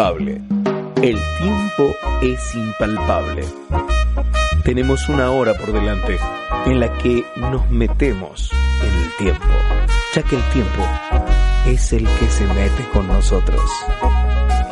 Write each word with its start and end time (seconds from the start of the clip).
El 0.00 1.20
tiempo 1.36 1.94
es 2.22 2.54
impalpable. 2.54 3.44
Tenemos 4.64 5.06
una 5.10 5.30
hora 5.30 5.52
por 5.52 5.74
delante 5.74 6.18
en 6.64 6.80
la 6.80 6.90
que 6.96 7.22
nos 7.36 7.68
metemos 7.68 8.50
en 8.82 8.94
el 8.94 9.16
tiempo, 9.18 9.44
ya 10.14 10.22
que 10.22 10.36
el 10.36 10.42
tiempo 10.54 10.82
es 11.66 11.92
el 11.92 12.08
que 12.18 12.26
se 12.28 12.46
mete 12.46 12.82
con 12.94 13.08
nosotros, 13.08 13.60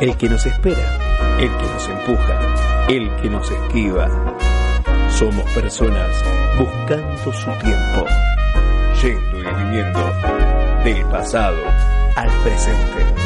el 0.01 0.17
que 0.17 0.29
nos 0.29 0.47
espera, 0.47 1.37
el 1.37 1.55
que 1.55 1.65
nos 1.73 1.89
empuja, 1.89 2.87
el 2.87 3.15
que 3.17 3.29
nos 3.29 3.51
esquiva. 3.51 4.09
Somos 5.11 5.47
personas 5.51 6.23
buscando 6.57 7.31
su 7.33 7.51
tiempo, 7.61 8.05
yendo 9.03 9.37
y 9.37 9.63
viniendo 9.63 10.11
del 10.83 11.05
pasado 11.05 11.61
al 12.15 12.31
presente. 12.41 13.18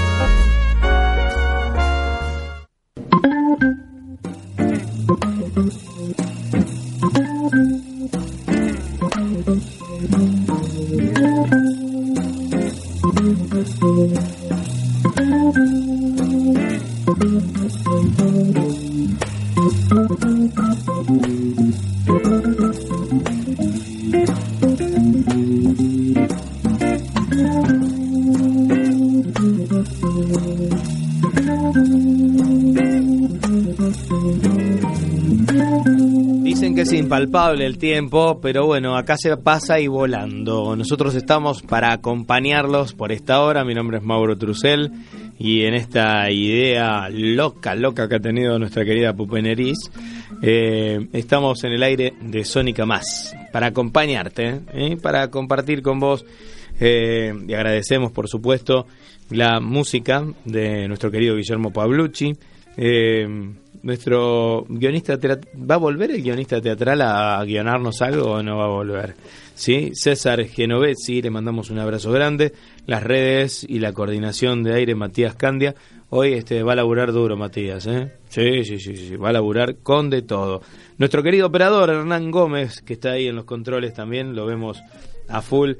El 37.61 37.77
tiempo, 37.77 38.39
pero 38.41 38.65
bueno, 38.65 38.97
acá 38.97 39.15
se 39.17 39.35
pasa 39.37 39.79
y 39.79 39.87
volando. 39.87 40.75
Nosotros 40.75 41.15
estamos 41.15 41.61
para 41.61 41.93
acompañarlos 41.93 42.93
por 42.93 43.11
esta 43.11 43.41
hora. 43.41 43.63
Mi 43.63 43.73
nombre 43.73 43.97
es 43.97 44.03
Mauro 44.03 44.37
Trucel 44.37 44.91
y 45.39 45.63
en 45.63 45.73
esta 45.73 46.29
idea 46.29 47.07
loca, 47.09 47.75
loca 47.75 48.09
que 48.09 48.15
ha 48.15 48.19
tenido 48.19 48.59
nuestra 48.59 48.83
querida 48.83 49.13
Pupeneriz, 49.13 49.77
eh, 50.41 51.07
estamos 51.13 51.63
en 51.63 51.71
el 51.71 51.83
aire 51.83 52.13
de 52.21 52.43
Sónica 52.43 52.85
Más 52.85 53.33
para 53.51 53.67
acompañarte, 53.67 54.61
¿eh? 54.73 54.97
para 55.01 55.29
compartir 55.29 55.81
con 55.81 55.99
vos. 55.99 56.25
eh, 56.79 57.33
y 57.47 57.53
agradecemos, 57.53 58.11
por 58.11 58.27
supuesto, 58.27 58.85
la 59.29 59.59
música 59.61 60.25
de 60.43 60.87
nuestro 60.87 61.09
querido 61.09 61.35
Guillermo 61.35 61.71
Pablucci. 61.71 62.33
Eh, 62.77 63.27
nuestro 63.83 64.65
guionista 64.67 65.17
va 65.17 65.75
a 65.75 65.77
volver 65.77 66.11
el 66.11 66.23
guionista 66.23 66.61
teatral 66.61 67.01
a 67.01 67.43
guionarnos 67.43 68.01
algo 68.01 68.31
o 68.31 68.43
no 68.43 68.57
va 68.57 68.65
a 68.65 68.69
volver 68.69 69.15
sí 69.55 69.91
César 69.93 70.43
Genovesi 70.45 71.21
le 71.21 71.29
mandamos 71.29 71.69
un 71.69 71.79
abrazo 71.79 72.11
grande. 72.11 72.53
Las 72.85 73.03
redes 73.03 73.65
y 73.67 73.79
la 73.79 73.93
coordinación 73.93 74.63
de 74.63 74.73
aire 74.73 74.95
Matías 74.95 75.35
Candia. 75.35 75.75
Hoy 76.09 76.33
este 76.33 76.63
va 76.63 76.73
a 76.73 76.75
laburar 76.75 77.11
duro 77.11 77.37
Matías 77.37 77.87
¿eh? 77.87 78.13
sí, 78.29 78.63
sí 78.63 78.79
sí 78.79 78.95
sí 78.95 79.15
va 79.15 79.29
a 79.29 79.33
laburar 79.33 79.77
con 79.77 80.09
de 80.09 80.21
todo. 80.21 80.61
Nuestro 80.97 81.23
querido 81.23 81.47
operador 81.47 81.89
Hernán 81.89 82.31
Gómez 82.31 82.81
que 82.81 82.93
está 82.93 83.11
ahí 83.11 83.27
en 83.27 83.35
los 83.35 83.45
controles 83.45 83.93
también 83.93 84.35
lo 84.35 84.45
vemos 84.45 84.81
a 85.27 85.41
full. 85.41 85.73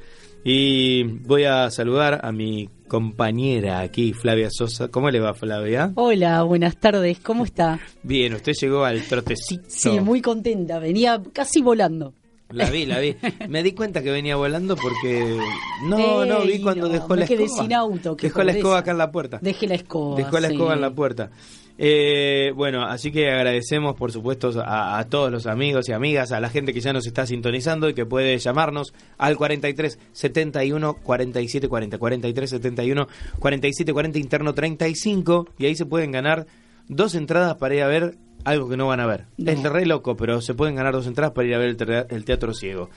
Y 0.46 1.04
voy 1.04 1.46
a 1.46 1.70
saludar 1.70 2.20
a 2.24 2.32
mi 2.34 2.70
compañera 2.94 3.80
aquí, 3.80 4.14
Flavia 4.14 4.50
Sosa. 4.52 4.90
¿Cómo 4.90 5.10
le 5.10 5.20
va, 5.20 5.34
Flavia? 5.34 5.92
Hola, 5.96 6.44
buenas 6.44 6.78
tardes, 6.78 7.18
¿cómo 7.18 7.44
está? 7.44 7.80
Bien, 8.04 8.36
usted 8.36 8.54
llegó 8.54 8.86
al 8.86 9.02
trotecito. 9.02 9.64
Sí, 9.68 10.00
muy 10.00 10.22
contenta, 10.22 10.78
venía 10.78 11.20
casi 11.34 11.64
volando. 11.64 12.14
La 12.54 12.70
vi, 12.70 12.86
la 12.86 13.00
vi. 13.00 13.16
Me 13.50 13.64
di 13.64 13.74
cuenta 13.74 14.02
que 14.04 14.12
venía 14.12 14.36
volando 14.36 14.76
porque... 14.76 15.38
No, 15.86 16.26
no, 16.26 16.42
vi 16.42 16.62
cuando 16.62 16.88
no, 16.88 16.94
dejó 16.94 17.16
la 17.16 17.26
escoba. 17.26 17.64
sin 17.64 17.74
auto, 17.74 18.16
Dejó 18.16 18.44
la 18.44 18.52
escoba 18.52 18.78
acá 18.80 18.92
en 18.92 18.98
la 19.00 19.12
puerta. 19.12 19.40
Dejé 19.42 19.68
la 19.68 19.76
escoba. 19.76 20.18
Dejó 20.18 20.40
la 20.40 20.48
sí. 20.48 20.54
escoba 20.54 20.74
en 20.74 20.82
la 20.82 20.92
puerta. 20.92 21.32
Eh, 21.78 22.52
bueno, 22.56 22.84
así 22.84 23.12
que 23.12 23.32
agradecemos 23.32 23.96
por 23.96 24.12
supuesto 24.12 24.52
a, 24.64 25.00
a 25.00 25.10
todos 25.10 25.32
los 25.32 25.48
amigos 25.48 25.90
y 25.90 25.92
amigas, 25.92 26.32
a 26.32 26.40
la 26.40 26.50
gente 26.50 26.72
que 26.72 26.82
ya 26.82 26.94
nos 26.94 27.08
está 27.08 27.26
sintonizando 27.26 27.90
y 27.90 27.96
que 27.96 28.06
puede 28.06 28.38
llamarnos 28.38 28.94
al 29.18 29.36
43 29.38 29.98
71 30.12 30.94
47 31.02 31.68
40, 31.68 31.98
43 31.98 32.50
71 32.50 33.08
47 33.40 33.92
40 33.92 34.20
interno 34.20 34.54
35 34.54 35.48
y 35.58 35.66
ahí 35.66 35.76
se 35.76 35.88
pueden 35.88 36.12
ganar 36.12 36.46
dos 36.88 37.16
entradas 37.16 37.56
para 37.56 37.74
ir 37.74 37.82
a 37.82 37.88
ver 37.88 38.18
algo 38.46 38.70
que 38.70 38.78
no 38.78 38.88
van 38.88 39.00
a 39.00 39.06
ver. 39.08 39.26
No. 39.38 39.52
Es 39.52 39.62
re 39.64 39.86
loco, 39.86 40.16
pero 40.18 40.42
se 40.42 40.54
pueden 40.54 40.76
ganar 40.76 40.94
dos 40.94 41.08
entradas 41.08 41.34
para 41.34 41.48
ir 41.48 41.56
a 41.56 41.58
ver 41.60 41.70
el, 41.70 41.78
tea- 41.78 42.06
el 42.10 42.26
teatro 42.26 42.54
ciego. 42.54 42.90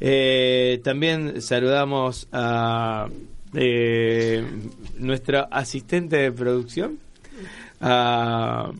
Eh, 0.00 0.80
también 0.84 1.40
saludamos 1.42 2.28
a 2.32 3.08
eh, 3.54 4.44
nuestra 4.98 5.42
asistente 5.50 6.16
de 6.16 6.32
producción. 6.32 6.98
A, 7.80 8.70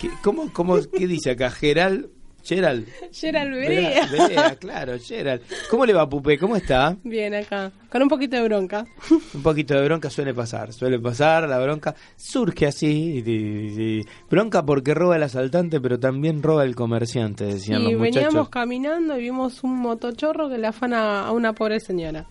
¿qué, 0.00 0.10
cómo, 0.22 0.52
cómo, 0.52 0.78
¿Qué 0.96 1.06
dice 1.06 1.30
acá? 1.30 1.50
Geral. 1.50 2.08
Gerald. 2.42 2.86
Gerald 3.12 3.50
Berea, 3.52 4.06
Berea. 4.10 4.26
Berea, 4.28 4.56
claro, 4.56 4.98
Gerald. 4.98 5.42
¿Cómo 5.70 5.86
le 5.86 5.92
va, 5.92 6.08
Pupe? 6.08 6.38
¿Cómo 6.38 6.56
está? 6.56 6.96
Bien, 7.04 7.34
acá. 7.34 7.70
Con 7.90 8.02
un 8.02 8.08
poquito 8.08 8.36
de 8.36 8.42
bronca. 8.44 8.86
Un 9.34 9.42
poquito 9.42 9.74
de 9.74 9.84
bronca 9.84 10.10
suele 10.10 10.32
pasar, 10.32 10.72
suele 10.72 10.98
pasar, 11.00 11.48
la 11.48 11.58
bronca 11.58 11.94
surge 12.16 12.66
así, 12.66 13.22
y- 13.26 13.30
y- 13.30 13.98
y- 14.00 14.04
bronca 14.30 14.64
porque 14.64 14.94
roba 14.94 15.16
el 15.16 15.22
asaltante, 15.24 15.80
pero 15.80 15.98
también 15.98 16.42
roba 16.42 16.64
el 16.64 16.74
comerciante, 16.76 17.44
decían 17.46 17.80
y 17.82 17.90
los 17.92 17.98
muchachos. 18.00 18.14
veníamos 18.24 18.48
caminando 18.48 19.18
y 19.18 19.22
vimos 19.22 19.64
un 19.64 19.76
motochorro 19.78 20.48
que 20.48 20.58
le 20.58 20.68
afana 20.68 21.26
a 21.26 21.32
una 21.32 21.52
pobre 21.52 21.80
señora. 21.80 22.26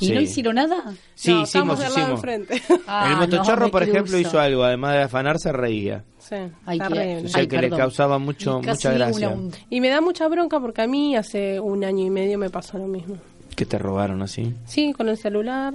¿Y 0.00 0.06
Sí. 0.08 0.12
no 0.12 0.20
hicieron 0.20 0.54
nada? 0.56 0.92
Sí, 1.14 1.32
no, 1.32 1.42
hicimos, 1.42 1.78
lado 1.78 2.10
enfrente. 2.12 2.60
Ah, 2.86 3.10
el 3.12 3.16
motochorro, 3.16 3.66
no, 3.66 3.70
por 3.70 3.82
ejemplo, 3.84 4.18
hizo 4.18 4.40
algo, 4.40 4.64
además 4.64 4.94
de 4.94 5.02
afanarse, 5.02 5.52
reía. 5.52 6.04
sí, 6.18 6.34
Ay, 6.66 6.78
terrible. 6.78 7.22
O 7.24 7.28
sea, 7.28 7.40
Ay, 7.42 7.46
que 7.46 7.58
le 7.60 7.70
causaba 7.70 8.18
mucho, 8.18 8.60
mucha 8.60 8.92
gracia. 8.92 9.28
una- 9.28 9.36
un- 9.36 9.52
Y 9.70 9.80
me 9.80 9.88
da 9.88 10.00
mucha 10.00 10.26
bronca 10.28 10.58
porque 10.60 10.82
a 10.82 10.86
mí 10.86 11.14
hace 11.16 11.60
un 11.60 11.84
año 11.84 12.04
y 12.06 12.10
medio 12.10 12.38
me 12.38 12.50
pasó 12.50 12.76
lo 12.78 12.86
mismo. 12.86 13.16
Que 13.54 13.64
te 13.66 13.78
robaron 13.78 14.20
así. 14.22 14.52
Sí, 14.66 14.92
con 14.92 15.08
el 15.08 15.16
celular, 15.16 15.72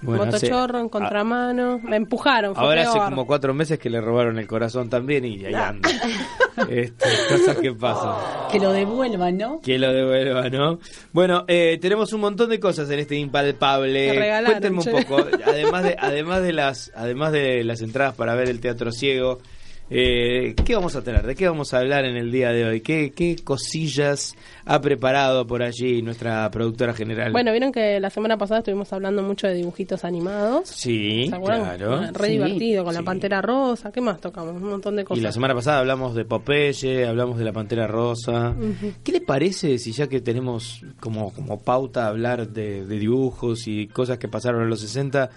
Bueno, 0.00 0.22
hace- 0.24 0.48
motochorro 0.48 0.78
en 0.78 0.88
contramano, 0.88 1.80
me 1.82 1.96
empujaron. 1.96 2.54
Fue 2.54 2.64
Ahora 2.64 2.82
hace 2.82 2.98
como 2.98 3.26
cuatro 3.26 3.52
meses 3.54 3.78
que 3.78 3.90
le 3.90 4.00
robaron 4.00 4.38
el 4.38 4.46
corazón 4.46 4.88
también 4.88 5.24
y 5.24 5.44
ahí 5.44 5.54
anda. 5.54 5.88
este, 6.68 7.06
cosas 7.28 7.56
que 7.56 7.72
pasan. 7.72 8.14
Que 8.50 8.60
lo 8.60 8.72
devuelvan, 8.72 9.36
¿no? 9.36 9.60
Que 9.60 9.78
lo 9.78 9.92
devuelva, 9.92 10.48
¿no? 10.48 10.78
Bueno, 11.12 11.44
eh, 11.48 11.78
tenemos 11.80 12.12
un 12.12 12.20
montón 12.20 12.50
de 12.50 12.60
cosas 12.60 12.88
en 12.90 13.00
este 13.00 13.16
impalpable. 13.16 14.42
Cuéntenme 14.44 14.78
un 14.78 14.84
che. 14.84 14.90
poco, 14.92 15.26
además 15.44 15.84
de, 15.84 15.96
además 15.98 16.42
de 16.42 16.52
las, 16.52 16.92
además 16.94 17.32
de 17.32 17.64
las 17.64 17.82
entradas 17.82 18.14
para 18.14 18.34
ver 18.34 18.48
el 18.48 18.60
teatro 18.60 18.92
ciego, 18.92 19.40
Eh, 19.90 20.54
¿Qué 20.66 20.74
vamos 20.74 20.94
a 20.96 21.02
tener? 21.02 21.26
¿De 21.26 21.34
qué 21.34 21.48
vamos 21.48 21.72
a 21.72 21.78
hablar 21.78 22.04
en 22.04 22.16
el 22.16 22.30
día 22.30 22.50
de 22.52 22.64
hoy? 22.66 22.80
¿Qué, 22.82 23.10
qué 23.16 23.36
cosillas 23.42 24.34
ha 24.66 24.80
preparado 24.82 25.46
por 25.46 25.62
allí 25.62 26.02
nuestra 26.02 26.50
productora 26.50 26.92
general? 26.92 27.32
Bueno, 27.32 27.52
vieron 27.52 27.72
que 27.72 27.98
la 27.98 28.10
semana 28.10 28.36
pasada 28.36 28.58
estuvimos 28.60 28.92
hablando 28.92 29.22
mucho 29.22 29.46
de 29.46 29.54
dibujitos 29.54 30.04
animados. 30.04 30.68
sí, 30.68 31.26
¿Se 31.30 31.34
acuerdan? 31.34 31.62
claro. 31.78 32.00
Re 32.12 32.26
Sí. 32.26 32.32
divertido, 32.32 32.84
con 32.84 32.94
la. 32.94 33.02
Pantera 33.02 33.40
Rosa. 33.40 33.90
¿Qué 33.90 34.02
más 34.02 34.20
tocamos? 34.20 34.60
Un 34.60 34.68
montón 34.68 34.94
de 34.96 35.02
Y 35.02 35.04
cosas. 35.06 35.22
la 35.22 35.32
semana 35.32 35.54
pasada 35.54 35.78
hablamos 35.78 36.14
de 36.14 36.26
Popeye, 36.26 37.06
hablamos 37.06 37.38
de 37.38 37.44
la 37.44 37.52
Pantera 37.52 37.86
Rosa. 37.86 38.54
¿Qué 39.02 39.12
le 39.12 39.22
parece 39.22 39.78
si 39.78 39.92
ya 39.92 40.06
que 40.08 40.20
tenemos 40.20 40.82
como, 41.00 41.32
como 41.32 41.62
pauta 41.62 42.08
hablar 42.08 42.48
de, 42.48 42.84
de 42.84 42.98
dibujos 42.98 43.66
y 43.66 43.86
cosas 43.86 44.18
que 44.18 44.28
pasaron 44.28 44.62
en 44.62 44.68
los 44.68 44.80
60, 44.80 45.30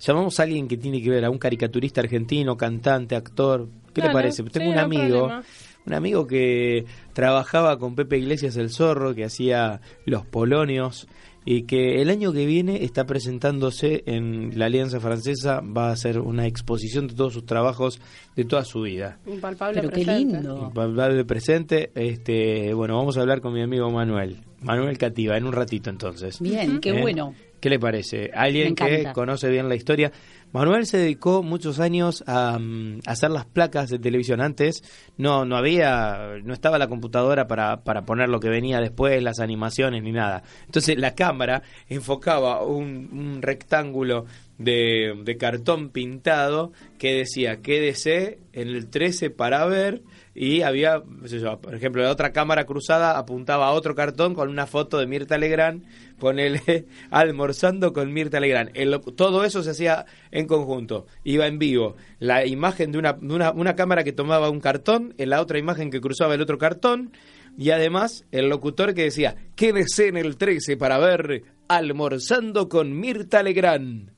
llamamos 0.00 0.38
a 0.40 0.44
alguien 0.44 0.68
que 0.68 0.76
tiene 0.76 1.02
que 1.02 1.10
ver, 1.10 1.24
a 1.24 1.30
un 1.30 1.38
caricaturista 1.38 2.00
argentino, 2.00 2.56
cantante, 2.56 3.16
actor? 3.16 3.68
¿Qué 3.92 4.00
le 4.00 4.08
Dale, 4.08 4.12
parece? 4.18 4.42
sí, 4.42 4.48
Tengo 4.50 4.70
un 4.70 4.76
no 4.76 4.80
amigo, 4.82 5.18
problema. 5.20 5.44
un 5.86 5.92
amigo 5.94 6.26
que 6.26 6.84
trabajaba 7.12 7.78
con 7.78 7.94
Pepe 7.94 8.18
Iglesias 8.18 8.56
el 8.56 8.70
Zorro, 8.70 9.14
que 9.14 9.24
hacía 9.24 9.80
Los 10.04 10.26
Polonios 10.26 11.06
y 11.46 11.64
que 11.64 12.00
el 12.00 12.08
año 12.08 12.32
que 12.32 12.46
viene 12.46 12.84
está 12.84 13.04
presentándose 13.04 14.02
en 14.06 14.58
la 14.58 14.64
Alianza 14.64 14.98
Francesa, 14.98 15.60
va 15.60 15.90
a 15.90 15.92
hacer 15.92 16.18
una 16.18 16.46
exposición 16.46 17.06
de 17.06 17.14
todos 17.14 17.34
sus 17.34 17.44
trabajos 17.44 18.00
de 18.34 18.44
toda 18.46 18.64
su 18.64 18.80
vida. 18.80 19.18
Impalpable 19.26 19.80
Pero 19.80 19.90
qué 19.90 20.04
presente. 20.04 20.36
lindo. 20.38 20.70
Valve 20.74 21.24
presente, 21.26 21.90
este, 21.94 22.72
bueno, 22.72 22.96
vamos 22.96 23.18
a 23.18 23.20
hablar 23.20 23.42
con 23.42 23.52
mi 23.52 23.60
amigo 23.62 23.90
Manuel. 23.90 24.38
Manuel 24.62 24.96
Cativa, 24.96 25.36
en 25.36 25.44
un 25.44 25.52
ratito 25.52 25.90
entonces. 25.90 26.40
Bien, 26.40 26.80
qué 26.80 26.90
¿Eh? 26.90 27.02
bueno. 27.02 27.34
¿Qué 27.64 27.70
le 27.70 27.78
parece? 27.78 28.30
Alguien 28.34 28.74
que 28.74 29.10
conoce 29.14 29.48
bien 29.48 29.70
la 29.70 29.74
historia. 29.74 30.12
Manuel 30.52 30.84
se 30.84 30.98
dedicó 30.98 31.42
muchos 31.42 31.80
años 31.80 32.22
a, 32.26 32.58
mm, 32.58 33.00
hacer 33.06 33.30
las 33.30 33.46
placas 33.46 33.88
de 33.88 33.98
televisión. 33.98 34.42
Antes 34.42 34.82
no 35.16 35.46
no 35.46 35.56
había, 35.56 36.34
no 36.42 36.52
estaba 36.52 36.76
la 36.76 36.88
computadora 36.88 37.48
para, 37.48 37.82
para 37.82 38.04
poner 38.04 38.28
lo 38.28 38.38
que 38.38 38.50
venía 38.50 38.80
después, 38.80 39.22
las 39.22 39.40
animaciones 39.40 40.02
ni 40.02 40.12
nada. 40.12 40.42
Entonces 40.66 40.98
la 40.98 41.14
cámara 41.14 41.62
enfocaba 41.88 42.62
un, 42.62 43.08
un 43.10 43.40
rectángulo 43.40 44.26
de, 44.58 45.22
de 45.24 45.36
cartón 45.38 45.88
pintado 45.88 46.70
que 46.98 47.14
decía 47.14 47.62
quédese 47.62 48.40
en 48.52 48.68
el 48.68 48.90
13 48.90 49.30
para 49.30 49.64
ver 49.64 50.02
y 50.34 50.62
había, 50.62 51.02
yo, 51.22 51.60
por 51.60 51.74
ejemplo, 51.74 52.02
la 52.02 52.10
otra 52.10 52.32
cámara 52.32 52.66
cruzada 52.66 53.16
apuntaba 53.16 53.68
a 53.68 53.72
otro 53.72 53.94
cartón 53.94 54.34
con 54.34 54.48
una 54.48 54.66
foto 54.66 54.98
de 54.98 55.06
Mirta 55.06 55.38
Legrand, 55.38 55.84
ponele 56.18 56.86
almorzando 57.10 57.92
con 57.92 58.12
Mirta 58.12 58.40
Legrand. 58.40 58.72
Todo 59.14 59.44
eso 59.44 59.62
se 59.62 59.70
hacía 59.70 60.06
en 60.32 60.46
conjunto, 60.46 61.06
iba 61.22 61.46
en 61.46 61.60
vivo. 61.60 61.94
La 62.18 62.44
imagen 62.46 62.90
de 62.90 62.98
una, 62.98 63.12
de 63.12 63.32
una, 63.32 63.52
una 63.52 63.76
cámara 63.76 64.02
que 64.02 64.12
tomaba 64.12 64.50
un 64.50 64.60
cartón, 64.60 65.14
en 65.18 65.30
la 65.30 65.40
otra 65.40 65.58
imagen 65.58 65.90
que 65.90 66.00
cruzaba 66.00 66.34
el 66.34 66.42
otro 66.42 66.58
cartón, 66.58 67.12
y 67.56 67.70
además 67.70 68.24
el 68.32 68.48
locutor 68.48 68.94
que 68.94 69.04
decía, 69.04 69.36
quédese 69.54 70.08
en 70.08 70.16
el 70.16 70.36
13 70.36 70.76
para 70.76 70.98
ver 70.98 71.44
almorzando 71.68 72.68
con 72.68 72.98
Mirta 72.98 73.42
Legrand. 73.44 74.13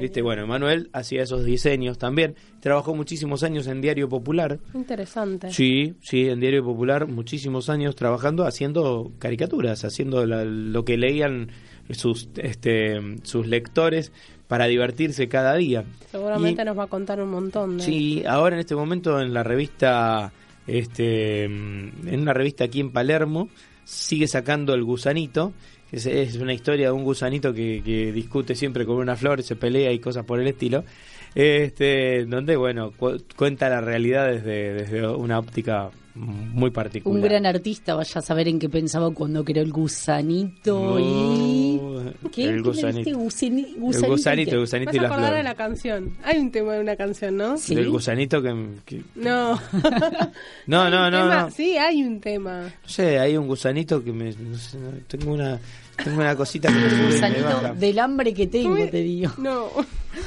Viste, 0.00 0.22
bueno, 0.22 0.46
Manuel 0.46 0.88
hacía 0.92 1.22
esos 1.22 1.44
diseños 1.44 1.98
también. 1.98 2.34
Trabajó 2.60 2.94
muchísimos 2.94 3.42
años 3.42 3.66
en 3.66 3.80
Diario 3.80 4.08
Popular. 4.08 4.58
Interesante. 4.74 5.50
Sí, 5.52 5.94
sí, 6.00 6.28
en 6.28 6.40
Diario 6.40 6.64
Popular 6.64 7.06
muchísimos 7.06 7.68
años 7.70 7.94
trabajando, 7.96 8.44
haciendo 8.46 9.12
caricaturas, 9.18 9.84
haciendo 9.84 10.24
la- 10.26 10.44
lo 10.44 10.84
que 10.84 10.96
leían 10.96 11.50
sus, 11.90 12.28
este, 12.36 12.98
sus 13.22 13.46
lectores 13.46 14.12
para 14.48 14.66
divertirse 14.66 15.28
cada 15.28 15.54
día. 15.56 15.84
Seguramente 16.10 16.62
Y- 16.62 16.64
nos 16.64 16.78
va 16.78 16.84
a 16.84 16.88
contar 16.88 17.20
un 17.20 17.30
montón 17.30 17.78
de... 17.78 17.82
Sí, 17.84 18.24
ahora 18.26 18.56
en 18.56 18.60
este 18.60 18.74
momento 18.76 19.20
en 19.20 19.32
la 19.34 19.42
revista, 19.42 20.32
este, 20.66 21.44
en 21.44 22.20
una 22.20 22.32
revista 22.32 22.64
aquí 22.64 22.80
en 22.80 22.90
Palermo, 22.92 23.48
sigue 23.84 24.26
sacando 24.26 24.74
El 24.74 24.82
Gusanito, 24.84 25.52
es, 25.92 26.06
es 26.06 26.36
una 26.36 26.52
historia 26.52 26.86
de 26.86 26.92
un 26.92 27.04
gusanito 27.04 27.52
que, 27.52 27.82
que 27.84 28.12
discute 28.12 28.54
siempre 28.54 28.84
con 28.84 28.96
una 28.96 29.16
flor, 29.16 29.42
se 29.42 29.56
pelea 29.56 29.92
y 29.92 29.98
cosas 29.98 30.24
por 30.24 30.40
el 30.40 30.46
estilo, 30.46 30.84
este, 31.34 32.24
donde, 32.24 32.56
bueno, 32.56 32.92
cu- 32.96 33.18
cuenta 33.36 33.68
la 33.68 33.80
realidad 33.80 34.26
desde, 34.30 34.72
desde 34.74 35.06
una 35.06 35.38
óptica 35.38 35.90
muy 36.14 36.70
particular. 36.70 37.14
Un 37.16 37.22
gran 37.22 37.44
artista, 37.44 37.94
vaya 37.94 38.18
a 38.20 38.22
saber 38.22 38.48
en 38.48 38.58
qué 38.58 38.68
pensaba 38.70 39.10
cuando 39.10 39.44
creó 39.44 39.62
el 39.62 39.70
gusanito 39.72 40.98
y... 40.98 41.75
No, 42.26 42.30
¿Qué? 42.30 42.44
El 42.44 42.48
¿Qué 42.50 42.54
me 42.56 42.62
gusanito. 42.62 42.98
dijiste? 42.98 43.14
Gusani- 43.16 43.66
El 43.74 43.80
gusanito 43.80 44.08
gusanito, 44.10 44.50
el 44.54 44.60
gusanito 44.60 44.86
Vas 44.88 44.94
y 44.94 44.98
a 44.98 45.02
la 45.02 45.08
acordar 45.08 45.26
flor. 45.28 45.36
de 45.38 45.42
la 45.42 45.54
canción. 45.54 46.16
Hay 46.24 46.38
un 46.38 46.50
tema 46.50 46.72
de 46.74 46.80
una 46.80 46.96
canción, 46.96 47.36
¿no? 47.36 47.56
Sí. 47.58 47.74
Del 47.74 47.90
gusanito 47.90 48.42
que... 48.42 48.66
que- 48.84 49.02
No. 49.14 49.58
No, 50.66 50.90
no, 50.90 51.10
no, 51.10 51.28
no. 51.28 51.50
Sí, 51.50 51.76
hay 51.76 52.02
un 52.02 52.20
tema. 52.20 52.62
No 52.82 52.88
sé, 52.88 53.18
hay 53.18 53.36
un 53.36 53.46
gusanito 53.46 54.02
que 54.02 54.12
me. 54.12 54.32
no 54.32 54.56
sé, 54.58 54.78
tengo 55.08 55.32
una. 55.32 55.58
Tengo 56.02 56.20
una 56.20 56.36
cosita 56.36 56.68
que 56.68 56.74
me 56.74 57.06
gusanito 57.06 57.74
del 57.78 57.98
hambre 57.98 58.34
que 58.34 58.46
tengo, 58.48 58.76
te 58.76 58.98
digo. 59.02 59.32
No. 59.38 59.68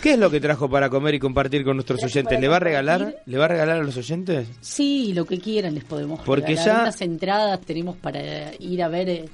¿Qué 0.02 0.14
es 0.14 0.20
lo 0.20 0.32
que 0.32 0.40
trajo 0.40 0.68
para 0.70 0.90
comer 0.90 1.14
y 1.16 1.20
compartir 1.20 1.64
con 1.64 1.76
nuestros 1.78 2.04
oyentes? 2.04 2.40
¿Le 2.40 2.48
va 2.48 2.56
a 2.56 2.60
regalar? 2.60 3.18
¿Le 3.28 3.38
va 3.38 3.46
a 3.46 3.48
regalar 3.50 3.78
a 3.78 3.84
los 3.84 3.96
oyentes? 3.98 4.48
Sí, 4.62 5.14
lo 5.14 5.26
que 5.26 5.40
quieran 5.40 5.76
les 5.76 5.84
podemos 5.84 6.22
Porque 6.22 6.48
regalar. 6.56 6.66
ya- 6.78 6.82
Unas 6.84 7.02
entradas 7.02 7.62
tenemos 7.62 7.98
para 7.98 8.20
ir 8.58 8.82
a 8.82 8.88
ver 8.88 9.10
eh, 9.10 9.26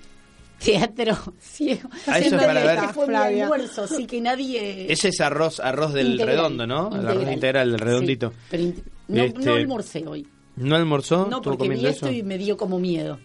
teatro 0.60 1.16
ciego. 1.40 1.90
Ah, 2.08 2.20
eso 2.20 2.28
En 2.30 2.34
es 2.36 2.40
para 2.42 2.54
realidad 2.54 2.76
ver. 2.76 2.80
este 2.84 2.94
fue 2.94 3.08
mi 3.08 3.16
almuerzo, 3.16 3.84
así 3.84 4.06
que 4.06 4.22
nadie... 4.22 4.92
Ese 4.92 5.10
es 5.10 5.22
arroz, 5.22 5.60
arroz 5.60 5.94
del 5.94 6.12
Integral, 6.14 6.36
redondo, 6.38 6.68
¿no? 6.68 6.96
El 6.96 7.08
arroz 7.08 7.32
integral, 7.32 7.72
del 7.72 7.80
Sí, 7.80 7.86
redondito. 7.86 8.34
pero 8.50 8.64
no, 9.08 9.24
Este, 9.24 9.40
no 9.46 9.54
almorcé 9.54 10.08
hoy. 10.08 10.28
¿No 10.56 10.76
almorzó? 10.76 11.28
No, 11.30 11.38
¿Estuvo 11.38 11.58
porque 11.58 11.70
vi 11.70 11.86
esto 11.86 12.10
y 12.12 12.24
me 12.24 12.38
dio 12.38 12.56
como 12.58 12.80
miedo. 12.80 13.20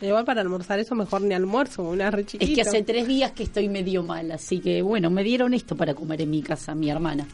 Igual 0.00 0.24
para 0.24 0.42
almorzar 0.42 0.78
eso 0.78 0.94
mejor 0.94 1.22
ni 1.22 1.34
almuerzo, 1.34 1.82
una 1.82 2.10
re 2.10 2.20
Es 2.20 2.26
chiquito. 2.28 2.54
que 2.54 2.60
hace 2.60 2.82
tres 2.82 3.08
días 3.08 3.32
que 3.32 3.42
estoy 3.44 3.68
medio 3.68 4.02
mal, 4.02 4.30
así 4.30 4.60
que 4.60 4.82
bueno, 4.82 5.08
me 5.10 5.24
dieron 5.24 5.54
esto 5.54 5.74
para 5.74 5.94
comer 5.94 6.20
en 6.20 6.30
mi 6.30 6.42
casa, 6.42 6.74
mi 6.74 6.90
hermana. 6.90 7.26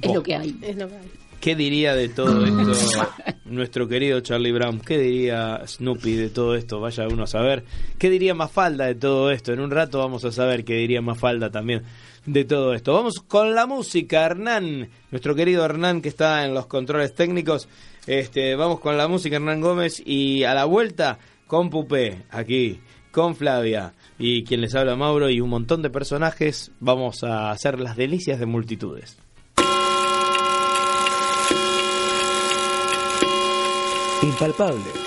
Es 0.00 0.10
Oh. 0.10 0.14
lo 0.14 0.22
que 0.22 0.36
hay. 0.36 0.56
Es 0.62 0.76
lo 0.76 0.88
que 0.88 0.94
hay. 0.94 1.10
¿Qué 1.46 1.54
diría 1.54 1.94
de 1.94 2.08
todo 2.08 2.44
esto 2.72 3.08
nuestro 3.44 3.86
querido 3.86 4.18
Charlie 4.18 4.50
Brown? 4.50 4.80
¿Qué 4.80 4.98
diría 4.98 5.62
Snoopy 5.64 6.16
de 6.16 6.28
todo 6.28 6.56
esto? 6.56 6.80
Vaya 6.80 7.06
uno 7.06 7.22
a 7.22 7.28
saber. 7.28 7.62
¿Qué 7.98 8.10
diría 8.10 8.34
Mafalda 8.34 8.86
de 8.86 8.96
todo 8.96 9.30
esto? 9.30 9.52
En 9.52 9.60
un 9.60 9.70
rato 9.70 10.00
vamos 10.00 10.24
a 10.24 10.32
saber 10.32 10.64
qué 10.64 10.74
diría 10.74 11.00
Mafalda 11.02 11.52
también 11.52 11.84
de 12.24 12.44
todo 12.44 12.74
esto. 12.74 12.94
Vamos 12.94 13.20
con 13.20 13.54
la 13.54 13.64
música, 13.66 14.26
Hernán. 14.26 14.88
Nuestro 15.12 15.36
querido 15.36 15.64
Hernán 15.64 16.02
que 16.02 16.08
está 16.08 16.44
en 16.44 16.52
los 16.52 16.66
controles 16.66 17.14
técnicos. 17.14 17.68
Este, 18.08 18.56
vamos 18.56 18.80
con 18.80 18.96
la 18.96 19.06
música, 19.06 19.36
Hernán 19.36 19.60
Gómez. 19.60 20.02
Y 20.04 20.42
a 20.42 20.52
la 20.52 20.64
vuelta 20.64 21.20
con 21.46 21.70
Pupé, 21.70 22.24
aquí, 22.28 22.80
con 23.12 23.36
Flavia. 23.36 23.94
Y 24.18 24.42
quien 24.42 24.62
les 24.62 24.74
habla 24.74 24.96
Mauro 24.96 25.30
y 25.30 25.40
un 25.40 25.50
montón 25.50 25.80
de 25.82 25.90
personajes. 25.90 26.72
Vamos 26.80 27.22
a 27.22 27.52
hacer 27.52 27.78
las 27.78 27.96
delicias 27.96 28.40
de 28.40 28.46
multitudes. 28.46 29.16
Impalpable. 34.22 35.05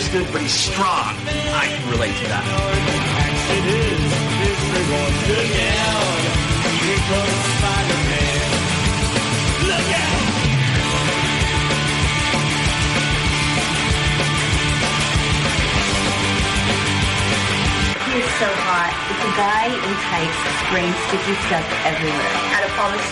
misunderstood, 0.00 0.32
but 0.32 0.42
he's 0.42 0.52
strong. 0.52 1.14
I 1.52 1.66
can 1.68 1.90
relate 1.90 2.16
to 2.16 2.26
that. 2.32 2.44
It 3.52 3.64
is. 3.68 4.30
He 18.10 18.18
is 18.18 18.32
so 18.42 18.50
hot. 18.66 18.90
It's 19.06 19.22
a 19.22 19.32
guy 19.38 19.70
and 19.70 19.94
takes 20.10 20.40
brain 20.72 20.90
sticky 21.06 21.36
stuff 21.46 21.66
everywhere. 21.86 22.34
And 22.56 22.64
I 22.64 22.68
promise 22.74 23.06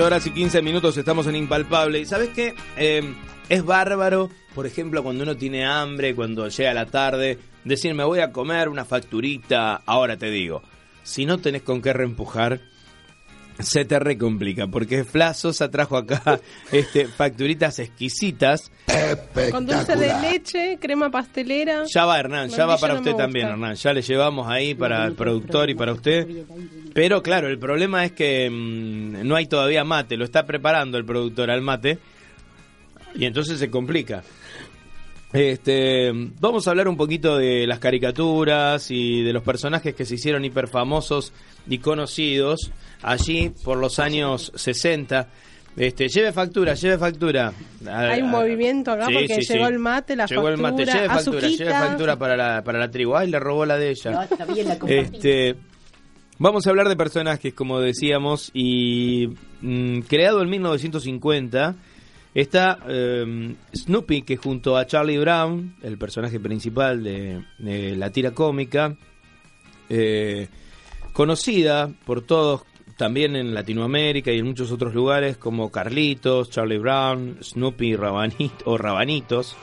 horas 0.00 0.26
y 0.26 0.30
15 0.30 0.62
minutos 0.62 0.96
estamos 0.96 1.26
en 1.26 1.36
Impalpable. 1.36 2.00
¿Y 2.00 2.06
sabes 2.06 2.30
qué? 2.30 2.54
Eh, 2.76 3.02
es 3.48 3.64
bárbaro, 3.64 4.30
por 4.54 4.66
ejemplo, 4.66 5.02
cuando 5.02 5.22
uno 5.22 5.36
tiene 5.36 5.66
hambre, 5.66 6.14
cuando 6.14 6.48
llega 6.48 6.72
la 6.72 6.86
tarde, 6.86 7.38
decir 7.64 7.94
me 7.94 8.04
voy 8.04 8.20
a 8.20 8.32
comer 8.32 8.68
una 8.68 8.84
facturita. 8.84 9.82
Ahora 9.84 10.16
te 10.16 10.30
digo, 10.30 10.62
si 11.02 11.26
no 11.26 11.38
tenés 11.38 11.62
con 11.62 11.82
qué 11.82 11.92
reempujar, 11.92 12.60
se 13.58 13.84
te 13.84 13.98
recomplica, 13.98 14.66
porque 14.66 15.04
Flasos 15.04 15.58
trajo 15.70 15.96
acá 15.96 16.40
este, 16.72 17.06
facturitas 17.06 17.78
exquisitas. 17.78 18.70
Con 19.50 19.66
dulce 19.66 19.96
de 19.96 20.20
leche, 20.20 20.78
crema 20.80 21.10
pastelera. 21.10 21.84
Ya 21.92 22.04
va, 22.04 22.18
Hernán, 22.18 22.48
ya 22.50 22.66
va 22.66 22.78
para 22.78 22.94
no 22.94 23.00
usted 23.00 23.14
también. 23.14 23.48
Hernán. 23.48 23.74
Ya 23.74 23.92
le 23.92 24.02
llevamos 24.02 24.48
ahí 24.48 24.74
para 24.74 25.04
el 25.06 25.14
productor 25.14 25.70
y 25.70 25.74
para 25.74 25.92
usted. 25.92 26.44
Pero 26.92 27.22
claro, 27.22 27.48
el 27.48 27.58
problema 27.58 28.04
es 28.04 28.12
que 28.12 28.48
mm, 28.50 29.26
no 29.26 29.36
hay 29.36 29.46
todavía 29.46 29.84
mate, 29.84 30.16
lo 30.16 30.24
está 30.24 30.44
preparando 30.44 30.98
el 30.98 31.04
productor 31.04 31.50
al 31.50 31.62
mate. 31.62 31.98
Y 33.14 33.26
entonces 33.26 33.58
se 33.58 33.70
complica. 33.70 34.22
Este, 35.32 36.12
vamos 36.40 36.66
a 36.66 36.70
hablar 36.70 36.88
un 36.88 36.96
poquito 36.96 37.38
de 37.38 37.66
las 37.66 37.78
caricaturas 37.78 38.90
y 38.90 39.22
de 39.22 39.32
los 39.32 39.42
personajes 39.42 39.94
que 39.94 40.04
se 40.04 40.16
hicieron 40.16 40.44
hiperfamosos 40.44 41.32
y 41.66 41.78
conocidos 41.78 42.70
allí 43.02 43.50
por 43.64 43.78
los 43.78 43.98
años 43.98 44.52
60. 44.54 45.28
Este, 45.74 46.08
lleve 46.08 46.32
factura, 46.32 46.74
lleve 46.74 46.98
factura. 46.98 47.50
Hay 47.90 48.20
un 48.20 48.30
movimiento 48.30 48.92
acá 48.92 49.06
porque 49.06 49.40
llegó 49.40 49.68
el 49.68 49.78
mate, 49.78 50.16
la 50.16 50.26
llegó 50.26 50.48
el 50.48 50.58
mate, 50.58 50.84
factura, 50.84 50.94
lleve 50.94 51.08
factura, 51.08 51.48
lleve 51.48 51.70
factura 51.70 52.16
para 52.18 52.36
la, 52.36 52.62
para 52.62 52.78
la 52.78 52.90
tribu. 52.90 53.16
Ay, 53.16 53.30
le 53.30 53.40
robó 53.40 53.64
la 53.64 53.78
de 53.78 53.90
ella. 53.90 54.10
No, 54.10 54.22
está 54.22 54.44
bien, 54.44 54.68
la 54.68 54.78
compartí. 54.78 55.16
Este, 55.16 55.56
vamos 56.38 56.66
a 56.66 56.70
hablar 56.70 56.90
de 56.90 56.96
personajes, 56.96 57.54
como 57.54 57.80
decíamos, 57.80 58.50
y 58.52 59.28
mm, 59.62 60.00
creado 60.00 60.42
en 60.42 60.50
1950 60.50 61.74
está 62.34 62.78
eh, 62.88 63.54
Snoopy, 63.74 64.22
que 64.22 64.36
junto 64.36 64.76
a 64.76 64.86
Charlie 64.86 65.18
Brown, 65.18 65.76
el 65.82 65.98
personaje 65.98 66.40
principal 66.40 67.02
de, 67.04 67.44
de 67.58 67.96
la 67.96 68.10
tira 68.10 68.30
cómica, 68.32 68.96
eh, 69.88 70.48
conocida 71.12 71.90
por 72.06 72.22
todos 72.22 72.62
también 72.96 73.36
en 73.36 73.52
Latinoamérica 73.54 74.32
y 74.32 74.38
en 74.38 74.46
muchos 74.46 74.70
otros 74.70 74.94
lugares 74.94 75.36
como 75.36 75.70
Carlitos, 75.70 76.50
Charlie 76.50 76.78
Brown, 76.78 77.38
Snoopy 77.42 77.96
Rabanit, 77.96 78.52
o 78.64 78.78
Rabanitos. 78.78 79.56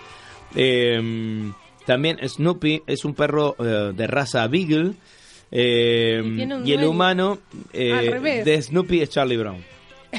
Eh, 0.55 1.51
también 1.85 2.17
Snoopy 2.27 2.83
es 2.85 3.05
un 3.05 3.13
perro 3.13 3.55
eh, 3.59 3.93
de 3.95 4.07
raza 4.07 4.47
Beagle. 4.47 4.93
eh, 5.51 6.21
Y 6.65 6.73
el 6.73 6.83
humano 6.85 7.39
eh, 7.73 8.43
de 8.45 8.61
Snoopy 8.61 9.01
es 9.01 9.09
Charlie 9.09 9.37
Brown. 9.37 9.63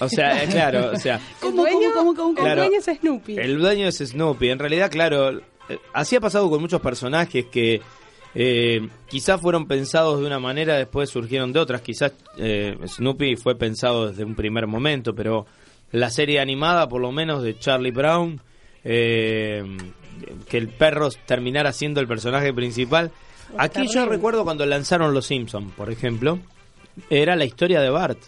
O 0.01 0.09
sea, 0.09 0.43
eh, 0.43 0.49
claro, 0.49 0.93
o 0.93 0.97
sea, 0.97 1.17
El 1.17 1.23
¿Cómo, 1.41 1.63
dueño, 1.63 1.89
cómo, 1.95 2.15
cómo, 2.15 2.35
cómo? 2.35 2.47
el 2.47 2.57
dueño 2.57 2.79
es 2.79 2.85
Snoopy. 2.85 3.39
el 3.39 3.59
dueño 3.59 3.89
es 3.89 3.99
Snoopy. 3.99 4.49
En 4.51 4.59
realidad, 4.59 4.91
claro, 4.91 5.39
eh, 5.39 5.79
así 5.93 6.17
ha 6.17 6.21
pasado 6.21 6.49
con 6.49 6.61
muchos 6.61 6.81
personajes 6.81 7.47
que 7.47 7.81
eh, 8.35 8.89
quizás 9.09 9.41
fueron 9.41 9.67
pensados 9.67 10.21
de 10.21 10.27
una 10.27 10.39
manera, 10.39 10.77
después 10.77 11.11
surgieron 11.11 11.53
de 11.53 11.61
otras. 11.61 11.83
Quizás 11.83 12.13
eh, 12.37 12.77
Snoopy 12.87 13.37
fue 13.37 13.57
pensado 13.57 14.09
desde 14.09 14.25
un 14.25 14.35
primer 14.35 14.67
momento, 14.67 15.15
pero 15.15 15.47
la 15.93 16.11
serie 16.11 16.41
animada, 16.41 16.89
por 16.89 17.01
lo 17.01 17.11
menos 17.11 17.43
de 17.43 17.59
Charlie 17.59 17.91
Brown, 17.91 18.41
eh, 18.85 19.65
que 20.49 20.59
el 20.59 20.69
perro 20.69 21.09
terminara 21.27 21.73
siendo 21.73 22.01
el 22.01 22.07
personaje 22.07 22.53
principal. 22.53 23.11
Aquí 23.59 23.89
yo 23.89 24.07
recuerdo 24.07 24.45
cuando 24.45 24.65
lanzaron 24.65 25.13
Los 25.13 25.27
Simpsons, 25.27 25.73
por 25.75 25.91
ejemplo, 25.91 26.39
era 27.09 27.35
la 27.35 27.45
historia 27.45 27.81
de 27.81 27.91
Bart. 27.91 28.19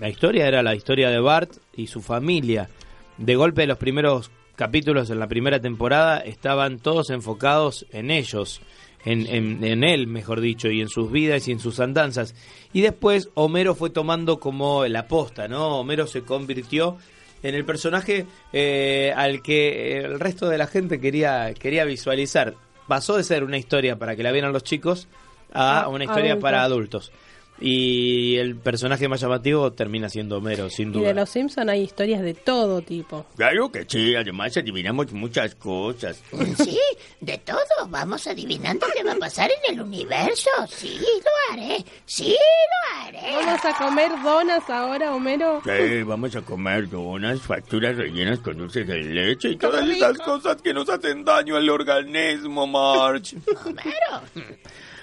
La 0.00 0.08
historia 0.08 0.46
era 0.46 0.62
la 0.62 0.74
historia 0.74 1.10
de 1.10 1.18
Bart 1.20 1.52
y 1.74 1.86
su 1.88 2.00
familia. 2.00 2.68
De 3.16 3.34
golpe, 3.36 3.66
los 3.66 3.78
primeros 3.78 4.30
capítulos 4.54 5.10
en 5.10 5.18
la 5.18 5.26
primera 5.26 5.60
temporada 5.60 6.18
estaban 6.20 6.78
todos 6.78 7.10
enfocados 7.10 7.86
en 7.92 8.10
ellos, 8.10 8.60
en, 9.04 9.26
en- 9.26 9.64
en 9.64 9.84
él, 9.84 10.06
mejor 10.06 10.40
dicho, 10.40 10.68
y 10.70 10.80
en 10.80 10.88
sus 10.88 11.10
vidas 11.10 11.48
y 11.48 11.52
en 11.52 11.60
sus 11.60 11.80
andanzas. 11.80 12.34
Y 12.72 12.80
después 12.82 13.30
Homero 13.34 13.74
fue 13.74 13.90
tomando 13.90 14.38
como 14.38 14.84
la 14.86 15.08
posta, 15.08 15.48
¿no? 15.48 15.78
Homero 15.80 16.06
se 16.06 16.22
convirtió 16.22 16.96
en 17.42 17.54
el 17.54 17.64
personaje 17.64 18.26
eh, 18.52 19.12
al 19.16 19.42
que 19.42 19.98
el 19.98 20.18
resto 20.20 20.48
de 20.48 20.58
la 20.58 20.66
gente 20.66 21.00
quería, 21.00 21.52
quería 21.54 21.84
visualizar. 21.84 22.54
Pasó 22.86 23.16
de 23.16 23.22
ser 23.24 23.44
una 23.44 23.58
historia 23.58 23.96
para 23.96 24.16
que 24.16 24.22
la 24.22 24.32
vieran 24.32 24.52
los 24.52 24.64
chicos 24.64 25.08
a 25.52 25.82
Ah, 25.82 25.88
una 25.88 26.04
historia 26.04 26.38
para 26.40 26.62
adultos. 26.62 27.12
Y 27.60 28.36
el 28.36 28.54
personaje 28.56 29.08
más 29.08 29.20
llamativo 29.20 29.72
termina 29.72 30.08
siendo 30.08 30.38
Homero, 30.38 30.70
sin 30.70 30.90
Y 30.90 30.92
duda. 30.92 31.08
de 31.08 31.14
los 31.14 31.28
Simpson 31.28 31.68
hay 31.68 31.82
historias 31.82 32.22
de 32.22 32.34
todo 32.34 32.82
tipo. 32.82 33.26
Claro 33.36 33.72
que 33.72 33.84
sí, 33.88 34.14
además 34.14 34.56
adivinamos 34.56 35.12
muchas 35.12 35.54
cosas. 35.56 36.22
Sí, 36.56 36.78
de 37.20 37.38
todo. 37.38 37.58
Vamos 37.88 38.26
adivinando 38.26 38.86
qué 38.94 39.02
va 39.02 39.12
a 39.12 39.16
pasar 39.16 39.50
en 39.64 39.74
el 39.74 39.80
universo. 39.82 40.50
Sí, 40.68 40.98
lo 41.00 41.52
haré. 41.54 41.84
Sí, 42.06 42.36
lo 42.36 43.06
haré. 43.08 43.34
Vamos 43.44 43.64
a 43.64 43.76
comer 43.76 44.10
donas 44.22 44.70
ahora, 44.70 45.14
Homero. 45.14 45.60
Sí, 45.64 46.02
vamos 46.04 46.36
a 46.36 46.42
comer 46.42 46.88
donas, 46.88 47.40
facturas 47.40 47.96
rellenas 47.96 48.38
con 48.40 48.56
dulces 48.58 48.86
de 48.86 48.98
leche 49.02 49.50
y 49.50 49.56
todas 49.56 49.88
esas 49.88 50.16
cosas 50.18 50.62
que 50.62 50.72
nos 50.72 50.88
hacen 50.88 51.24
daño 51.24 51.56
al 51.56 51.68
organismo, 51.68 52.66
March. 52.66 53.34
Homero. 53.64 54.54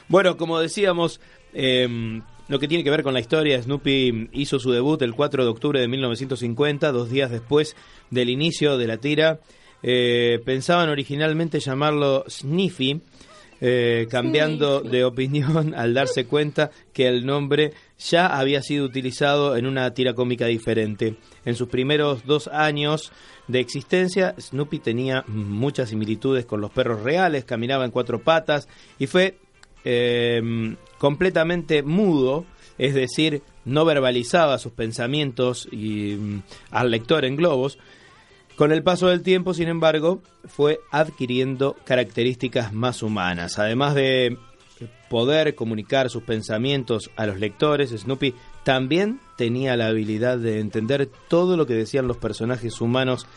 Bueno, 0.07 0.37
como 0.37 0.59
decíamos, 0.59 1.19
eh, 1.53 2.21
lo 2.47 2.59
que 2.59 2.67
tiene 2.67 2.83
que 2.83 2.91
ver 2.91 3.01
con 3.01 3.13
la 3.13 3.19
historia, 3.19 3.61
Snoopy 3.61 4.29
hizo 4.33 4.59
su 4.59 4.71
debut 4.71 5.01
el 5.01 5.13
4 5.15 5.43
de 5.43 5.49
octubre 5.49 5.79
de 5.79 5.87
1950, 5.87 6.91
dos 6.91 7.09
días 7.09 7.31
después 7.31 7.75
del 8.11 8.29
inicio 8.29 8.77
de 8.77 8.87
la 8.87 8.97
tira. 8.97 9.39
Eh, 9.81 10.39
pensaban 10.45 10.89
originalmente 10.89 11.59
llamarlo 11.59 12.23
Sniffy, 12.29 13.01
eh, 13.61 14.05
cambiando 14.11 14.81
de 14.81 15.05
opinión 15.05 15.73
al 15.75 15.95
darse 15.95 16.25
cuenta 16.25 16.69
que 16.93 17.07
el 17.07 17.25
nombre 17.25 17.73
ya 17.97 18.27
había 18.27 18.61
sido 18.61 18.85
utilizado 18.85 19.55
en 19.57 19.65
una 19.65 19.91
tira 19.95 20.13
cómica 20.13 20.45
diferente. 20.45 21.15
En 21.45 21.55
sus 21.55 21.67
primeros 21.67 22.25
dos 22.25 22.47
años 22.47 23.11
de 23.47 23.59
existencia, 23.59 24.35
Snoopy 24.39 24.79
tenía 24.79 25.23
muchas 25.27 25.89
similitudes 25.89 26.45
con 26.45 26.61
los 26.61 26.71
perros 26.71 27.01
reales, 27.01 27.45
caminaba 27.45 27.85
en 27.85 27.91
cuatro 27.91 28.21
patas 28.21 28.67
y 28.99 29.07
fue 29.07 29.37
eh, 29.85 30.75
completamente 30.97 31.83
mudo, 31.83 32.45
es 32.77 32.93
decir, 32.93 33.41
no 33.63 33.85
verbalizaba 33.85 34.57
sus 34.57 34.73
pensamientos 34.73 35.67
y, 35.71 36.15
mm, 36.15 36.41
al 36.71 36.91
lector 36.91 37.23
en 37.23 37.35
globos. 37.35 37.77
Con 38.55 38.71
el 38.71 38.83
paso 38.83 39.07
del 39.07 39.21
tiempo, 39.21 39.53
sin 39.53 39.67
embargo, 39.67 40.21
fue 40.45 40.79
adquiriendo 40.91 41.75
características 41.83 42.73
más 42.73 43.03
humanas. 43.03 43.59
Además 43.59 43.95
de 43.95 44.37
poder 45.09 45.55
comunicar 45.55 46.09
sus 46.09 46.23
pensamientos 46.23 47.11
a 47.15 47.25
los 47.25 47.39
lectores, 47.39 47.91
Snoopy 47.91 48.33
también 48.63 49.19
tenía 49.37 49.75
la 49.75 49.87
habilidad 49.87 50.37
de 50.37 50.59
entender 50.59 51.09
todo 51.27 51.57
lo 51.57 51.65
que 51.65 51.73
decían 51.73 52.07
los 52.07 52.17
personajes 52.17 52.81
humanos. 52.81 53.27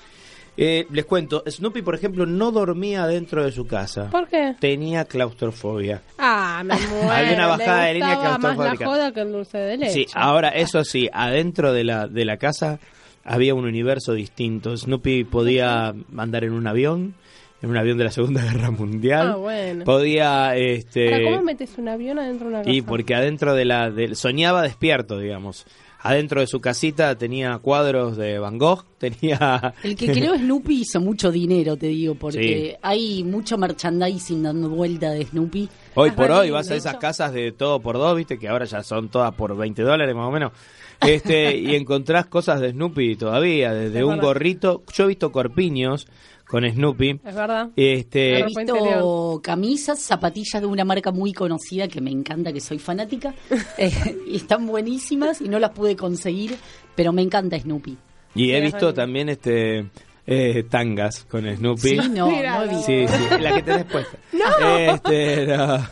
Eh, 0.61 0.87
les 0.91 1.05
cuento, 1.05 1.45
Snoopy, 1.47 1.83
por 1.83 1.95
ejemplo, 1.95 2.27
no 2.27 2.51
dormía 2.51 3.07
dentro 3.07 3.45
de 3.45 3.53
su 3.53 3.65
casa. 3.67 4.11
¿Por 4.11 4.27
qué? 4.27 4.57
Tenía 4.59 5.05
claustrofobia. 5.05 6.03
Ah, 6.19 6.63
me 6.65 6.75
muero. 6.91 7.11
Había 7.13 7.35
una 7.35 7.47
bajada 7.47 7.85
de 7.85 7.95
línea 7.95 8.15
gustaba 8.15 8.39
más 8.39 8.43
la 8.43 8.55
claustrofóbica. 8.57 8.87
joda 8.87 9.13
que 9.13 9.21
el 9.21 9.33
dulce 9.33 9.59
de 9.59 9.77
leche. 9.77 9.93
Sí, 9.93 10.07
ahora 10.15 10.49
eso 10.49 10.83
sí, 10.85 11.09
adentro 11.13 11.73
de 11.73 11.85
la, 11.85 12.09
de 12.09 12.25
la 12.25 12.39
casa 12.39 12.81
había 13.25 13.55
un 13.55 13.67
universo 13.67 14.15
distinto. 14.15 14.77
Snoopy 14.77 15.23
podía 15.25 15.95
andar 16.17 16.43
en 16.43 16.53
un 16.53 16.67
avión, 16.67 17.15
en 17.63 17.71
un 17.71 17.77
avión 17.77 17.97
de 17.97 18.05
la 18.05 18.11
Segunda 18.11 18.43
Guerra 18.53 18.73
Mundial. 18.73 19.31
Ah, 19.35 19.37
bueno. 19.37 19.85
Podía, 19.85 20.57
este... 20.57 21.15
Ahora, 21.15 21.25
¿Cómo 21.31 21.43
metes 21.43 21.79
un 21.79 21.89
avión 21.89 22.19
adentro 22.19 22.49
de 22.49 22.55
una 22.55 22.63
casa? 22.65 22.71
Y 22.73 22.83
porque 22.83 23.15
adentro 23.15 23.55
de 23.55 23.65
la... 23.65 23.91
del- 23.93 24.17
soñaba 24.17 24.63
despierto, 24.63 25.21
digamos. 25.21 25.67
Adentro 26.01 26.41
de 26.41 26.47
su 26.47 26.61
casita 26.61 27.17
tenía 27.19 27.59
cuadros 27.59 28.17
de 28.17 28.39
Van 28.39 28.57
Gogh, 28.57 28.85
tenía... 28.99 29.75
El 29.83 29.97
que 29.97 30.13
creó 30.13 30.37
Snoopy 30.37 30.83
hizo 30.83 31.01
mucho 31.01 31.33
dinero, 31.33 31.77
te 31.77 31.89
digo, 31.89 32.15
porque 32.15 32.71
Sí. 32.73 32.77
hay 32.83 33.25
mucho 33.25 33.59
merchandising 33.59 34.43
dando 34.43 34.69
vuelta 34.71 35.11
de 35.11 35.25
Snoopy. 35.27 35.69
Hoy 35.95 36.11
por 36.13 36.31
hoy 36.31 36.51
vas 36.51 36.69
a 36.71 36.75
de 36.75 36.79
esas 36.79 36.97
casas 36.99 37.33
de 37.33 37.51
todo 37.53 37.81
por 37.81 37.97
dos, 37.97 38.17
viste, 38.17 38.39
que 38.39 38.49
ahora 38.49 38.65
ya 38.65 38.83
son 38.83 39.09
todas 39.09 39.35
por 39.35 39.57
20 39.57 39.83
dólares 39.83 40.15
más 40.15 40.29
o 40.29 40.31
menos. 40.31 40.53
Este, 41.01 41.57
y 41.59 41.75
encontrás 41.75 42.27
cosas 42.27 42.61
de 42.61 42.71
Snoopy 42.71 43.17
todavía, 43.17 43.73
desde 43.75 43.99
Es 43.99 44.05
un 44.05 44.19
gorrito. 44.19 44.85
Yo 44.93 45.05
he 45.05 45.09
visto 45.09 45.33
corpiños 45.33 46.07
con 46.49 46.69
Snoopy. 46.69 47.21
Es 47.25 47.35
verdad. 47.35 47.71
Este, 47.77 48.41
He 48.41 48.45
visto 48.45 48.61
interior. 48.61 49.43
camisas, 49.43 50.01
zapatillas 50.01 50.61
de 50.63 50.67
una 50.67 50.85
marca 50.85 51.13
muy 51.13 51.33
conocida 51.33 51.89
que 51.89 52.01
me 52.01 52.11
encanta, 52.11 52.53
que 52.53 52.61
soy 52.61 52.79
fanática. 52.79 53.35
Eh, 53.79 53.93
y 54.27 54.37
están 54.37 54.67
buenísimas 54.67 55.41
y 55.41 55.49
no 55.49 55.59
las 55.61 55.71
pude 55.71 55.95
conseguir, 55.95 56.57
pero 56.97 57.13
me 57.13 57.23
encanta 57.23 57.59
Snoopy. 57.59 57.97
y 58.35 58.51
he 58.51 58.61
visto 58.61 58.93
también 58.93 59.29
este 59.29 59.87
eh, 60.31 60.65
tangas 60.69 61.25
con 61.25 61.45
Snoopy. 61.57 61.89
Sí, 61.89 61.97
no, 62.11 62.29
Mira, 62.29 62.67
no. 62.67 62.83
Sí, 62.83 63.07
sí, 63.09 63.25
la 63.41 63.55
que 63.55 63.63
tenés 63.63 63.85
puesta. 63.87 64.19
Este, 64.79 65.47
no. 65.47 65.79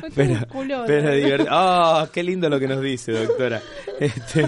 Fue 0.00 0.10
Pero, 0.14 0.84
pero 0.86 1.14
divertido. 1.14 1.50
Oh, 1.52 2.08
qué 2.12 2.22
lindo 2.22 2.48
lo 2.48 2.58
que 2.58 2.66
nos 2.68 2.80
dice, 2.80 3.12
doctora. 3.12 3.60
Este, 4.00 4.46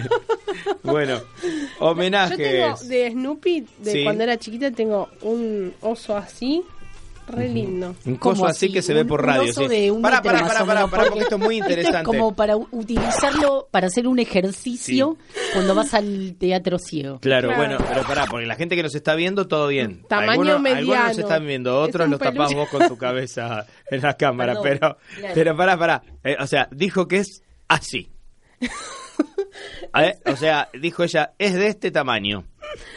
bueno, 0.82 1.18
Yo 1.18 1.86
homenajes. 1.86 2.36
tengo 2.36 2.76
de 2.88 3.10
Snoopy, 3.12 3.66
de 3.78 3.92
Sí. 3.92 4.04
cuando 4.04 4.24
era 4.24 4.36
chiquita, 4.38 4.70
tengo 4.70 5.08
un 5.22 5.72
oso 5.82 6.16
así, 6.16 6.62
re 7.28 7.48
lindo. 7.48 7.94
Un 8.04 8.16
¿Cómo 8.16 8.34
coso 8.34 8.46
así 8.46 8.66
así? 8.66 8.72
que 8.74 8.82
se 8.82 8.94
ve 8.94 9.04
por 9.04 9.24
radio. 9.24 9.52
sí. 9.52 9.66
de 9.68 9.90
un 9.90 10.02
Pará, 10.02 10.16
metro 10.16 10.32
pará, 10.32 10.40
más 10.42 10.48
pará, 10.50 10.62
o 10.62 10.66
pará, 10.66 10.74
menos, 10.80 10.90
pará, 10.90 11.04
porque 11.04 11.20
esto 11.22 11.34
es 11.36 11.40
muy 11.42 11.56
interesante. 11.58 11.98
es 11.98 12.04
como 12.04 12.34
para 12.34 12.56
utilizarlo 12.56 13.68
para 13.70 13.86
hacer 13.88 14.06
un 14.08 14.18
ejercicio 14.18 15.16
cuando 15.52 15.74
vas 15.74 15.94
al 15.94 16.36
teatro 16.38 16.78
ciego. 16.78 17.18
Claro, 17.20 17.48
Claro. 17.48 17.62
bueno, 17.62 17.84
pero 17.88 18.02
pará, 18.06 18.26
porque 18.30 18.46
la 18.46 18.54
gente 18.56 18.76
que 18.76 18.82
nos 18.82 18.94
está 18.94 19.14
viendo, 19.14 19.46
todo 19.48 19.68
bien. 19.68 20.02
Tamaño 20.08 20.30
algunos, 20.32 20.54
algunos 20.56 20.74
mediano. 20.86 21.08
nos 21.08 21.18
están 21.18 21.46
viendo, 21.46 21.80
otros 21.80 22.08
los 22.08 22.18
tapás 22.18 22.48
peluche. 22.52 22.54
vos 22.56 22.68
con 22.68 22.88
tu 22.88 22.96
cabeza 22.98 23.66
en 23.90 24.00
la 24.02 24.14
cámara. 24.14 24.60
Perdón, 24.60 24.96
pero, 24.98 25.18
claro. 25.18 25.34
pero 25.34 25.56
pará, 25.56 25.78
pará. 25.78 26.02
Eh, 26.24 26.36
o 26.40 26.46
sea, 26.46 26.68
dijo 26.72 27.06
que 27.08 27.18
es 27.18 27.42
así. 27.68 28.10
A 29.92 30.00
ver, 30.02 30.18
o 30.26 30.36
sea, 30.36 30.68
dijo 30.80 31.02
ella, 31.04 31.32
es 31.38 31.54
de 31.54 31.66
este 31.68 31.90
tamaño. 31.90 32.44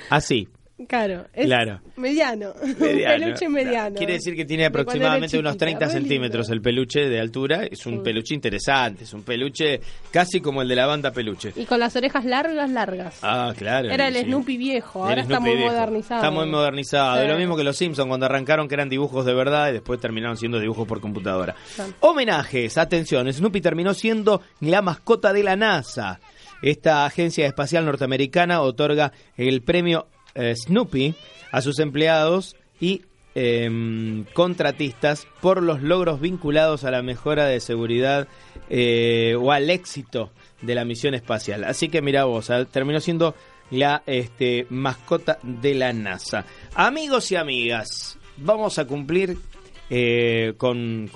Así. 0.09 0.47
Claro, 0.87 1.25
es 1.33 1.45
Claro. 1.45 1.81
mediano. 1.97 2.53
mediano. 2.79 3.15
Un 3.15 3.21
peluche 3.21 3.49
mediano. 3.49 3.95
Quiere 3.95 4.13
decir 4.13 4.35
que 4.35 4.45
tiene 4.45 4.65
aproximadamente 4.65 5.37
unos 5.37 5.53
chiquita, 5.53 5.65
30 5.65 5.85
re 5.85 5.91
centímetros 5.91 6.49
el 6.49 6.61
peluche 6.61 7.09
de 7.09 7.19
altura. 7.19 7.63
Es 7.65 7.85
un 7.85 8.03
peluche 8.03 8.33
interesante, 8.33 9.03
es 9.03 9.13
un 9.13 9.23
peluche 9.23 9.79
casi 10.11 10.41
como 10.41 10.61
el 10.61 10.67
de 10.67 10.75
la 10.75 10.85
banda 10.85 11.11
peluche. 11.11 11.53
Y 11.55 11.65
con 11.65 11.79
las 11.79 11.95
orejas 11.95 12.25
largas, 12.25 12.69
largas. 12.69 13.19
Ah, 13.21 13.53
claro. 13.57 13.89
Era 13.89 14.07
el 14.07 14.15
sí. 14.15 14.23
Snoopy 14.23 14.57
viejo, 14.57 15.05
ahora 15.05 15.21
está 15.21 15.39
muy 15.39 15.55
viejo. 15.55 15.71
modernizado. 15.71 16.21
Está 16.21 16.31
muy 16.31 16.45
modernizado. 16.47 17.21
Sí. 17.21 17.27
Lo 17.27 17.37
mismo 17.37 17.55
que 17.57 17.63
los 17.63 17.77
Simpsons 17.77 18.07
cuando 18.07 18.25
arrancaron 18.25 18.67
que 18.67 18.75
eran 18.75 18.89
dibujos 18.89 19.25
de 19.25 19.33
verdad 19.33 19.69
y 19.69 19.73
después 19.73 19.99
terminaron 19.99 20.37
siendo 20.37 20.59
dibujos 20.59 20.87
por 20.87 20.99
computadora. 21.01 21.55
Homenajes, 21.99 22.77
atención, 22.77 23.31
Snoopy 23.31 23.61
terminó 23.61 23.93
siendo 23.93 24.41
la 24.59 24.81
mascota 24.81 25.33
de 25.33 25.43
la 25.43 25.55
NASA. 25.55 26.19
Esta 26.61 27.05
agencia 27.05 27.47
espacial 27.47 27.85
norteamericana 27.85 28.61
otorga 28.61 29.11
el 29.35 29.61
premio 29.61 30.07
eh, 30.35 30.55
Snoopy 30.55 31.15
a 31.51 31.61
sus 31.61 31.79
empleados 31.79 32.55
y 32.79 33.03
em, 33.35 34.25
contratistas 34.33 35.27
por 35.41 35.61
los 35.61 35.81
logros 35.81 36.19
vinculados 36.19 36.83
a 36.83 36.91
la 36.91 37.01
mejora 37.01 37.45
de 37.45 37.59
seguridad 37.59 38.27
eh, 38.69 39.35
o 39.39 39.51
al 39.51 39.69
éxito 39.69 40.31
de 40.61 40.75
la 40.75 40.85
misión 40.85 41.13
espacial. 41.13 41.63
Así 41.63 41.89
que 41.89 42.01
mira 42.01 42.25
vos, 42.25 42.51
terminó 42.71 42.99
siendo 42.99 43.35
la 43.69 44.03
este, 44.05 44.67
mascota 44.69 45.39
de 45.43 45.75
la 45.75 45.93
NASA. 45.93 46.45
Amigos 46.75 47.31
y 47.31 47.35
amigas, 47.35 48.17
vamos 48.37 48.77
a 48.79 48.85
cumplir 48.85 49.37
eh, 49.89 50.53
con, 50.57 51.09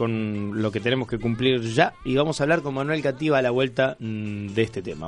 lo 0.62 0.70
que 0.70 0.82
tenemos 0.82 1.08
que 1.08 1.18
cumplir 1.18 1.62
ya 1.62 1.94
y 2.04 2.16
vamos 2.16 2.40
a 2.40 2.44
hablar 2.44 2.62
con 2.62 2.74
Manuel 2.74 3.02
Cativa 3.02 3.38
a 3.38 3.42
la 3.42 3.52
vuelta 3.52 3.96
mm, 4.00 4.48
de 4.48 4.62
este 4.62 4.82
tema. 4.82 5.08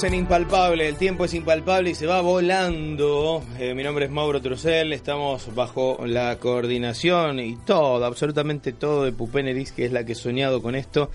Estamos 0.00 0.14
en 0.14 0.20
Impalpable, 0.20 0.88
el 0.88 0.96
tiempo 0.96 1.26
es 1.26 1.34
impalpable 1.34 1.90
y 1.90 1.94
se 1.94 2.06
va 2.06 2.22
volando. 2.22 3.42
Eh, 3.58 3.74
mi 3.74 3.82
nombre 3.82 4.06
es 4.06 4.10
Mauro 4.10 4.40
Trucel, 4.40 4.94
estamos 4.94 5.54
bajo 5.54 5.98
la 6.06 6.38
coordinación 6.38 7.38
y 7.38 7.56
todo, 7.66 8.02
absolutamente 8.06 8.72
todo 8.72 9.04
de 9.04 9.12
Pupeneris, 9.12 9.72
que 9.72 9.84
es 9.84 9.92
la 9.92 10.04
que 10.04 10.12
he 10.12 10.14
soñado 10.14 10.62
con 10.62 10.74
esto. 10.74 11.10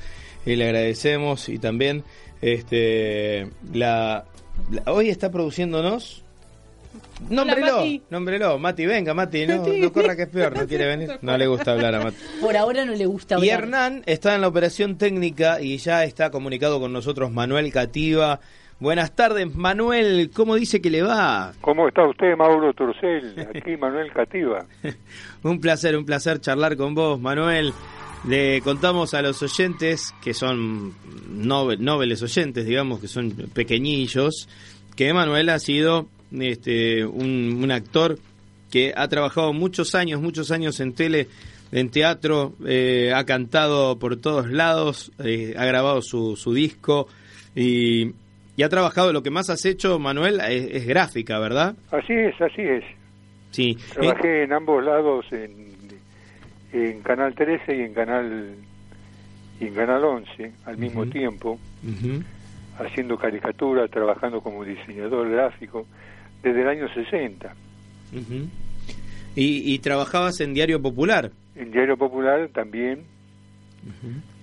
Y 0.46 0.56
le 0.56 0.66
agradecemos 0.66 1.50
y 1.50 1.58
también 1.58 2.04
este 2.44 3.50
la, 3.74 4.26
la- 4.70 4.92
hoy 4.92 5.10
está 5.10 5.32
produciéndonos. 5.32 6.22
Nómbrelo, 7.28 7.78
Mati. 7.78 8.02
nómbrelo, 8.12 8.60
Mati, 8.60 8.86
venga, 8.86 9.16
Mati, 9.16 9.48
no, 9.48 9.66
no 9.66 9.92
corra 9.92 10.16
que 10.16 10.22
es 10.24 10.30
peor, 10.30 10.56
no 10.56 10.68
quiere 10.68 10.86
venir, 10.86 11.18
no 11.24 11.36
le 11.40 11.48
gusta 11.48 11.72
hablar 11.72 11.96
a 11.96 12.04
Mati. 12.04 12.18
Por 12.40 12.56
ahora 12.56 12.86
no 12.86 12.94
le 12.94 13.08
gusta 13.08 13.34
Y 13.40 13.50
hablar. 13.50 13.64
Hernán 13.64 14.04
está 14.06 14.36
en 14.36 14.42
la 14.42 14.48
operación 14.48 15.00
técnica 15.00 15.60
y 15.60 15.78
ya 15.78 16.04
está 16.04 16.30
comunicado 16.30 16.80
con 16.80 16.94
nosotros 16.94 17.32
Manuel 17.32 17.72
Cativa. 17.74 18.40
Buenas 18.78 19.16
tardes, 19.16 19.56
Manuel. 19.56 20.30
¿Cómo 20.34 20.56
dice 20.56 20.82
que 20.82 20.90
le 20.90 21.02
va? 21.02 21.54
¿Cómo 21.62 21.88
está 21.88 22.06
usted, 22.06 22.36
Mauro 22.36 22.74
Turcel? 22.74 23.48
Aquí 23.56 23.78
Manuel 23.80 24.12
Cativa. 24.12 24.66
un 25.44 25.62
placer, 25.62 25.96
un 25.96 26.06
placer 26.06 26.42
charlar 26.42 26.76
con 26.76 26.94
vos, 26.94 27.18
Manuel. 27.20 27.74
Le 28.28 28.60
contamos 28.62 29.14
a 29.14 29.22
los 29.22 29.42
oyentes, 29.42 30.14
que 30.22 30.34
son 30.34 30.94
nobles 31.30 32.22
oyentes, 32.22 32.66
digamos, 32.66 33.00
que 33.00 33.08
son 33.08 33.32
pequeñillos, 33.54 34.50
que 34.96 35.14
Manuel 35.14 35.50
ha 35.50 35.60
sido 35.60 36.08
este, 36.38 37.06
un, 37.06 37.72
actor 37.72 38.18
que 38.72 38.94
ha 38.96 39.08
trabajado 39.08 39.54
muchos 39.54 39.96
años, 39.96 40.22
muchos 40.22 40.52
años 40.52 40.80
en 40.82 40.94
tele, 40.94 41.28
en 41.72 41.92
teatro, 41.92 42.54
eh, 42.66 43.14
ha 43.16 43.24
cantado 43.26 43.98
por 44.00 44.18
todos 44.18 44.50
lados, 44.50 45.12
eh, 45.24 45.54
ha 45.58 45.66
grabado 45.66 46.02
su, 46.02 46.36
su 46.36 46.54
disco 46.54 47.08
y 47.56 48.12
y 48.58 48.64
ha 48.64 48.70
trabajado, 48.70 49.12
lo 49.12 49.22
que 49.22 49.32
más 49.32 49.50
has 49.50 49.66
hecho, 49.66 50.00
Manuel, 50.00 50.40
es, 50.40 50.86
gráfica, 50.88 51.40
¿verdad? 51.40 51.76
Así 51.92 52.14
es, 52.14 52.40
así 52.42 52.62
es. 52.62 52.84
Sí. 53.52 53.78
Trabajé 53.94 54.44
en 54.44 54.54
ambos 54.54 54.84
lados, 54.84 55.26
en, 55.32 55.76
en 56.72 57.02
Canal 57.02 57.36
13 57.36 57.76
y 57.76 57.82
en 57.82 57.94
Canal, 57.94 58.56
y 59.60 59.66
en 59.66 59.74
Canal 59.74 60.04
11 60.04 60.52
al 60.66 60.78
mismo 60.78 61.06
tiempo, 61.06 61.60
haciendo 62.80 63.18
caricatura, 63.18 63.88
trabajando 63.88 64.42
como 64.42 64.64
diseñador 64.64 65.30
gráfico 65.30 65.86
desde 66.42 66.62
el 66.62 66.70
año 66.70 66.88
60. 66.94 67.54
¿Y, 69.36 69.74
¿Y, 69.74 69.80
trabajabas 69.80 70.40
en 70.40 70.54
Diario 70.54 70.82
Popular? 70.82 71.32
En 71.56 71.72
Diario 71.72 71.98
Popular 71.98 72.50
también. 72.54 73.04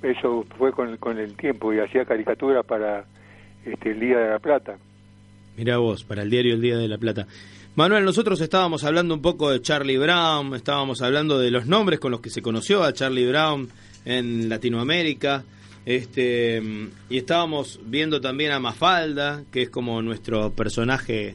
Eso 0.03 0.45
fue 0.59 0.73
con, 0.73 0.97
con 0.99 1.19
el 1.19 1.35
tiempo 1.37 1.73
y 1.73 1.81
hacía 1.81 2.05
caricatura 2.05 2.63
para 2.63 3.07
este, 3.65 3.91
el 3.91 4.01
Día 4.01 4.19
de 4.19 4.31
la 4.31 4.39
Plata. 4.39 4.77
Mira 5.57 5.79
vos, 5.79 6.05
para 6.05 6.23
el 6.23 6.31
diario 6.31 6.55
El 6.55 6.61
Día 6.61 6.77
de 6.77 6.89
la 6.89 6.99
Plata. 6.99 7.27
Manuel, 7.75 8.05
nosotros 8.05 8.41
estábamos 8.41 8.85
hablando 8.85 9.15
un 9.15 9.23
poco 9.23 9.51
de 9.51 9.63
Charlie 9.63 9.97
Brown, 9.97 10.55
estábamos 10.55 11.01
hablando 11.01 11.39
de 11.39 11.51
los 11.51 11.67
nombres 11.67 12.01
con 12.01 12.11
los 12.11 12.21
que 12.21 12.31
se 12.31 12.43
conoció 12.43 12.85
a 12.85 12.93
Charlie 12.93 13.27
Brown 13.27 13.69
en 14.05 14.49
Latinoamérica, 14.49 15.45
este, 15.87 16.63
y 17.09 17.17
estábamos 17.17 17.81
viendo 17.85 18.21
también 18.21 18.53
a 18.53 18.61
Mafalda, 18.61 19.43
que 19.51 19.63
es 19.63 19.71
como 19.71 20.03
nuestro 20.03 20.51
personaje 20.51 21.35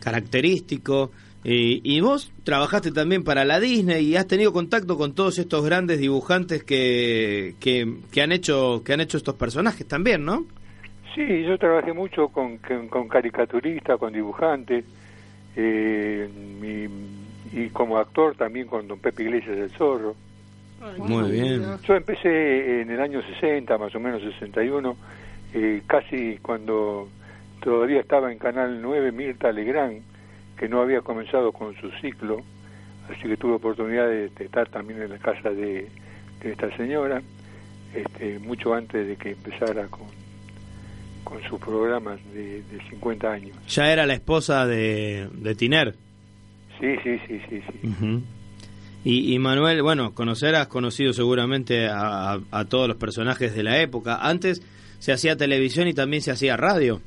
característico. 0.00 1.10
Y, 1.44 2.00
vos 2.00 2.30
trabajaste 2.44 2.92
también 2.92 3.24
para 3.24 3.44
la 3.44 3.58
Disney 3.58 4.06
y 4.06 4.16
has 4.16 4.28
tenido 4.28 4.52
contacto 4.52 4.96
con 4.96 5.12
todos 5.12 5.38
estos 5.38 5.64
grandes 5.64 5.98
dibujantes 5.98 6.62
que, 6.62 7.56
que, 7.58 7.96
que 8.12 8.22
han 8.22 8.30
hecho 8.30 8.82
que 8.84 8.92
han 8.92 9.00
hecho 9.00 9.16
estos 9.16 9.34
personajes 9.34 9.88
también, 9.88 10.24
¿no? 10.24 10.46
Sí, 11.14 11.42
yo 11.44 11.58
trabajé 11.58 11.92
mucho 11.92 12.28
con, 12.28 12.58
con, 12.58 13.08
caricaturistas, 13.08 13.98
con 13.98 14.12
dibujantes, 14.12 14.84
eh, 15.56 16.28
y, 17.52 17.68
como 17.68 17.98
actor 17.98 18.34
también 18.34 18.66
con 18.66 18.88
don 18.88 18.98
Pepe 18.98 19.24
Iglesias 19.24 19.56
del 19.56 19.70
Zorro. 19.70 20.14
Muy 20.96 21.30
bien. 21.30 21.62
Yo 21.82 21.94
empecé 21.94 22.80
en 22.80 22.90
el 22.90 23.00
año 23.00 23.20
60, 23.22 23.76
más 23.76 23.94
o 23.94 24.00
menos 24.00 24.22
61, 24.22 24.96
eh, 25.52 25.82
casi 25.86 26.38
cuando 26.38 27.08
todavía 27.60 28.00
estaba 28.00 28.32
en 28.32 28.38
Canal 28.38 28.80
9 28.80 29.12
Mirta 29.12 29.52
Legrand, 29.52 30.00
que 30.56 30.68
no 30.68 30.80
había 30.80 31.02
comenzado 31.02 31.52
con 31.52 31.74
su 31.76 31.90
ciclo, 32.00 32.42
así 33.10 33.28
que 33.28 33.36
tuve 33.36 33.54
oportunidad 33.54 34.08
de, 34.08 34.30
estar 34.40 34.68
también 34.70 35.02
en 35.02 35.10
la 35.10 35.18
casa 35.18 35.50
de, 35.50 35.88
esta 36.42 36.74
señora, 36.76 37.22
este, 37.94 38.38
mucho 38.38 38.74
antes 38.74 39.06
de 39.06 39.16
que 39.16 39.32
empezara 39.32 39.86
con, 39.88 40.21
con 41.24 41.42
sus 41.42 41.60
programas 41.60 42.20
de, 42.32 42.62
50 42.90 43.30
años. 43.30 43.56
¿Ya 43.68 43.92
era 43.92 44.06
la 44.06 44.14
esposa 44.14 44.66
de, 44.66 45.28
de 45.32 45.54
Tiner? 45.54 45.94
Sí, 46.80 46.96
sí, 47.02 47.18
sí, 47.26 47.40
sí. 47.48 47.62
sí. 47.80 48.22
y, 49.04 49.38
Manuel, 49.38 49.82
bueno, 49.82 50.14
conocerás, 50.14 50.66
conocido 50.66 51.12
seguramente 51.12 51.86
a, 51.88 52.38
a, 52.50 52.64
todos 52.64 52.88
los 52.88 52.96
personajes 52.96 53.54
de 53.54 53.62
la 53.62 53.80
época. 53.80 54.18
Antes 54.20 54.60
se 54.98 55.12
hacía 55.12 55.36
televisión 55.36 55.88
y 55.88 55.94
también 55.94 56.22
se 56.22 56.32
hacía 56.32 56.56
radio. 56.56 57.00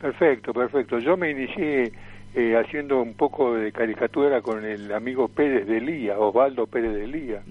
Perfecto, 0.00 0.52
perfecto. 0.54 0.98
Yo 0.98 1.16
me 1.16 1.30
inicié 1.30 1.92
eh, 2.34 2.56
haciendo 2.56 3.02
un 3.02 3.14
poco 3.14 3.54
de 3.54 3.72
caricatura 3.72 4.40
con 4.40 4.64
el 4.64 4.92
amigo 4.92 5.26
Pérez 5.26 5.66
de 5.66 5.80
Lía, 5.80 6.16
Osvaldo 6.16 6.66
Pérez 6.66 6.94
de 6.94 7.06
Lía. 7.08 7.42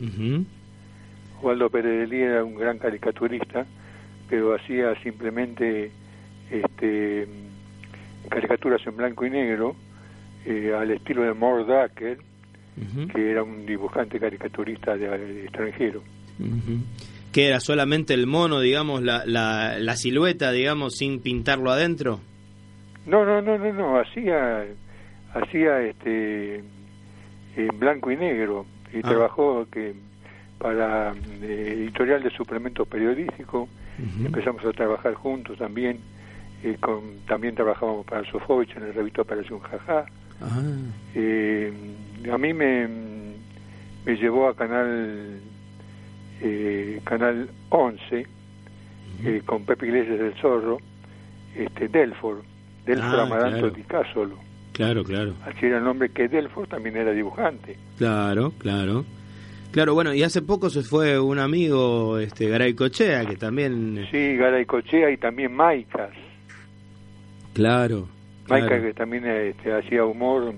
Osvaldo 1.37 1.69
Pérez 1.69 1.99
de 1.99 2.07
Lía 2.07 2.25
era 2.27 2.43
un 2.45 2.55
gran 2.55 2.77
caricaturista, 2.77 3.65
pero 4.29 4.55
hacía 4.55 4.93
simplemente 5.01 5.91
este, 6.51 7.27
caricaturas 8.29 8.85
en 8.85 8.95
blanco 8.95 9.25
y 9.25 9.29
negro, 9.29 9.75
eh, 10.45 10.73
al 10.73 10.91
estilo 10.91 11.23
de 11.23 11.33
Mordacker, 11.33 12.17
que 13.13 13.31
era 13.31 13.43
un 13.43 13.65
dibujante 13.65 14.19
caricaturista 14.19 14.95
de, 14.95 15.43
extranjero. 15.43 16.01
¿Que 17.33 17.47
era 17.47 17.59
solamente 17.59 18.13
el 18.13 18.25
mono, 18.25 18.61
digamos, 18.61 19.01
la, 19.01 19.25
la, 19.25 19.95
silueta, 19.95 20.51
digamos, 20.51 20.95
sin 20.95 21.21
pintarlo 21.21 21.71
adentro? 21.71 22.21
No, 23.05 23.25
no, 23.25 23.41
no, 23.41 23.57
no, 23.57 23.73
no, 23.73 23.99
hacía, 23.99 24.65
hacía 25.33 25.81
este, 25.81 26.63
en 27.57 27.79
blanco 27.79 28.11
y 28.11 28.17
negro 28.17 28.65
y 28.93 28.99
ah. 28.99 29.01
trabajó 29.01 29.67
que 29.69 29.93
para 30.57 31.13
eh, 31.41 31.73
editorial 31.77 32.23
de 32.23 32.29
suplementos 32.31 32.87
periodísticos, 32.87 33.69
empezamos 34.23 34.63
a 34.65 34.71
trabajar 34.71 35.13
juntos 35.13 35.57
también 35.57 35.99
eh, 36.63 36.77
con, 36.79 37.19
también 37.25 37.55
trabajábamos 37.55 38.05
para 38.05 38.29
Sofovich 38.29 38.75
en 38.75 38.83
el 38.83 38.93
revista 38.93 39.21
Operación 39.21 39.59
Jaja. 39.59 40.05
Eh, 41.15 41.73
a 42.31 42.37
mí 42.37 42.53
me, 42.53 42.87
me 44.05 44.15
llevó 44.15 44.49
a 44.49 44.55
Canal 44.55 45.39
eh, 46.41 47.01
Canal 47.03 47.49
11 47.69 48.27
con 49.45 49.65
Pepe 49.65 49.87
Iglesias 49.87 50.19
del 50.19 50.33
Zorro, 50.35 50.79
este 51.55 51.89
Delfor, 51.89 52.41
Delfor 52.85 53.19
ah, 53.19 53.23
Amaranto 53.23 53.69
Di 53.69 53.83
Cásolo. 53.83 54.37
Claro, 54.73 55.03
claro. 55.03 55.33
Así 55.45 55.65
era 55.65 55.77
el 55.77 55.83
nombre 55.83 56.09
que 56.09 56.29
Delfor 56.29 56.67
también 56.67 56.95
era 56.95 57.11
dibujante. 57.11 57.77
Claro, 57.97 58.53
claro. 58.57 59.05
Claro, 59.71 59.93
bueno, 59.93 60.13
y 60.13 60.23
hace 60.23 60.41
poco 60.41 60.69
se 60.69 60.81
fue 60.81 61.19
un 61.19 61.37
amigo, 61.37 62.17
este 62.17 62.49
Garay 62.49 62.73
Cochea, 62.73 63.25
que 63.25 63.35
también... 63.35 64.07
Sí, 64.09 64.35
Garay 64.35 64.65
Cochea 64.65 65.11
y 65.11 65.17
también 65.17 65.53
Maicas. 65.53 66.11
Claro. 67.53 68.09
Maika 68.47 68.81
que 68.81 68.93
también 68.93 69.25
este, 69.27 69.71
hacía 69.71 70.05
humor 70.05 70.55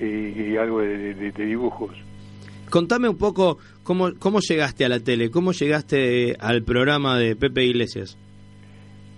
y, 0.00 0.56
algo 0.56 0.80
de, 0.80 1.32
dibujos. 1.32 1.92
Contame 2.70 3.08
un 3.08 3.18
poco 3.18 3.58
cómo, 3.84 4.10
cómo 4.18 4.40
llegaste 4.40 4.84
a 4.84 4.88
la 4.88 4.98
tele, 4.98 5.30
cómo 5.30 5.52
llegaste 5.52 6.36
al 6.40 6.64
programa 6.64 7.18
de 7.18 7.36
Pepe 7.36 7.64
Iglesias. 7.64 8.18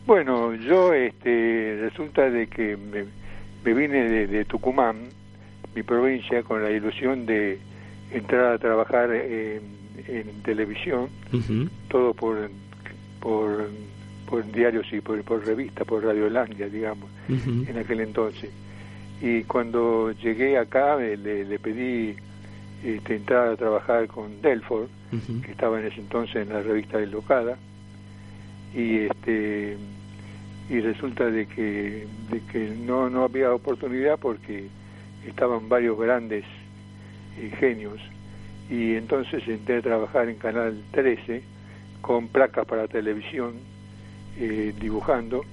Bueno, 0.07 0.55
yo 0.55 0.92
este, 0.92 1.79
resulta 1.81 2.31
de 2.31 2.46
que 2.46 2.76
me, 2.76 3.74
vine 3.74 4.26
de, 4.29 4.44
Tucumán, 4.44 5.09
mi 5.74 5.83
provincia, 5.83 6.42
con 6.44 6.62
la 6.62 6.70
ilusión 6.70 7.26
de 7.26 7.59
entrar 8.11 8.53
a 8.55 8.59
trabajar 8.59 9.12
en, 9.12 9.77
televisión, 10.42 11.09
todo 11.88 12.14
por, 12.14 12.51
por 13.21 13.69
por 14.27 14.45
diarios 14.53 14.87
y 14.92 15.01
por, 15.01 15.23
por 15.23 15.47
revista, 15.47 15.85
por 15.85 16.05
Radiolandia, 16.05 16.69
digamos, 16.69 17.09
en 17.29 17.79
aquel 17.79 18.01
entonces. 18.01 18.51
Y 19.23 19.45
cuando 19.45 20.12
llegué 20.12 20.59
acá 20.59 20.97
le, 20.97 21.16
le 21.16 21.59
pedí 21.59 22.14
este, 22.85 23.16
entrar 23.16 23.49
a 23.49 23.57
trabajar 23.57 24.07
con 24.09 24.42
Delford, 24.42 24.88
que 25.45 25.51
estaba 25.53 25.81
en 25.81 25.87
ese 25.87 26.01
entonces 26.01 26.37
en 26.37 26.51
la 26.51 26.61
revista 26.61 26.99
de 26.99 27.07
Locada, 27.07 27.57
y 28.75 28.99
este 28.99 29.79
y 30.69 30.81
resulta 30.81 31.31
de 31.31 31.47
que, 31.47 32.09
de 32.29 32.40
que 32.51 32.75
no, 32.85 33.09
no 33.09 33.23
había 33.23 33.55
oportunidad 33.55 34.19
porque 34.19 34.66
estaban 35.25 35.69
varios 35.69 35.97
grandes 35.97 36.45
eh, 37.38 37.51
genios. 37.59 38.01
Y 38.68 38.94
entonces 38.94 39.46
entré 39.46 39.77
a 39.77 39.83
trabajar 39.83 40.29
en 40.29 40.37
Canal 40.37 40.83
13 40.90 41.42
con 42.01 42.29
placas 42.29 42.66
para 42.66 42.88
televisión 42.88 43.55
eh, 44.38 44.75
dibujando. 44.81 45.44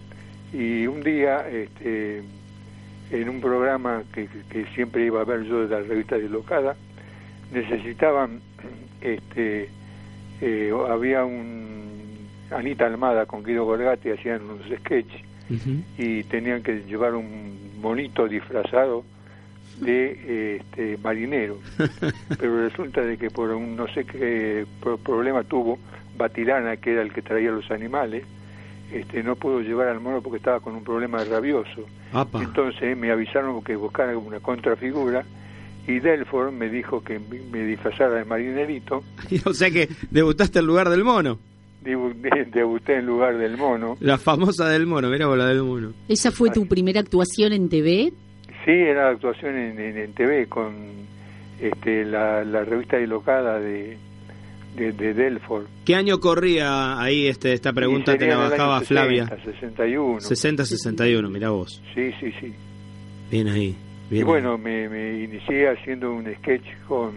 Y 0.52 0.88
un 0.88 1.02
día 1.02 1.48
este, 1.50 2.24
en 3.12 3.30
un 3.30 3.42
programa 3.42 4.04
que, 4.14 4.28
siempre 4.74 5.06
iba 5.06 5.22
a 5.22 5.26
ver 5.26 5.44
yo 5.44 5.68
de 5.68 5.70
la 5.70 5.82
revista 5.82 6.18
Locada 6.18 6.76
necesitaban 7.52 8.42
este 9.02 9.70
eh, 10.42 10.72
había 10.90 11.24
un 11.24 11.84
Anita 12.52 12.86
Almada 12.86 13.26
con 13.26 13.44
Guido 13.44 13.66
Gorgati 13.66 14.10
hacían 14.10 14.42
unos 14.44 14.66
sketches 14.80 15.22
y 15.98 16.24
tenían 16.24 16.64
que 16.64 16.84
llevar 16.84 17.14
un 17.14 17.80
monito 17.80 18.28
disfrazado 18.28 19.04
de 19.80 20.58
este, 20.58 20.98
marinero 21.04 21.58
pero 22.40 22.68
resulta 22.70 23.02
de 23.02 23.18
que 23.18 23.30
por 23.30 23.50
un 23.52 23.76
no 23.76 23.88
sé 23.94 24.06
qué 24.06 24.66
problema 25.04 25.44
tuvo 25.44 25.80
Batirana 26.18 26.78
que 26.78 26.92
era 26.94 27.02
el 27.02 27.12
que 27.12 27.22
traía 27.22 27.52
los 27.52 27.70
animales 27.72 28.24
este, 28.92 29.24
no 29.24 29.36
pudo 29.36 29.62
llevar 29.62 29.88
al 29.88 30.00
mono 30.00 30.22
porque 30.22 30.38
estaba 30.38 30.60
con 30.60 30.76
un 30.76 30.84
problema 30.84 31.24
rabioso. 31.24 31.86
Apa. 32.12 32.44
Entonces 32.44 32.96
me 32.96 33.10
avisaron 33.12 33.64
que 33.64 33.76
buscara 33.76 34.16
una 34.16 34.40
contrafigura 34.40 35.24
y 35.88 36.00
Delford 36.00 36.52
me 36.54 36.70
dijo 36.70 37.04
que 37.04 37.20
me 37.52 37.64
disfrazara 37.66 38.14
de 38.20 38.26
marinerito. 38.26 39.04
o 39.46 39.54
sea 39.56 39.72
que 39.72 39.90
debutaste 40.12 40.60
en 40.60 40.68
lugar 40.68 40.90
del 40.90 41.04
mono. 41.04 41.40
Debu- 41.84 42.14
de- 42.22 42.46
Debuté 42.54 42.98
en 43.00 43.08
lugar 43.08 43.36
del 43.40 43.58
mono. 43.58 43.98
La 44.00 44.20
famosa 44.20 44.70
del 44.70 44.86
mono, 44.86 45.10
mira 45.10 45.26
vos 45.26 45.40
la 45.40 45.48
del 45.48 45.64
mono. 45.64 45.94
¿Esa 46.08 46.30
fue 46.30 46.52
tu 46.52 46.68
primera 46.68 47.00
actuación 47.00 47.52
en 47.52 47.70
TV? 47.70 48.14
Sí, 48.66 48.72
era 48.72 49.10
actuación 49.10 49.58
en, 49.58 49.80
en, 49.80 49.98
en 49.98 50.14
TV 50.14 50.48
con 50.48 50.74
este, 51.60 52.06
la, 52.06 52.44
la 52.44 52.64
revista 52.64 52.98
dilocada 52.98 53.60
de, 53.60 53.98
de, 54.76 54.92
de 54.94 55.14
Delford. 55.14 55.66
¿Qué 55.86 55.96
año 55.96 56.20
corría 56.20 57.00
ahí 57.00 57.28
este, 57.28 57.54
esta 57.54 57.74
pregunta? 57.74 58.18
Te 58.18 58.28
la 58.28 58.38
bajaba 58.38 58.78
año 58.78 58.86
Flavia. 58.86 59.26
60, 59.28 59.52
61. 59.52 60.20
60-61, 60.20 61.30
mirá 61.30 61.50
vos. 61.50 61.82
Sí, 61.94 62.12
sí, 62.20 62.32
sí. 62.40 62.54
Bien 63.32 63.48
ahí. 63.48 63.76
Y 64.12 64.22
bueno, 64.24 64.58
me, 64.58 64.88
me 64.90 65.24
inicié 65.24 65.70
haciendo 65.70 66.14
un 66.14 66.26
sketch 66.36 66.66
con, 66.88 67.14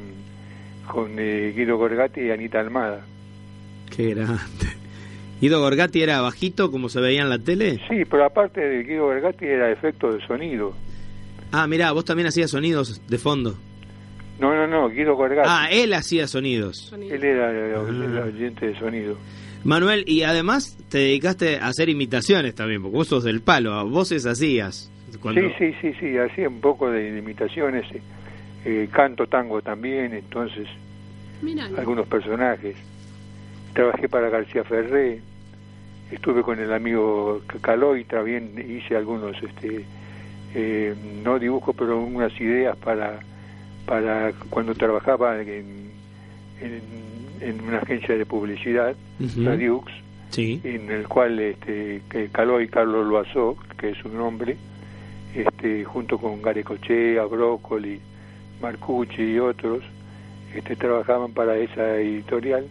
con 0.86 1.12
eh, 1.18 1.52
Guido 1.54 1.76
Gorgati 1.76 2.22
y 2.22 2.30
Anita 2.30 2.60
Almada. 2.60 3.04
Qué 3.94 4.14
grande. 4.14 4.38
¿Guido 5.40 5.60
Gorgati 5.60 6.02
era 6.02 6.22
bajito 6.22 6.70
como 6.70 6.88
se 6.88 7.00
veía 7.00 7.20
en 7.22 7.28
la 7.28 7.38
tele? 7.38 7.78
Sí, 7.88 8.04
pero 8.10 8.24
aparte 8.24 8.60
de 8.60 8.82
Guido 8.84 9.04
Gorgati 9.04 9.44
era 9.44 9.70
efecto 9.70 10.10
de 10.12 10.26
sonido. 10.26 10.72
Ah, 11.52 11.66
mirá, 11.66 11.92
vos 11.92 12.04
también 12.04 12.26
hacías 12.28 12.50
sonidos 12.50 13.00
de 13.08 13.18
fondo. 13.18 13.56
No, 14.38 14.54
no, 14.54 14.66
no, 14.66 14.88
Guido 14.90 15.14
Gorgati. 15.14 15.48
Ah, 15.50 15.68
él 15.70 15.94
hacía 15.94 16.26
sonidos. 16.26 16.92
Él 16.92 17.24
era 17.24 17.50
el, 17.50 17.74
Ah. 18.18 18.24
oyente 18.26 18.66
de 18.66 18.78
sonido. 18.78 19.16
Manuel, 19.64 20.04
y 20.06 20.22
además 20.22 20.76
te 20.90 20.98
dedicaste 20.98 21.56
a 21.58 21.68
hacer 21.68 21.88
imitaciones 21.88 22.54
también, 22.54 22.82
porque 22.82 22.96
vos 22.96 23.08
sos 23.08 23.24
del 23.24 23.40
palo, 23.40 23.88
voces 23.88 24.26
hacías. 24.26 24.90
Cuando... 25.20 25.40
Sí, 25.40 25.48
sí, 25.58 25.74
sí, 25.80 25.92
sí, 25.98 26.18
hacía 26.18 26.48
un 26.48 26.60
poco 26.60 26.90
de, 26.90 27.10
de 27.12 27.18
imitaciones, 27.18 27.84
eh, 27.92 28.02
eh, 28.64 28.88
canto 28.92 29.26
tango 29.26 29.62
también, 29.62 30.12
entonces 30.12 30.68
Mira, 31.42 31.64
algunos 31.78 32.06
personajes. 32.06 32.76
Trabajé 33.72 34.08
para 34.08 34.28
García 34.28 34.62
Ferré, 34.64 35.20
estuve 36.10 36.42
con 36.42 36.58
el 36.60 36.72
amigo 36.72 37.40
C- 37.50 37.58
Caloy, 37.60 38.04
también 38.04 38.52
hice 38.68 38.96
algunos, 38.96 39.34
este, 39.42 39.84
eh, 40.58 40.94
no 41.22 41.38
dibujos, 41.38 41.76
pero 41.76 42.00
unas 42.00 42.32
ideas 42.40 42.74
para, 42.78 43.20
para 43.84 44.32
cuando 44.48 44.74
trabajaba 44.74 45.38
en, 45.42 45.90
en, 46.60 46.80
en 47.42 47.60
una 47.60 47.78
agencia 47.78 48.16
de 48.16 48.24
publicidad, 48.24 48.96
Ujú. 49.20 49.40
la 49.42 49.56
Dux, 49.56 49.92
Sí. 50.30 50.60
en 50.64 50.90
el 50.90 51.06
cual 51.06 51.38
este, 51.38 52.00
que 52.10 52.28
Caloy 52.28 52.68
Carlos 52.68 53.06
Loazó, 53.06 53.56
que 53.78 53.90
es 53.90 53.98
su 53.98 54.08
nombre, 54.08 54.56
este, 55.34 55.84
junto 55.84 56.18
con 56.18 56.40
Garecochea, 56.42 57.24
Brócoli, 57.26 58.00
Marcucci 58.60 59.22
y 59.22 59.38
otros, 59.38 59.84
este, 60.54 60.74
trabajaban 60.74 61.32
para 61.32 61.56
esa 61.58 61.96
editorial. 61.98 62.66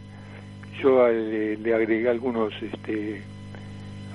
Yo 0.82 1.08
eh, 1.08 1.58
le 1.62 1.74
agregué 1.76 2.10
algunos 2.10 2.52
este, 2.62 3.22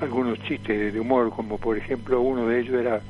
algunos 0.00 0.38
chistes 0.42 0.92
de 0.92 1.00
humor, 1.00 1.30
como 1.30 1.56
por 1.58 1.78
ejemplo 1.78 2.20
uno 2.20 2.46
de 2.48 2.60
ellos 2.60 2.74
era 2.74 3.00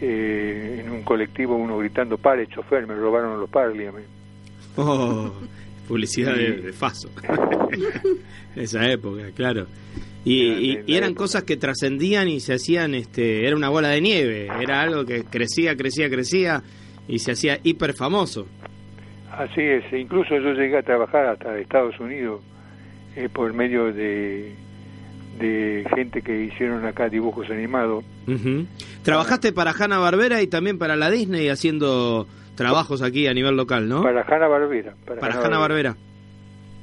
eh, 0.00 0.82
en 0.84 0.90
un 0.90 1.02
colectivo 1.02 1.56
uno 1.56 1.78
gritando, 1.78 2.18
pare 2.18 2.46
chofer, 2.48 2.86
me 2.86 2.94
robaron 2.94 3.38
los 3.40 3.48
parliament. 3.50 4.06
Oh, 4.78 5.32
publicidad 5.88 6.34
de, 6.34 6.52
de 6.60 6.72
Faso. 6.74 7.08
Esa 8.56 8.90
época, 8.90 9.22
claro. 9.34 9.66
Y, 10.24 10.48
Era 10.50 10.60
y- 10.60 10.68
de 10.76 10.82
la 10.82 10.90
y 10.90 10.96
eran 10.96 11.10
época. 11.10 11.22
cosas 11.24 11.42
que 11.44 11.56
trascendían 11.56 12.28
y 12.28 12.40
se 12.40 12.54
hacían, 12.54 12.94
este, 12.94 13.46
era 13.46 13.56
una 13.56 13.68
bola 13.68 13.88
de 13.88 14.00
nieve, 14.00 14.48
era 14.60 14.80
algo 14.82 15.04
que 15.06 15.24
crecía, 15.24 15.76
crecía, 15.76 16.10
crecía 16.10 16.62
y 17.08 17.18
se 17.20 17.32
hacía 17.32 17.58
hiper 17.62 17.94
famoso. 17.94 18.46
Así 19.30 19.60
es, 19.60 19.84
e 19.92 19.98
incluso 20.00 20.30
yo 20.38 20.52
llegué 20.52 20.78
a 20.78 20.82
trabajar 20.82 21.26
hasta 21.26 21.58
Estados 21.58 21.98
Unidos 22.00 22.42
eh, 23.14 23.28
por 23.32 23.52
medio 23.54 23.92
de, 23.92 24.52
de 25.38 25.86
gente 25.94 26.22
que 26.22 26.44
hicieron 26.44 26.84
acá 26.84 27.08
dibujos 27.08 27.50
animados. 27.50 28.04
Ujú. 28.26 28.66
Trabajaste 29.02 29.52
para 29.52 29.72
Hanna 29.72 29.98
Barbera 29.98 30.42
y 30.42 30.46
también 30.46 30.78
para 30.78 30.96
la 30.96 31.10
Disney 31.10 31.48
haciendo 31.48 32.26
trabajos 32.54 33.02
aquí 33.02 33.26
a 33.26 33.34
nivel 33.34 33.56
local, 33.56 33.88
¿no? 33.88 34.02
Para 34.02 34.22
Hanna 34.22 34.48
Barbera. 34.48 34.94
Para, 35.06 35.20
Para 35.20 35.34
Hanna 35.34 35.46
Hanna 35.46 35.58
Barbera. 35.58 35.96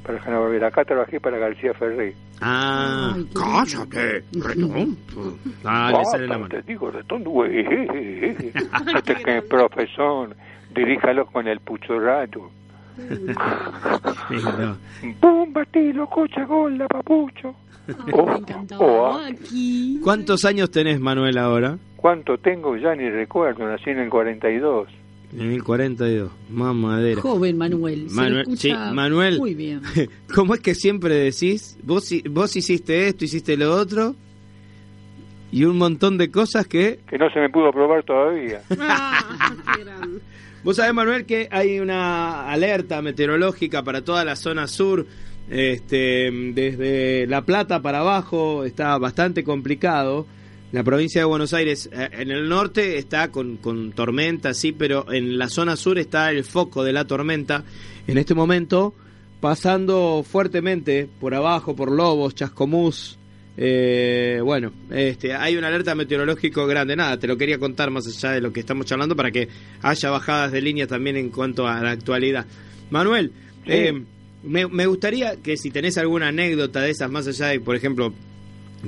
Para 0.06 0.22
Hanna 0.22 0.40
Barbera. 0.40 0.68
Acá 0.68 0.84
trabajé 0.86 1.20
para 1.20 1.38
García 1.38 1.74
Ferré. 1.74 2.14
Ah, 2.42 3.14
Ay, 3.16 3.28
cállate, 3.34 4.24
retonto. 4.34 5.38
Dale, 5.64 6.06
sale 6.12 6.28
la 6.28 6.36
Ah, 6.36 6.38
mano. 6.40 6.50
te 6.50 6.62
digo, 6.64 6.92
redondo, 6.92 7.30
güey. 7.30 7.66
Este 8.22 9.16
que 9.24 9.42
profesor, 9.44 10.36
diríjalo 10.76 11.26
con 11.28 11.48
el 11.48 11.60
puchorrato. 11.62 12.52
Sí, 12.96 14.36
no. 14.60 14.78
¡Pum, 15.20 15.54
batilo, 15.54 16.08
cocha, 16.08 16.46
gola, 16.46 16.88
papucho! 16.88 17.56
Oh, 18.14 18.26
me 18.26 18.38
encantaba. 18.38 18.86
oh, 18.86 19.08
ah. 19.08 19.28
Aquí. 19.28 20.00
¿Cuántos 20.02 20.46
años 20.46 20.72
tenés, 20.72 21.00
Manuel, 21.00 21.38
ahora? 21.38 21.78
¿Cuánto 21.98 22.38
tengo? 22.38 22.78
Ya 22.78 22.96
ni 22.96 23.10
recuerdo, 23.10 23.68
nací 23.68 23.90
en 23.90 24.00
el 24.00 24.10
42. 24.10 24.88
En 25.38 25.52
el 25.52 25.64
42, 25.64 26.32
mamadera. 26.52 27.22
Joven 27.22 27.58
Manuel. 27.58 28.10
se 28.10 28.16
Manuel, 28.16 28.42
escucha 28.42 28.62
sí, 28.62 28.94
Manuel. 28.94 29.40
Muy 29.40 29.56
bien. 29.56 29.82
¿Cómo 30.36 30.54
es 30.54 30.60
que 30.62 30.76
siempre 30.76 31.16
decís, 31.16 31.78
vos, 31.84 32.10
vos 32.30 32.56
hiciste 32.56 33.08
esto, 33.08 33.26
hiciste 33.26 33.58
lo 33.58 33.74
otro, 33.76 34.16
y 35.52 35.66
un 35.66 35.78
montón 35.78 36.18
de 36.18 36.30
cosas 36.30 36.68
que... 36.68 37.00
Que 37.08 37.18
no 37.18 37.30
se 37.32 37.40
me 37.40 37.50
pudo 37.50 37.72
probar 37.72 38.04
todavía. 38.04 38.62
Ah, 38.80 39.54
qué 39.76 39.84
grande. 39.84 40.20
Vos 40.64 40.78
sabés, 40.78 40.94
Manuel, 40.94 41.26
que 41.26 41.50
hay 41.52 41.80
una 41.80 42.50
alerta 42.50 43.02
meteorológica 43.02 43.84
para 43.84 44.02
toda 44.02 44.24
la 44.24 44.38
zona 44.38 44.68
sur, 44.68 45.06
este, 45.50 46.32
desde 46.32 47.28
La 47.28 47.42
Plata 47.42 47.82
para 47.82 48.00
abajo, 48.00 48.64
está 48.64 48.98
bastante 48.98 49.44
complicado. 49.44 50.26
La 50.72 50.82
provincia 50.84 51.20
de 51.20 51.26
Buenos 51.26 51.54
Aires, 51.54 51.90
eh, 51.92 52.10
en 52.14 52.32
el 52.32 52.48
norte 52.48 52.98
está 52.98 53.30
con, 53.30 53.58
con 53.58 53.92
tormenta, 53.92 54.54
sí, 54.54 54.72
pero 54.72 55.12
en 55.12 55.38
la 55.38 55.50
zona 55.50 55.76
sur 55.76 56.00
está 56.00 56.32
el 56.32 56.46
foco 56.46 56.86
de 56.86 56.94
la 56.94 57.06
tormenta. 57.06 57.66
En 58.08 58.18
este 58.18 58.34
momento, 58.34 58.94
pasando 59.42 60.24
fuertemente 60.26 61.10
por 61.20 61.36
abajo, 61.36 61.76
por 61.76 61.92
Lobos, 61.92 62.36
Chascomús. 62.36 63.20
Eh, 63.58 64.40
bueno, 64.44 64.72
este, 64.92 65.34
hay 65.34 65.56
una 65.58 65.68
alerta 65.68 65.94
meteorológico 65.96 66.66
grande. 66.66 66.96
Nada, 66.96 67.18
te 67.20 67.28
lo 67.28 67.38
quería 67.38 67.60
contar 67.60 67.92
más 67.92 68.08
allá 68.08 68.32
de 68.34 68.42
lo 68.42 68.52
que 68.52 68.60
estamos 68.62 68.86
charlando 68.86 69.16
para 69.16 69.32
que 69.32 69.48
haya 69.82 70.10
bajadas 70.10 70.52
de 70.52 70.62
línea 70.62 70.88
también 70.88 71.18
en 71.18 71.30
cuanto 71.30 71.68
a 71.68 71.82
la 71.82 71.92
actualidad. 71.92 72.46
Manuel, 72.90 73.32
Sí. 73.66 73.72
eh, 73.72 74.04
me, 74.44 74.68
me 74.68 74.86
gustaría 74.88 75.38
que 75.38 75.56
si 75.56 75.72
tenés 75.72 75.98
alguna 75.98 76.28
anécdota 76.28 76.82
de 76.82 76.90
esas, 76.92 77.10
más 77.10 77.28
allá 77.28 77.48
de, 77.48 77.60
por 77.62 77.76
ejemplo, 77.78 78.14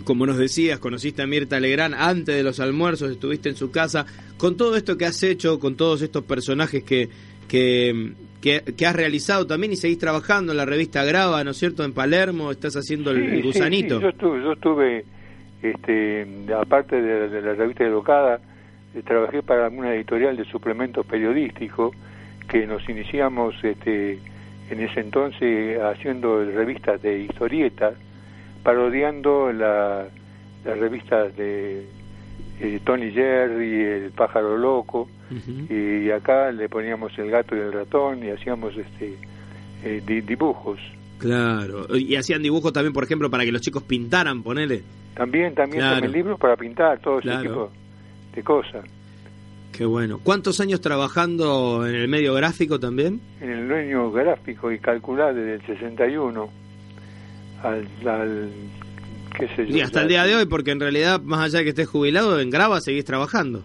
como 0.03 0.25
nos 0.25 0.37
decías, 0.37 0.79
conociste 0.79 1.21
a 1.21 1.27
Mirta 1.27 1.59
Legrand 1.61 1.95
antes 1.97 2.35
de 2.35 2.43
los 2.43 2.59
almuerzos, 2.59 3.09
estuviste 3.11 3.47
en 3.47 3.55
su 3.55 3.71
casa, 3.71 4.05
con 4.37 4.57
todo 4.57 4.75
esto 4.75 4.97
que 4.97 5.05
has 5.05 5.23
hecho, 5.23 5.57
con 5.59 5.75
todos 5.77 6.01
estos 6.01 6.25
personajes 6.25 6.83
que, 6.83 7.07
que, 7.47 8.11
que, 8.45 8.61
que 8.75 8.85
has 8.85 8.95
realizado 8.95 9.47
también 9.47 9.73
y 9.73 9.75
seguís 9.75 9.97
trabajando 9.97 10.51
en 10.51 10.57
la 10.59 10.65
revista 10.65 11.03
Grava, 11.03 11.43
¿no 11.43 11.49
es 11.49 11.57
cierto? 11.57 11.83
En 11.83 11.93
Palermo, 11.93 12.51
estás 12.51 12.75
haciendo 12.75 13.09
el, 13.09 13.17
Sí, 13.17 13.23
el 13.37 13.41
sí, 13.41 13.47
gusanito. 13.47 13.95
sí, 13.97 14.03
Yo 14.03 14.09
estuve, 14.09 14.43
yo 14.43 14.51
estuve 14.51 15.05
este, 15.63 16.27
aparte 16.55 17.01
de, 17.01 17.27
de 17.29 17.41
la 17.41 17.53
revista 17.55 17.83
Educada, 17.85 18.39
eh, 18.93 19.01
trabajé 19.03 19.41
para 19.41 19.67
una 19.69 19.95
editorial 19.95 20.37
de 20.37 20.45
suplementos 20.45 21.03
periodísticos 21.07 21.95
que 22.47 22.67
nos 22.67 22.87
iniciamos 22.87 23.55
este, 23.63 24.19
en 24.69 24.79
ese 24.79 24.99
entonces 24.99 25.79
haciendo 25.81 26.45
revistas 26.45 27.01
de 27.01 27.21
historietas, 27.21 27.95
parodiando 28.61 29.51
la, 29.51 30.05
las 30.63 30.77
revistas 30.77 31.35
de 31.35 31.87
eh, 32.59 32.79
Tony 32.83 33.11
Jerry, 33.11 33.81
El 33.83 34.11
pájaro 34.11 34.57
loco, 34.57 35.09
y 35.69 36.09
acá 36.11 36.51
le 36.51 36.69
poníamos 36.69 37.17
el 37.17 37.29
gato 37.31 37.55
y 37.55 37.59
el 37.59 37.73
ratón 37.73 38.23
y 38.23 38.29
hacíamos 38.29 38.75
este 38.77 39.15
eh, 39.83 40.01
di- 40.05 40.21
dibujos. 40.21 40.79
Claro, 41.17 41.87
y 41.97 42.15
hacían 42.15 42.41
dibujos 42.43 42.73
también, 42.73 42.93
por 42.93 43.03
ejemplo, 43.03 43.29
para 43.29 43.43
que 43.45 43.51
los 43.51 43.61
chicos 43.61 43.83
pintaran, 43.83 44.43
ponele. 44.43 44.83
También, 45.15 45.55
también 45.55 45.81
Claro. 45.81 46.01
tomé 46.01 46.09
libros 46.13 46.39
para 46.39 46.55
pintar, 46.57 46.99
todo 46.99 47.19
Claro. 47.19 47.39
ese 47.39 47.47
tipo 47.49 47.71
de 48.35 48.43
cosas. 48.43 48.85
Qué 49.71 49.85
bueno. 49.85 50.19
¿Cuántos 50.23 50.59
años 50.61 50.79
trabajando 50.81 51.85
en 51.87 51.95
el 51.95 52.07
medio 52.07 52.33
gráfico 52.33 52.79
también? 52.79 53.19
En 53.41 53.49
el 53.49 53.67
dueño 53.67 54.11
gráfico 54.11 54.71
y 54.71 54.79
calcular 54.79 55.33
desde 55.33 55.55
el 55.55 55.61
61 55.65 56.49
al, 57.63 57.87
al 58.07 58.49
qué 59.37 59.47
sé 59.55 59.67
yo. 59.67 59.77
Y 59.77 59.81
hasta 59.81 60.01
el 60.01 60.07
día 60.07 60.23
de 60.23 60.35
hoy, 60.35 60.45
porque 60.45 60.71
en 60.71 60.79
realidad, 60.79 61.21
más 61.21 61.41
allá 61.41 61.59
de 61.59 61.63
que 61.65 61.69
estés 61.69 61.87
jubilado, 61.87 62.39
en 62.39 62.49
Grava 62.49 62.79
seguís 62.81 63.05
trabajando. 63.05 63.63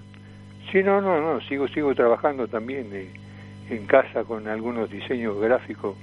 Sí, 0.73 0.79
no, 0.85 1.01
no, 1.01 1.21
no, 1.21 1.41
sigo, 1.49 1.67
sigo 1.69 1.95
trabajando 1.95 2.47
también 2.47 2.89
eh, 2.93 3.09
en 3.71 3.87
casa 3.87 4.23
con 4.25 4.47
algunos 4.47 4.89
diseños 4.91 5.41
gráficos 5.41 5.97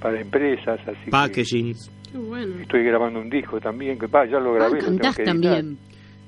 para 0.00 0.20
empresas, 0.20 0.80
así 0.86 1.04
que- 1.06 1.10
Packaging. 1.10 1.74
Bueno. 2.14 2.56
Estoy 2.60 2.84
grabando 2.84 3.20
un 3.20 3.30
disco 3.30 3.58
también, 3.58 3.98
que 3.98 4.06
va, 4.06 4.26
ya 4.26 4.38
lo 4.38 4.52
grabé. 4.52 4.64
Ah, 4.66 4.68
lo 4.80 4.84
tengo 4.84 4.98
cantás 4.98 5.16
que 5.16 5.24
también. 5.24 5.78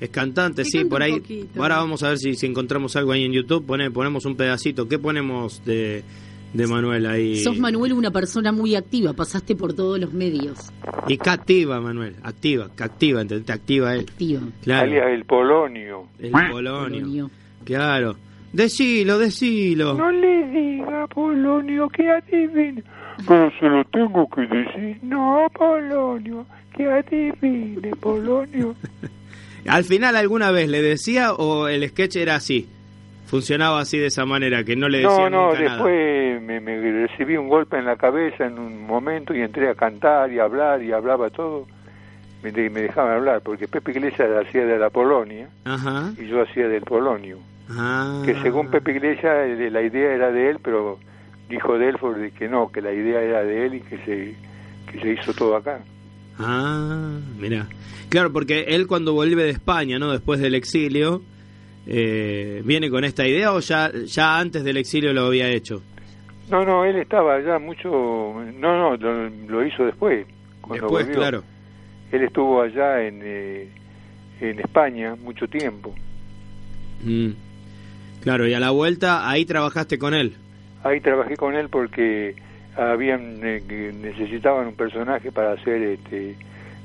Es 0.00 0.08
cantante, 0.08 0.64
Sí, 0.64 0.84
por 0.86 1.02
ahí. 1.02 1.20
poquito. 1.20 1.62
Ahora 1.62 1.76
vamos 1.76 2.02
a 2.02 2.08
ver 2.08 2.18
si, 2.18 2.34
si 2.34 2.46
encontramos 2.46 2.96
algo 2.96 3.12
ahí 3.12 3.24
en 3.24 3.32
YouTube. 3.32 3.66
Pone, 3.66 3.90
ponemos 3.90 4.24
un 4.24 4.34
pedacito. 4.34 4.88
¿Qué 4.88 4.98
ponemos 4.98 5.62
de, 5.64 6.02
de 6.54 6.66
Manuel 6.68 7.04
ahí? 7.06 7.36
Sos 7.36 7.58
Manuel 7.58 7.92
una 7.92 8.10
persona 8.10 8.52
muy 8.52 8.76
activa, 8.76 9.12
pasaste 9.12 9.56
por 9.56 9.74
todos 9.74 9.98
los 9.98 10.12
medios. 10.12 10.72
Y 11.08 11.18
que 11.18 11.28
activa, 11.30 11.80
Manuel. 11.80 12.16
Activa, 12.22 12.70
que 12.74 12.84
activa, 12.84 13.20
¿entendés? 13.20 13.46
Te 13.46 13.52
activa 13.52 13.94
él. 13.94 14.06
Activa. 14.08 14.40
Claro. 14.62 14.82
Alias 14.84 15.06
el 15.10 15.24
Polonio. 15.24 16.08
El 16.18 16.30
Polonio. 16.30 16.72
Polonio. 16.72 17.30
Claro. 17.64 18.16
Decilo, 18.52 19.18
decilo. 19.18 19.94
No 19.94 20.10
le 20.12 20.48
diga, 20.48 21.06
Polonio, 21.08 21.88
que 21.88 22.08
adivine. 22.08 22.84
Pero 23.26 23.50
se 23.58 23.66
lo 23.66 23.84
tengo 23.86 24.28
que 24.28 24.42
decir. 24.42 24.98
No, 25.02 25.48
Polonio, 25.52 26.46
que 26.76 26.88
adivine, 26.88 27.90
Polonio. 28.00 28.76
Al 29.66 29.82
final, 29.84 30.14
¿alguna 30.14 30.50
vez 30.50 30.68
le 30.68 30.82
decía 30.82 31.32
o 31.32 31.68
el 31.68 31.88
sketch 31.88 32.16
era 32.16 32.36
así? 32.36 32.68
Funcionaba 33.34 33.80
así 33.80 33.98
de 33.98 34.06
esa 34.06 34.24
manera, 34.24 34.62
que 34.62 34.76
no 34.76 34.88
le 34.88 34.98
decía 34.98 35.28
No, 35.28 35.28
no, 35.28 35.46
nunca 35.48 35.58
nada. 35.58 35.70
después 35.74 36.40
me, 36.42 36.60
me 36.60 36.80
recibí 37.08 37.36
un 37.36 37.48
golpe 37.48 37.76
en 37.76 37.84
la 37.84 37.96
cabeza 37.96 38.46
en 38.46 38.60
un 38.60 38.86
momento 38.86 39.34
y 39.34 39.40
entré 39.40 39.68
a 39.68 39.74
cantar 39.74 40.32
y 40.32 40.38
a 40.38 40.44
hablar 40.44 40.80
y 40.84 40.92
hablaba 40.92 41.30
todo. 41.30 41.66
Me, 42.44 42.52
me 42.52 42.82
dejaban 42.82 43.12
hablar, 43.16 43.40
porque 43.42 43.66
Pepe 43.66 43.90
Iglesias 43.90 44.28
hacía 44.46 44.64
de 44.64 44.78
la 44.78 44.88
Polonia 44.88 45.48
Ajá. 45.64 46.12
y 46.16 46.28
yo 46.28 46.42
hacía 46.42 46.68
del 46.68 46.82
Polonio. 46.82 47.38
Ah. 47.70 48.22
Que 48.24 48.40
según 48.40 48.70
Pepe 48.70 48.92
Iglesias 48.92 49.48
la 49.72 49.82
idea 49.82 50.14
era 50.14 50.30
de 50.30 50.50
él, 50.50 50.58
pero 50.62 51.00
dijo 51.48 51.76
Delford 51.76 52.18
de 52.18 52.30
que 52.30 52.46
no, 52.46 52.70
que 52.70 52.82
la 52.82 52.92
idea 52.92 53.20
era 53.20 53.42
de 53.42 53.66
él 53.66 53.74
y 53.74 53.80
que 53.80 53.98
se, 53.98 54.36
que 54.92 55.00
se 55.00 55.12
hizo 55.12 55.32
todo 55.34 55.56
acá. 55.56 55.80
Ah, 56.38 57.18
mira. 57.36 57.66
Claro, 58.10 58.32
porque 58.32 58.66
él 58.68 58.86
cuando 58.86 59.12
vuelve 59.12 59.42
de 59.42 59.50
España, 59.50 59.98
¿no? 59.98 60.12
Después 60.12 60.38
del 60.38 60.54
exilio, 60.54 61.22
eh, 61.86 62.62
¿viene 62.64 62.90
con 62.90 63.04
esta 63.04 63.26
idea 63.26 63.52
o 63.52 63.60
ya, 63.60 63.90
ya 64.06 64.38
antes 64.38 64.64
del 64.64 64.76
exilio 64.76 65.12
lo 65.12 65.26
había 65.26 65.48
hecho? 65.48 65.82
No, 66.50 66.64
no, 66.64 66.84
él 66.84 66.96
estaba 66.96 67.40
ya 67.40 67.58
mucho... 67.58 67.88
No, 68.58 68.76
no, 68.76 68.96
lo, 68.96 69.28
lo 69.28 69.66
hizo 69.66 69.84
después. 69.84 70.26
Cuando 70.60 70.84
Después, 70.86 71.06
volvió. 71.06 71.20
claro. 71.20 71.42
Él 72.12 72.22
estuvo 72.22 72.60
allá 72.62 73.02
en, 73.02 73.20
eh, 73.24 73.68
en 74.40 74.60
España 74.60 75.16
mucho 75.16 75.46
tiempo. 75.48 75.94
Mm. 77.02 77.30
Claro, 78.22 78.46
y 78.46 78.54
a 78.54 78.60
la 78.60 78.70
vuelta 78.70 79.28
ahí 79.28 79.44
trabajaste 79.44 79.98
con 79.98 80.14
él. 80.14 80.34
Ahí 80.82 81.00
trabajé 81.00 81.36
con 81.36 81.54
él 81.54 81.68
porque 81.68 82.34
habían 82.76 83.40
eh, 83.42 83.92
necesitaban 83.94 84.66
un 84.66 84.74
personaje 84.74 85.32
para 85.32 85.52
hacer 85.52 85.82
este 85.82 86.36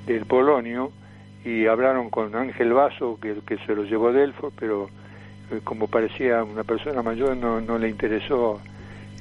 del 0.05 0.25
Polonio 0.25 0.91
y 1.45 1.65
hablaron 1.67 2.09
con 2.09 2.35
Ángel 2.35 2.73
Vaso 2.73 3.17
que, 3.21 3.35
que 3.45 3.57
se 3.65 3.75
lo 3.75 3.83
llevó 3.83 4.11
Delfo 4.11 4.51
pero 4.59 4.89
eh, 5.51 5.59
como 5.63 5.87
parecía 5.87 6.43
una 6.43 6.63
persona 6.63 7.01
mayor 7.01 7.37
no, 7.37 7.61
no 7.61 7.77
le 7.77 7.89
interesó 7.89 8.59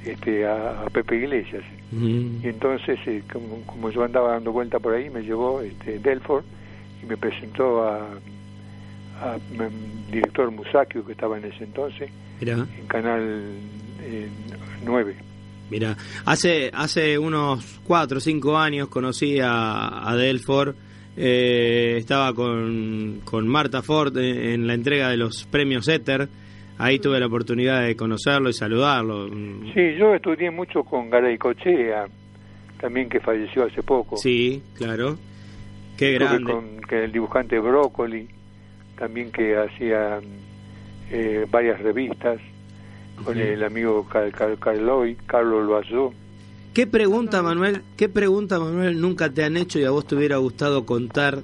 este 0.04 0.46
a, 0.46 0.82
a 0.82 0.90
Pepe 0.90 1.16
Iglesias 1.16 1.64
Mm. 1.90 2.44
y 2.44 2.48
entonces 2.48 2.98
eh, 3.06 3.22
como, 3.32 3.62
como 3.64 3.90
yo 3.90 4.04
andaba 4.04 4.32
dando 4.32 4.52
vuelta 4.52 4.78
por 4.78 4.92
ahí 4.92 5.08
me 5.08 5.22
llevó 5.22 5.62
este 5.62 5.98
Delford 5.98 6.44
y 7.02 7.06
me 7.06 7.16
presentó 7.16 7.82
a, 7.82 8.00
a 9.22 9.38
mm, 9.38 10.10
director 10.12 10.50
Musacchio 10.50 11.02
que 11.06 11.12
estaba 11.12 11.38
en 11.38 11.46
ese 11.46 11.64
entonces 11.64 12.10
Mira, 12.40 12.66
en 12.78 12.86
Canal 12.88 13.52
eh, 14.02 14.28
9 14.84 15.16
mira. 15.70 15.96
Hace, 16.24 16.70
hace 16.74 17.18
unos 17.18 17.80
cuatro 17.84 18.18
o 18.18 18.20
cinco 18.20 18.56
años 18.56 18.88
conocí 18.88 19.38
a, 19.40 20.08
a 20.08 20.16
Delford. 20.16 20.74
Eh, 21.18 21.96
estaba 21.98 22.32
con, 22.32 23.20
con 23.24 23.48
Marta 23.48 23.82
Ford 23.82 24.16
en, 24.16 24.38
en 24.38 24.66
la 24.66 24.74
entrega 24.74 25.10
de 25.10 25.16
los 25.16 25.44
premios 25.50 25.88
Éter. 25.88 26.28
Ahí 26.78 27.00
tuve 27.00 27.18
la 27.18 27.26
oportunidad 27.26 27.82
de 27.82 27.96
conocerlo 27.96 28.48
y 28.48 28.52
saludarlo. 28.52 29.28
Sí, 29.74 29.96
yo 29.98 30.14
estudié 30.14 30.50
mucho 30.52 30.84
con 30.84 31.10
Garay 31.10 31.36
Cochea, 31.36 32.06
también 32.80 33.08
que 33.08 33.18
falleció 33.18 33.64
hace 33.66 33.82
poco. 33.82 34.16
Sí, 34.16 34.62
claro. 34.74 35.18
Qué 35.96 36.12
Estuve 36.12 36.28
grande. 36.28 36.52
con 36.52 36.80
que 36.82 37.02
el 37.04 37.10
dibujante 37.10 37.58
Brócoli, 37.58 38.28
también 38.96 39.32
que 39.32 39.56
hacía 39.56 40.20
eh, 41.10 41.44
varias 41.50 41.80
revistas, 41.80 42.40
con 43.24 43.36
el 43.36 43.64
amigo 43.64 44.06
Car 44.08 44.30
Car 44.30 44.56
Carloy, 44.58 45.16
Carlos 45.26 45.66
Loazó. 45.66 46.14
¿Qué 46.78 46.86
pregunta, 46.86 47.42
Manuel? 47.42 47.82
¿Qué 47.96 48.08
pregunta, 48.08 48.60
Manuel, 48.60 49.00
nunca 49.00 49.28
te 49.28 49.42
han 49.42 49.56
hecho 49.56 49.80
y 49.80 49.84
a 49.84 49.90
vos 49.90 50.06
te 50.06 50.14
hubiera 50.14 50.36
gustado 50.36 50.86
contar 50.86 51.42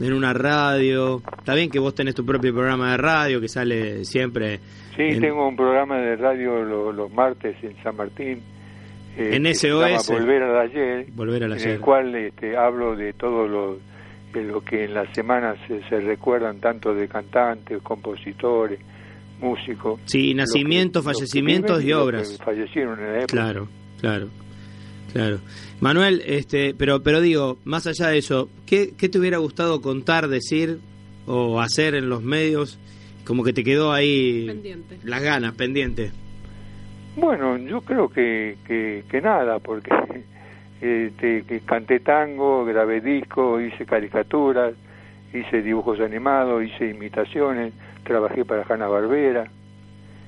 en 0.00 0.12
una 0.12 0.32
radio? 0.32 1.22
Está 1.38 1.54
bien 1.54 1.70
que 1.70 1.78
vos 1.78 1.94
tenés 1.94 2.16
tu 2.16 2.26
propio 2.26 2.52
programa 2.52 2.90
de 2.90 2.96
radio 2.96 3.40
que 3.40 3.46
sale 3.46 4.04
siempre. 4.04 4.58
Sí, 4.96 5.02
en- 5.02 5.20
tengo 5.20 5.46
un 5.46 5.54
programa 5.54 5.98
de 6.00 6.16
radio 6.16 6.64
lo- 6.64 6.90
los 6.90 7.12
martes 7.12 7.54
en 7.62 7.80
San 7.84 7.94
Martín. 7.96 8.42
eh, 9.16 9.36
En 9.36 9.46
SOS. 9.46 10.08
Volver 10.10 10.42
al 10.42 10.58
ayer. 10.68 11.06
Volver 11.12 11.44
al 11.44 11.52
en 11.52 11.58
ayer. 11.58 11.70
el 11.74 11.80
cual 11.80 12.12
este, 12.16 12.56
hablo 12.56 12.96
de 12.96 13.12
todo 13.12 13.46
lo, 13.46 13.78
de 14.34 14.42
lo 14.42 14.62
que 14.62 14.82
en 14.86 14.94
las 14.94 15.06
semanas 15.14 15.56
se, 15.68 15.80
se 15.88 16.00
recuerdan 16.00 16.58
tanto 16.58 16.92
de 16.92 17.06
cantantes, 17.06 17.80
compositores, 17.82 18.80
músicos. 19.40 20.00
Sí, 20.06 20.34
nacimientos, 20.34 21.04
que- 21.04 21.06
lo 21.06 21.12
que 21.12 21.18
fallecimientos 21.20 21.78
viven 21.78 21.86
y 21.86 21.90
que 21.90 21.94
obras. 21.94 22.38
fallecieron 22.44 22.98
en 22.98 23.06
la 23.12 23.18
época. 23.18 23.26
Claro, 23.28 23.68
claro, 24.00 24.28
claro. 25.16 25.38
Manuel, 25.80 26.22
este, 26.26 26.74
pero, 26.74 27.02
pero 27.02 27.20
digo, 27.20 27.58
más 27.64 27.86
allá 27.86 28.08
de 28.08 28.18
eso, 28.18 28.48
¿qué, 28.66 28.92
¿qué 28.96 29.08
te 29.08 29.18
hubiera 29.18 29.38
gustado 29.38 29.80
contar, 29.80 30.28
decir 30.28 30.78
o 31.26 31.60
hacer 31.60 31.94
en 31.94 32.08
los 32.08 32.22
medios? 32.22 32.78
Como 33.24 33.42
que 33.42 33.52
te 33.52 33.64
quedó 33.64 33.92
ahí 33.92 34.46
Pendiente. 34.46 34.98
las 35.02 35.22
ganas, 35.22 35.54
pendiente. 35.54 36.12
Bueno, 37.16 37.56
yo 37.58 37.80
creo 37.80 38.08
que, 38.08 38.56
que, 38.66 39.04
que 39.08 39.20
nada, 39.20 39.58
porque 39.58 39.90
este, 40.80 41.42
que 41.42 41.60
canté 41.60 42.00
tango, 42.00 42.64
grabé 42.64 43.00
discos, 43.00 43.62
hice 43.62 43.84
caricaturas, 43.86 44.74
hice 45.32 45.62
dibujos 45.62 46.00
animados, 46.00 46.64
hice 46.64 46.90
imitaciones, 46.90 47.72
trabajé 48.04 48.44
para 48.44 48.64
Hanna 48.68 48.86
Barbera 48.86 49.50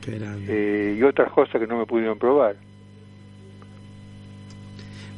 eh, 0.07 0.96
y 0.98 1.03
otras 1.03 1.31
cosas 1.33 1.61
que 1.61 1.66
no 1.66 1.79
me 1.79 1.87
pudieron 1.87 2.18
probar. 2.18 2.57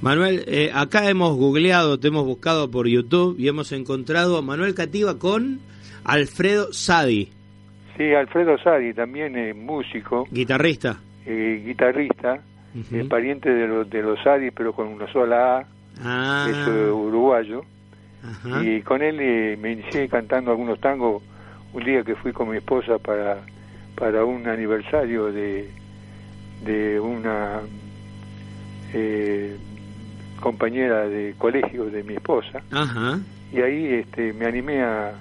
Manuel, 0.02 0.44
eh, 0.46 0.70
acá 0.74 1.08
hemos 1.10 1.36
googleado, 1.36 1.98
te 2.00 2.08
hemos 2.08 2.24
buscado 2.24 2.70
por 2.70 2.86
YouTube 2.88 3.36
y 3.38 3.48
hemos 3.48 3.70
encontrado 3.72 4.38
a 4.38 4.42
Manuel 4.42 4.74
Cativa 4.74 5.18
con 5.18 5.60
Alfredo 6.04 6.72
Sadi, 6.72 7.30
Sí, 7.98 8.14
Alfredo 8.14 8.56
Sadi, 8.64 8.94
también 8.94 9.36
eh, 9.36 9.52
músico, 9.52 10.26
guitarrista. 10.30 10.98
eh, 11.26 11.62
guitarrista, 11.66 12.40
eh, 12.92 13.04
pariente 13.10 13.50
de 13.50 13.68
los, 13.68 13.90
de 13.90 14.00
los 14.00 14.18
Sadi, 14.24 14.50
pero 14.52 14.72
con 14.72 14.88
una 14.88 15.06
sola 15.12 15.58
A, 15.58 15.66
Ah, 16.02 16.46
es 16.50 16.56
eh, 16.66 16.90
uruguayo. 16.90 17.62
ajá. 18.24 18.64
Y 18.64 18.80
con 18.80 19.02
él 19.02 19.18
eh, 19.20 19.58
me 19.60 19.72
inicié 19.72 20.08
cantando 20.08 20.50
algunos 20.50 20.80
tangos 20.80 21.22
un 21.74 21.84
día 21.84 22.02
que 22.02 22.14
fui 22.14 22.32
con 22.32 22.48
mi 22.48 22.56
esposa 22.56 22.96
para, 22.98 23.42
para 23.96 24.24
un 24.24 24.48
aniversario 24.48 25.30
de, 25.30 25.68
de 26.64 26.98
una 26.98 27.60
eh, 28.94 29.58
compañera 30.40 31.08
de 31.08 31.34
colegio 31.38 31.84
de 31.86 32.02
mi 32.02 32.14
esposa. 32.14 32.62
Ajá. 32.70 33.20
Y 33.52 33.60
ahí 33.60 33.86
este, 33.94 34.32
me 34.32 34.46
animé 34.46 34.82
a, 34.82 35.12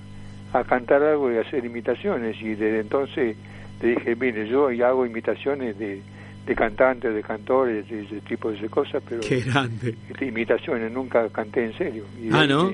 a 0.53 0.63
cantar 0.63 1.03
algo 1.03 1.31
y 1.31 1.37
a 1.37 1.41
hacer 1.41 1.65
imitaciones. 1.65 2.35
Y 2.41 2.49
desde 2.55 2.79
entonces 2.79 3.37
le 3.81 3.89
dije, 3.89 4.15
mire, 4.15 4.47
yo 4.47 4.67
hago 4.85 5.05
imitaciones 5.05 5.77
de, 5.77 6.01
de 6.45 6.55
cantantes, 6.55 7.13
de 7.13 7.21
cantores, 7.23 7.87
de 7.89 8.03
ese 8.03 8.21
tipo 8.21 8.51
de 8.51 8.69
cosas, 8.69 9.01
pero 9.07 9.21
Qué 9.21 9.41
grande. 9.41 9.95
este, 10.09 10.25
imitaciones 10.25 10.91
nunca 10.91 11.27
canté 11.29 11.65
en 11.65 11.73
serio. 11.77 12.05
Y 12.21 12.29
Ah, 12.31 12.45
¿no? 12.47 12.73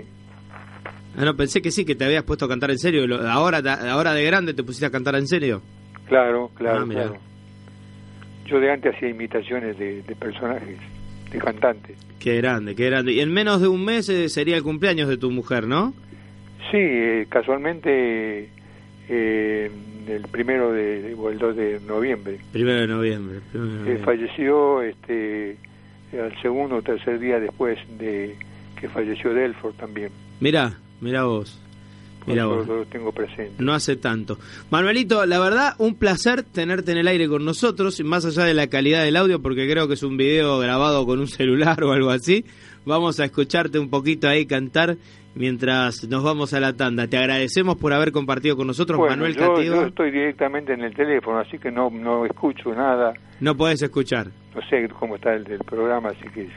Ah, 1.18 1.24
no, 1.24 1.34
pensé 1.36 1.62
que 1.62 1.72
sí, 1.72 1.86
que 1.86 1.96
te 1.96 2.04
habías 2.04 2.24
puesto 2.24 2.46
a 2.46 2.50
cantar 2.50 2.72
en 2.72 2.78
serio. 2.78 3.04
Ahora, 3.30 3.60
ahora 3.92 4.14
de 4.14 4.24
grande 4.26 4.54
te 4.54 4.64
pusiste 4.64 4.86
a 4.86 4.90
cantar 4.92 5.16
en 5.16 5.28
serio. 5.28 5.62
Claro, 6.08 6.52
claro, 6.56 6.82
Ah, 6.84 6.88
claro. 6.90 7.18
Yo 8.46 8.60
de 8.60 8.72
antes 8.72 8.94
hacía 8.96 9.10
imitaciones 9.10 9.78
de, 9.80 10.02
de 10.04 10.16
personajes, 10.16 10.78
de 11.36 11.42
cantantes. 11.42 11.98
Qué 12.20 12.38
grande, 12.38 12.76
qué 12.76 12.86
grande. 12.86 13.14
Y 13.14 13.20
en 13.20 13.32
menos 13.32 13.62
de 13.62 13.68
un 13.68 13.84
mes 13.86 14.10
eh, 14.10 14.30
sería 14.30 14.58
el 14.58 14.64
cumpleaños 14.64 15.08
de 15.08 15.18
tu 15.18 15.32
mujer, 15.32 15.68
¿no? 15.68 15.94
Sí, 16.72 16.78
eh, 16.78 17.28
casualmente 17.30 18.50
eh, 19.10 19.72
el 20.08 20.22
primero 20.32 20.72
de, 20.72 21.16
o 21.18 21.30
el 21.30 21.38
2 21.38 21.56
de 21.56 21.80
noviembre. 21.88 22.40
Primero 22.52 22.82
de 22.82 22.88
noviembre. 22.88 23.40
primero 23.52 23.72
de 23.72 23.80
noviembre. 23.80 24.06
falleció 24.06 24.82
este 24.82 25.58
al 26.14 26.42
segundo 26.42 26.78
o 26.78 26.82
tercer 26.82 27.20
día 27.20 27.40
después 27.40 27.78
de 27.98 28.36
que 28.80 28.88
falleció 28.90 29.34
Delford 29.34 29.76
también. 29.76 30.12
Mirá, 30.40 30.78
mirá 31.02 31.26
vos. 31.26 31.62
Eso 32.28 32.50
vos. 32.50 32.68
lo 32.68 32.86
tengo 32.86 33.12
presente. 33.12 33.64
No 33.64 33.74
hace 33.74 33.96
tanto. 33.96 34.38
Manuelito, 34.72 35.26
la 35.26 35.40
verdad, 35.40 35.74
un 35.78 35.96
placer 35.96 36.44
tenerte 36.44 36.92
en 36.92 36.98
el 36.98 37.08
aire 37.08 37.28
con 37.28 37.46
nosotros, 37.46 38.02
más 38.04 38.26
allá 38.26 38.44
de 38.46 38.54
la 38.54 38.68
calidad 38.68 39.04
del 39.04 39.16
audio, 39.16 39.42
porque 39.42 39.70
creo 39.70 39.88
que 39.88 39.94
es 39.94 40.04
un 40.04 40.18
video 40.18 40.60
grabado 40.60 41.06
con 41.06 41.20
un 41.20 41.28
celular 41.28 41.84
o 41.84 41.92
algo 41.92 42.10
así. 42.10 42.46
Vamos 42.86 43.20
a 43.20 43.26
escucharte 43.26 43.80
un 43.80 43.90
poquito 43.90 44.28
ahí 44.28 44.46
cantar 44.46 44.98
mientras 45.36 46.08
nos 46.08 46.24
vamos 46.24 46.54
a 46.54 46.60
la 46.60 46.74
tanda. 46.74 47.08
Te 47.08 47.18
agradecemos 47.18 47.76
por 47.78 47.94
haber 47.94 48.12
compartido 48.12 48.56
con 48.56 48.68
nosotros, 48.68 48.98
Bueno, 48.98 49.16
Manuel 49.16 49.36
yo, 49.36 49.86
estoy 49.86 50.12
directamente 50.12 50.74
en 50.74 50.82
el 50.82 50.94
teléfono, 50.94 51.40
así 51.40 51.58
que 51.58 51.72
no, 51.72 51.90
no 51.90 52.26
escucho 52.26 52.74
nada. 52.74 53.14
No 53.40 53.56
podés 53.56 53.82
escuchar. 53.82 54.28
No 54.56 54.62
sé 54.70 54.88
cómo 55.00 55.16
está 55.16 55.34
el 55.34 55.44
programa, 55.66 56.10
así 56.10 56.30
que 56.34 56.50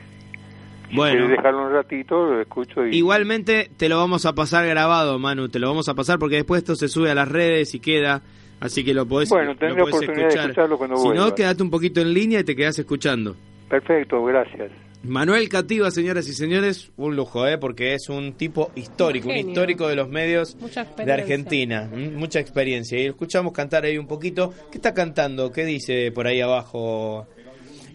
si 0.89 0.97
Bueno. 0.97 1.12
quieres 1.12 1.36
dejarlo 1.36 1.66
un 1.66 1.72
ratito, 1.72 2.26
lo 2.26 2.41
escucho 2.41 2.86
y... 2.86 2.97
Igualmente 2.97 3.70
te 3.76 3.89
lo 3.89 3.97
vamos 3.97 4.26
a 4.26 4.34
pasar 4.34 4.66
grabado, 4.66 5.18
Manu, 5.18 5.49
te 5.49 5.59
lo 5.59 5.68
vamos 5.68 5.89
a 5.89 5.95
pasar 5.95 6.18
porque 6.18 6.36
después 6.36 6.62
esto 6.62 6.74
se 6.74 6.89
sube 6.89 7.11
a 7.11 7.14
las 7.14 7.28
redes 7.28 7.74
y 7.74 7.80
queda, 7.80 8.22
así 8.61 8.84
que 8.84 8.95
lo 8.95 9.07
podés, 9.07 9.28
Bueno, 9.30 9.53
lo 9.53 9.59
podés 9.59 9.95
oportunidad 9.95 10.28
de 10.28 10.34
escucharlo 10.34 10.78
cuando 10.78 10.97
Si 10.97 11.09
no, 11.11 11.34
quédate 11.34 11.62
un 11.62 11.70
poquito 11.70 12.01
en 12.01 12.12
línea 12.14 12.41
y 12.41 12.45
te 12.45 12.57
quedás 12.57 12.78
escuchando. 12.78 13.36
Perfecto, 13.68 14.24
gracias. 14.24 14.70
Manuel 15.05 15.49
Cativa, 15.49 15.91
señoras 15.93 16.28
y 16.28 16.32
señores, 16.32 16.91
un 16.97 17.14
lujo, 17.14 17.47
¿eh? 17.47 17.57
porque 17.57 17.95
es 17.95 18.09
un 18.09 18.32
tipo 18.32 18.72
histórico, 18.74 19.28
un, 19.28 19.34
genio. 19.34 19.51
histórico 19.51 19.86
de 19.86 19.95
los 19.95 20.09
medios 20.09 20.57
de. 20.97 21.12
Argentina, 21.12 21.89
mucha 22.16 22.41
experiencia. 22.41 22.99
Y 22.99 23.05
lo 23.05 23.11
escuchamos 23.11 23.53
cantar 23.53 23.84
ahí 23.84 23.97
un 23.97 24.09
poquito. 24.09 24.53
¿Qué 24.72 24.78
está 24.78 24.95
cantando? 24.95 25.53
¿Qué 25.53 25.64
dice 25.64 26.11
por 26.11 26.26
ahí 26.26 26.41
abajo? 26.41 27.28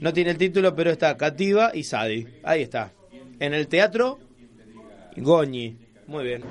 No 0.03 0.11
tiene 0.11 0.31
el 0.31 0.37
título, 0.37 0.75
pero 0.75 0.91
está 0.91 1.15
Cativa 1.15 1.71
y 1.73 1.83
Sadi. 1.83 2.27
Ahí 2.43 2.61
está. 2.61 2.91
En 3.39 3.53
el 3.53 3.69
teatro, 3.69 4.19
Goñi. 5.15 5.77
Muy 6.07 6.25
bien. 6.25 6.41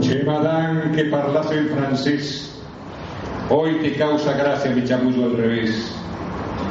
Che, 0.00 0.24
madame, 0.24 0.96
que 0.96 1.04
parlas 1.04 1.52
en 1.52 1.68
francés. 1.68 2.58
Hoy 3.50 3.76
te 3.82 3.92
causa 3.96 4.38
gracia 4.38 4.70
mi 4.70 4.82
chamullo 4.84 5.26
al 5.26 5.36
revés. 5.36 5.94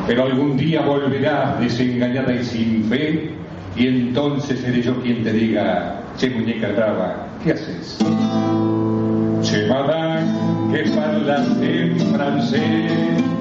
Pero 0.08 0.24
algún 0.24 0.58
día 0.58 0.82
volverás 0.82 1.60
desengañada 1.60 2.34
y 2.34 2.44
sin 2.44 2.84
fe, 2.86 3.30
y 3.76 3.86
entonces 3.86 4.60
seré 4.60 4.82
yo 4.82 5.00
quien 5.04 5.24
te 5.24 5.34
diga, 5.34 6.02
che, 6.18 6.32
muñeca 6.32 6.70
brava, 6.70 7.28
¿qué 7.44 7.52
haces? 7.52 8.00
Che, 9.44 9.68
madame, 9.68 10.74
que 10.74 10.90
parlas 10.90 11.48
en 11.62 12.00
francés. 12.12 13.37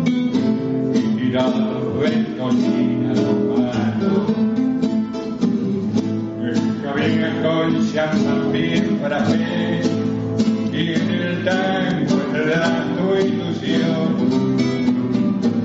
Y 1.26 1.30
la 1.30 1.42
ventolina 1.48 3.12
romano. 3.14 4.10
Cabina 6.84 7.28
con 7.42 7.68
champán 7.92 8.40
frappé 9.02 9.80
y 10.72 10.92
en 10.92 11.10
el 11.10 11.44
tango 11.44 12.14
enredar 12.28 12.84
tu 12.94 13.06
ilusión. 13.26 14.08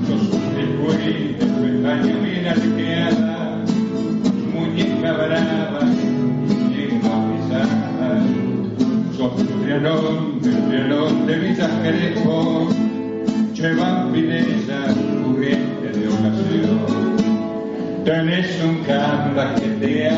Sos 0.08 0.24
un 0.32 0.46
descuido, 0.56 1.44
pestaña 1.62 2.14
bien 2.24 2.44
arqueada, 2.48 3.30
muñeca 4.52 5.12
brava 5.12 5.82
y 6.70 6.98
pesada. 6.98 8.08
Sos 9.16 9.32
un 9.38 9.46
trianón, 9.62 10.40
el 10.42 10.58
trianón 10.68 11.12
de 11.28 11.34
Villa 11.38 11.68
Crespo, 11.82 12.68
che 13.52 13.68
vampiresa, 13.74 14.61
Tenés 18.04 18.60
un 18.64 18.82
canvas 18.82 19.60
que 19.60 19.68
te 19.68 20.08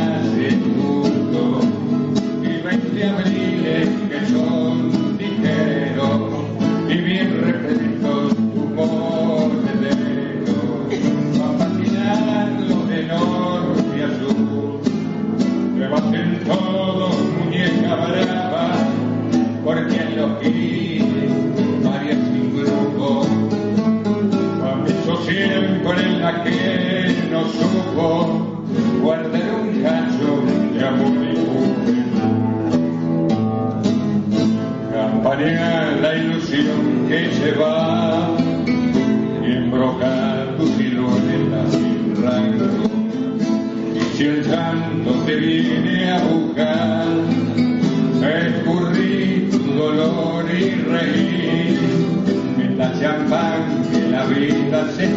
La 35.45 36.17
ilusión 36.17 37.07
que 37.07 37.31
se 37.35 37.53
va 37.53 38.31
y 39.47 39.53
embroca 39.53 40.47
tu 40.57 40.67
silueta 40.69 41.71
sin 41.71 42.17
rango. 42.23 42.89
Y 43.95 44.17
si 44.17 44.25
el 44.25 44.45
santo 44.47 45.11
te 45.27 45.37
viene 45.37 46.13
a 46.13 46.19
buscar, 46.25 47.07
escurrir 48.23 49.51
tu 49.51 49.59
dolor 49.75 50.47
y 50.51 50.71
reír 50.71 51.79
en 52.59 52.79
la 52.79 52.99
champán 52.99 53.85
que 53.93 54.01
la 54.09 54.25
vida 54.25 54.91
se 54.93 55.14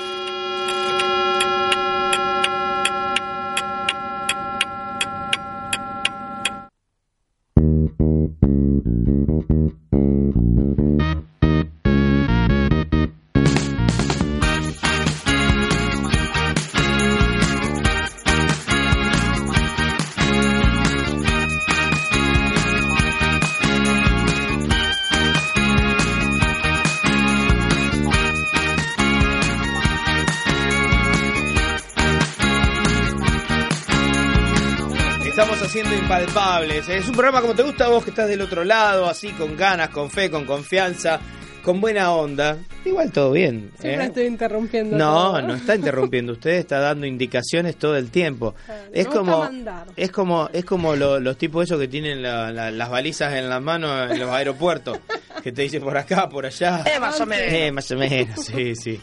Haciendo 36.15 36.31
impalpables. 36.31 36.89
Es 36.89 37.09
un 37.09 37.13
programa 37.15 37.41
como 37.41 37.55
te 37.55 37.63
gusta 37.63 37.87
a 37.87 37.89
vos, 37.89 38.05
que 38.05 38.11
estás 38.11 38.29
del 38.29 38.41
otro 38.43 38.65
lado, 38.65 39.07
así 39.09 39.29
con 39.33 39.57
ganas, 39.57 39.89
con 39.91 40.11
fe, 40.11 40.31
con 40.31 40.45
confianza. 40.45 41.21
con 41.63 41.81
buena 41.81 42.11
onda. 42.13 42.57
Igual 42.85 43.13
todo 43.13 43.31
bien. 43.31 43.71
Siempre 43.79 44.05
¿eh? 44.05 44.07
estoy 44.09 44.25
interrumpiendo. 44.27 44.97
No, 44.97 45.31
todo. 45.31 45.43
no 45.43 45.55
está 45.55 45.77
interrumpiendo. 45.77 46.33
Usted 46.33 46.51
está 46.57 46.81
dando 46.81 47.07
indicaciones 47.07 47.77
todo 47.77 47.97
el 47.97 48.11
tiempo. 48.11 48.55
Es 48.93 49.07
como, 49.07 49.49
es 49.97 50.11
como, 50.11 50.51
es 50.53 50.65
como 50.65 50.97
lo- 50.97 51.21
los 51.21 51.39
tipos 51.39 51.65
esos 51.65 51.79
que 51.81 51.87
tienen 51.89 52.21
la- 52.23 52.51
la- 52.51 52.71
las 52.73 52.91
balizas 52.91 53.33
en 53.35 53.49
las 53.49 53.63
manos 53.63 54.11
en 54.11 54.19
los 54.19 54.29
aeropuertos, 54.31 54.99
que 55.43 55.53
te 55.53 55.63
dicen 55.63 55.83
por 55.83 55.97
acá, 55.97 56.29
por 56.29 56.45
allá. 56.45 56.83
Eh, 56.95 56.99
más 57.01 57.21
o 57.21 57.27
menos. 57.27 57.53
Eh, 57.53 57.71
más 57.73 57.91
o 57.93 57.97
menos, 57.97 58.45
sí, 58.45 58.75
sí. 58.75 59.01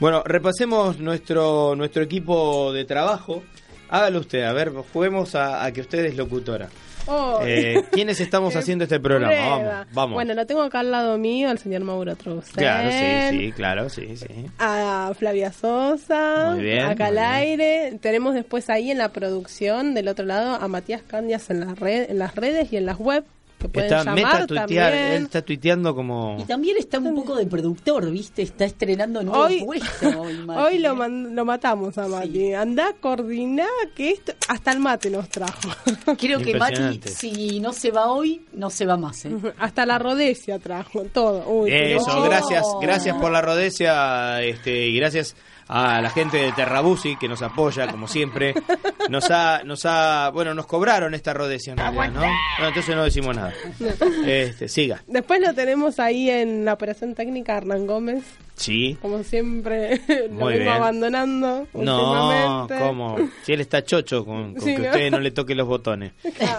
Bueno, 0.00 0.22
repasemos 0.24 0.98
nuestro 0.98 1.74
nuestro 1.76 2.02
equipo 2.02 2.72
de 2.72 2.84
trabajo. 2.84 3.44
Hágalo 3.90 4.20
usted, 4.20 4.42
a 4.44 4.52
ver, 4.52 4.72
juguemos 4.92 5.34
a, 5.34 5.64
a 5.64 5.72
que 5.72 5.80
usted 5.80 6.04
es 6.04 6.16
locutora. 6.16 6.68
Oh. 7.06 7.40
Eh, 7.42 7.82
¿Quiénes 7.90 8.20
estamos 8.20 8.54
haciendo 8.56 8.84
este 8.84 9.00
programa? 9.00 9.34
Vamos, 9.34 9.86
vamos. 9.92 10.14
Bueno, 10.14 10.34
lo 10.34 10.46
tengo 10.46 10.62
acá 10.62 10.80
al 10.80 10.90
lado 10.90 11.18
mío, 11.18 11.48
al 11.50 11.58
señor 11.58 11.82
Mauro 11.82 12.14
Trusel. 12.14 12.54
claro, 12.54 12.90
sí, 12.90 13.38
sí, 13.38 13.52
claro, 13.52 13.88
sí, 13.88 14.16
sí. 14.16 14.46
A 14.58 15.12
Flavia 15.18 15.50
Sosa, 15.52 16.52
Muy 16.54 16.62
bien, 16.64 16.80
acá 16.84 17.10
muy 17.10 17.18
al 17.18 17.24
bien. 17.24 17.60
aire. 17.60 17.98
Tenemos 18.00 18.34
después 18.34 18.68
ahí 18.70 18.90
en 18.90 18.98
la 18.98 19.08
producción, 19.08 19.94
del 19.94 20.08
otro 20.08 20.24
lado, 20.24 20.54
a 20.54 20.68
Matías 20.68 21.02
Candias 21.02 21.50
en, 21.50 21.60
la 21.60 21.74
red, 21.74 22.10
en 22.10 22.18
las 22.18 22.34
redes 22.36 22.72
y 22.72 22.76
en 22.76 22.86
las 22.86 22.98
web. 22.98 23.24
Está 23.72 23.98
llamar 24.04 24.14
meta 24.14 24.46
tuitear, 24.46 24.66
también. 24.92 25.12
él 25.12 25.22
está 25.24 25.42
tuiteando 25.42 25.94
como... 25.94 26.36
Y 26.40 26.44
también 26.44 26.76
está 26.78 26.98
un 26.98 27.14
poco 27.14 27.36
de 27.36 27.46
productor, 27.46 28.10
¿viste? 28.10 28.42
Está 28.42 28.64
estrenando 28.64 29.22
nuevo 29.22 29.44
Hoy, 29.44 29.62
puesto. 29.64 30.08
Hoy, 30.20 30.36
Mati, 30.38 30.60
hoy 30.62 30.78
lo, 30.78 30.94
man- 30.96 31.34
lo 31.34 31.44
matamos 31.44 31.96
a 31.98 32.08
Mati. 32.08 32.54
Andá, 32.54 32.94
coordiná 33.00 33.66
que 33.94 34.10
esto. 34.12 34.32
Hasta 34.48 34.72
el 34.72 34.80
mate 34.80 35.10
nos 35.10 35.28
trajo. 35.28 35.68
Creo 36.18 36.40
que 36.40 36.54
Mati, 36.56 37.00
si 37.06 37.60
no 37.60 37.72
se 37.72 37.90
va 37.90 38.10
hoy, 38.10 38.44
no 38.52 38.70
se 38.70 38.86
va 38.86 38.96
más. 38.96 39.24
¿eh? 39.24 39.30
Hasta 39.58 39.84
la 39.86 39.98
rodecia 39.98 40.58
trajo, 40.58 41.02
todo. 41.04 41.44
Uy, 41.48 41.70
pero- 41.70 42.00
Eso, 42.00 42.22
gracias, 42.22 42.64
gracias 42.80 43.16
por 43.18 43.30
la 43.32 43.40
rodecia 43.42 44.42
este, 44.42 44.86
y 44.88 44.96
gracias 44.96 45.36
a 45.72 46.00
la 46.00 46.10
gente 46.10 46.36
de 46.36 46.50
Terrabusi 46.50 47.14
que 47.16 47.28
nos 47.28 47.42
apoya 47.42 47.86
como 47.86 48.08
siempre. 48.08 48.54
Nos 49.08 49.30
ha, 49.30 49.62
nos 49.64 49.86
ha, 49.86 50.30
bueno, 50.30 50.52
nos 50.52 50.66
cobraron 50.66 51.14
esta 51.14 51.32
realidad, 51.32 51.76
¿no? 51.76 52.20
No, 52.60 52.68
entonces 52.68 52.94
no 52.96 53.04
decimos 53.04 53.36
nada. 53.36 53.52
Este, 54.26 54.68
siga. 54.68 55.02
Después 55.06 55.40
lo 55.40 55.54
tenemos 55.54 56.00
ahí 56.00 56.28
en 56.28 56.64
la 56.64 56.72
operación 56.72 57.14
técnica 57.14 57.56
Hernán 57.56 57.86
Gómez. 57.86 58.24
Sí. 58.54 58.98
Como 59.00 59.22
siempre, 59.22 60.00
lo 60.08 60.34
Muy. 60.34 60.58
No, 60.58 60.72
abandonando 60.72 61.66
últimamente. 61.72 62.78
¿cómo? 62.78 63.16
Si 63.44 63.52
él 63.52 63.60
está 63.60 63.84
chocho 63.84 64.24
con, 64.24 64.54
con 64.54 64.62
Sí, 64.62 64.74
que 64.74 64.82
¿no? 64.82 64.88
usted 64.88 65.10
no 65.10 65.20
le 65.20 65.30
toque 65.30 65.54
los 65.54 65.66
botones. 65.68 66.12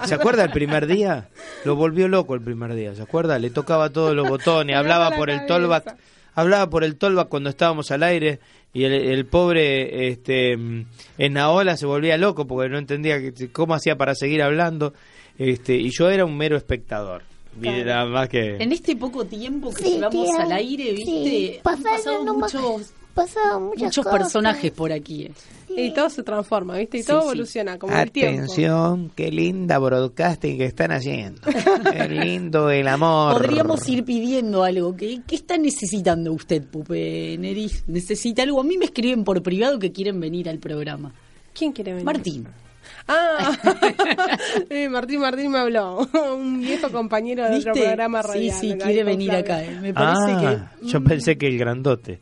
¿Se 0.06 0.16
acuerda 0.16 0.44
el 0.44 0.52
primer 0.52 0.88
día? 0.88 1.28
Lo 1.66 1.76
volvió 1.76 2.08
loco 2.08 2.34
el 2.34 2.42
primer 2.42 2.74
día, 2.76 2.96
¿se 2.96 3.02
acuerda? 3.02 3.38
Le 3.40 3.50
tocaba 3.50 3.90
todos 3.90 4.16
los 4.16 4.28
botones, 4.28 4.76
hablaba 4.76 5.10
la 5.10 5.18
por 5.18 5.30
el 5.30 5.46
tollback, 5.46 5.96
hablaba 6.34 6.70
por 6.70 6.84
el 6.84 6.96
tollback 6.96 7.28
cuando 7.28 7.50
estábamos 7.50 7.92
al 7.92 8.04
aire 8.04 8.40
y 8.74 8.84
el, 8.86 8.94
el 8.94 9.26
pobre 9.26 10.08
este 10.10 10.54
en 10.54 10.88
Naola 11.34 11.76
se 11.78 11.86
volvía 11.86 12.18
loco 12.18 12.48
porque 12.48 12.70
no 12.70 12.78
entendía 12.78 13.20
que- 13.20 13.50
cómo 13.52 13.74
hacía 13.74 13.98
para 13.98 14.16
seguir 14.16 14.42
hablando 14.42 14.94
este 15.38 15.76
y 15.76 15.90
yo 15.92 16.10
era 16.10 16.26
un 16.26 16.38
mero 16.38 16.56
espectador. 16.58 17.24
Y 17.58 17.64
Claro. 17.64 17.86
nada 17.86 18.06
más 18.06 18.30
que 18.30 18.56
En 18.64 18.72
este 18.72 18.96
poco 18.96 19.26
tiempo 19.26 19.74
que 19.74 19.84
Sí, 19.84 19.92
llevamos 19.96 20.26
tía. 20.26 20.42
al 20.44 20.52
aire, 20.54 20.92
¿viste? 20.94 21.06
Sí, 21.06 21.56
Han 21.58 21.62
pasado 21.64 22.34
muchos, 22.34 22.94
muchas 23.14 23.60
muchos 23.60 24.06
cosas. 24.06 24.20
personajes 24.20 24.72
por 24.72 24.94
aquí. 24.94 25.24
¿eh? 25.24 25.32
Y 25.78 25.94
todo 25.94 26.10
se 26.10 26.24
transforma, 26.24 26.78
¿viste? 26.78 26.98
Y 26.98 27.02
Sí, 27.02 27.08
todo 27.08 27.22
sí. 27.22 27.28
evoluciona, 27.28 27.78
como 27.80 27.96
el 27.96 28.12
tiempo. 28.12 28.38
Atención, 28.44 29.12
qué 29.16 29.32
linda 29.32 29.78
broadcasting 29.80 30.58
que 30.58 30.66
están 30.66 30.92
haciendo. 30.92 31.42
Qué 31.92 32.08
lindo 32.10 32.70
el 32.70 32.88
amor. 32.88 33.34
Podríamos 33.42 33.88
ir 33.90 34.04
pidiendo 34.04 34.64
algo. 34.64 34.96
¿Qué, 34.96 35.22
¿Qué 35.28 35.36
está 35.36 35.58
necesitando 35.58 36.34
usted, 36.34 36.64
Pupe 36.64 37.38
Neris? 37.38 37.84
¿Necesita 37.88 38.44
algo? 38.44 38.60
A 38.62 38.64
mí 38.64 38.78
me 38.78 38.86
escriben 38.86 39.24
por 39.24 39.42
privado 39.44 39.80
que 39.80 39.92
quieren 39.92 40.20
venir 40.20 40.50
al 40.50 40.60
programa. 40.60 41.14
¿Quién 41.54 41.72
quiere 41.72 41.92
venir? 41.92 42.06
Martín. 42.06 42.48
Ah, 43.08 43.58
Eh, 44.70 44.90
Martín 44.90 45.20
Martín 45.22 45.52
me 45.52 45.60
habló. 45.60 46.08
Un 46.36 46.62
viejo 46.62 46.90
compañero 46.92 47.50
de 47.50 47.58
otro 47.58 47.74
programa 47.74 48.22
Sí, 48.24 48.28
radial. 48.30 48.58
sí, 48.60 48.72
acá 48.72 48.86
quiere 48.86 49.04
venir 49.04 49.32
acá. 49.32 49.64
eh. 49.64 49.78
Me 49.82 49.94
parece 49.94 50.32
Ah, 50.32 50.72
que... 50.82 50.88
yo 50.88 51.04
pensé 51.04 51.38
que 51.38 51.48
el 51.48 51.58
grandote. 51.58 52.20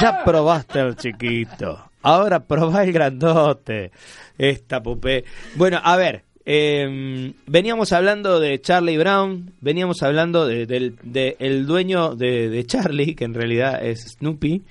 Ya 0.00 0.22
probaste 0.24 0.80
el 0.80 0.96
chiquito. 0.96 1.90
Ahora 2.02 2.44
probá 2.46 2.84
el 2.84 2.92
grandote. 2.92 3.90
Esta 4.38 4.82
pupé. 4.82 5.24
Bueno, 5.56 5.80
a 5.82 5.96
ver. 5.96 6.24
eh, 6.44 7.32
veníamos 7.46 7.92
hablando 7.92 8.40
de 8.40 8.60
Charlie 8.60 8.98
Brown. 8.98 9.52
Veníamos 9.60 10.02
hablando 10.02 10.46
de- 10.46 10.66
del 10.66 10.96
de 11.02 11.36
dueño 11.64 12.16
de, 12.16 12.48
de 12.48 12.64
Charlie, 12.66 13.14
que 13.14 13.24
en 13.24 13.34
realidad 13.34 13.84
es 13.84 14.16
Snoopy. 14.18 14.62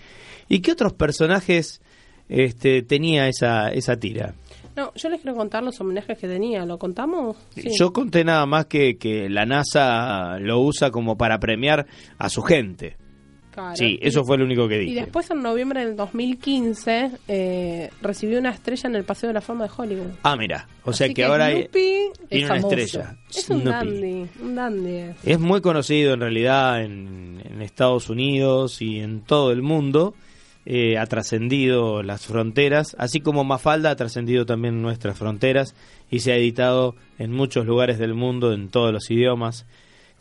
¿Y 0.49 0.59
qué 0.59 0.73
otros 0.73 0.91
personajes 0.93 1.81
este, 2.27 2.81
tenía 2.83 3.27
esa, 3.29 3.69
esa 3.71 3.95
tira? 3.97 4.33
No, 4.75 4.93
yo 4.95 5.09
les 5.09 5.21
quiero 5.21 5.35
contar 5.37 5.63
los 5.63 5.79
homenajes 5.81 6.17
que 6.17 6.27
tenía. 6.27 6.65
¿Lo 6.65 6.77
contamos? 6.77 7.37
Sí. 7.55 7.69
Yo 7.77 7.91
conté 7.93 8.23
nada 8.23 8.45
más 8.45 8.65
que, 8.65 8.97
que 8.97 9.29
la 9.29 9.45
NASA 9.45 10.39
lo 10.39 10.59
usa 10.61 10.91
como 10.91 11.17
para 11.17 11.39
premiar 11.39 11.85
a 12.17 12.29
su 12.29 12.41
gente. 12.41 12.95
Claro. 13.51 13.75
Sí, 13.75 13.99
Y- 14.01 14.07
eso 14.07 14.23
fue 14.23 14.37
lo 14.37 14.45
único 14.45 14.67
que 14.67 14.81
Y 14.81 14.85
dije. 14.87 15.01
después 15.01 15.29
en 15.29 15.41
noviembre 15.41 15.85
del 15.85 15.95
2015 15.95 17.11
eh, 17.27 17.89
recibió 18.01 18.39
una 18.39 18.49
estrella 18.51 18.89
en 18.89 18.95
el 18.95 19.03
Paseo 19.03 19.27
de 19.27 19.33
la 19.33 19.41
Fama 19.41 19.65
de 19.65 19.71
Hollywood. 19.75 20.11
Ah, 20.23 20.35
mira. 20.35 20.67
O 20.83 20.93
sea 20.93 21.05
Así 21.05 21.13
que, 21.13 21.25
ahora 21.25 21.49
tiene 21.71 22.11
una 22.31 22.47
famoso. 22.55 22.75
estrella. 22.77 23.15
es 23.29 23.49
un 23.49 23.63
dandy, 23.63 24.25
un 24.41 24.55
dandy. 24.55 24.95
es. 24.95 25.15
Es 25.25 25.39
muy 25.39 25.61
conocido 25.61 26.13
en 26.13 26.21
realidad 26.21 26.83
en, 26.83 27.41
en 27.45 27.61
Estados 27.61 28.09
Unidos 28.09 28.81
y 28.81 28.99
en 28.99 29.21
todo 29.21 29.51
el 29.51 29.61
mundo. 29.61 30.13
Eh, 30.63 30.97
ha 30.99 31.07
trascendido 31.07 32.03
las 32.03 32.27
fronteras, 32.27 32.95
así 32.99 33.19
como 33.19 33.43
Mafalda 33.43 33.89
ha 33.89 33.95
trascendido 33.95 34.45
también 34.45 34.79
nuestras 34.83 35.17
fronteras 35.17 35.73
y 36.11 36.19
se 36.19 36.33
ha 36.33 36.35
editado 36.37 36.95
en 37.17 37.31
muchos 37.31 37.65
lugares 37.65 37.97
del 37.97 38.13
mundo, 38.13 38.53
en 38.53 38.69
todos 38.69 38.93
los 38.93 39.09
idiomas, 39.09 39.65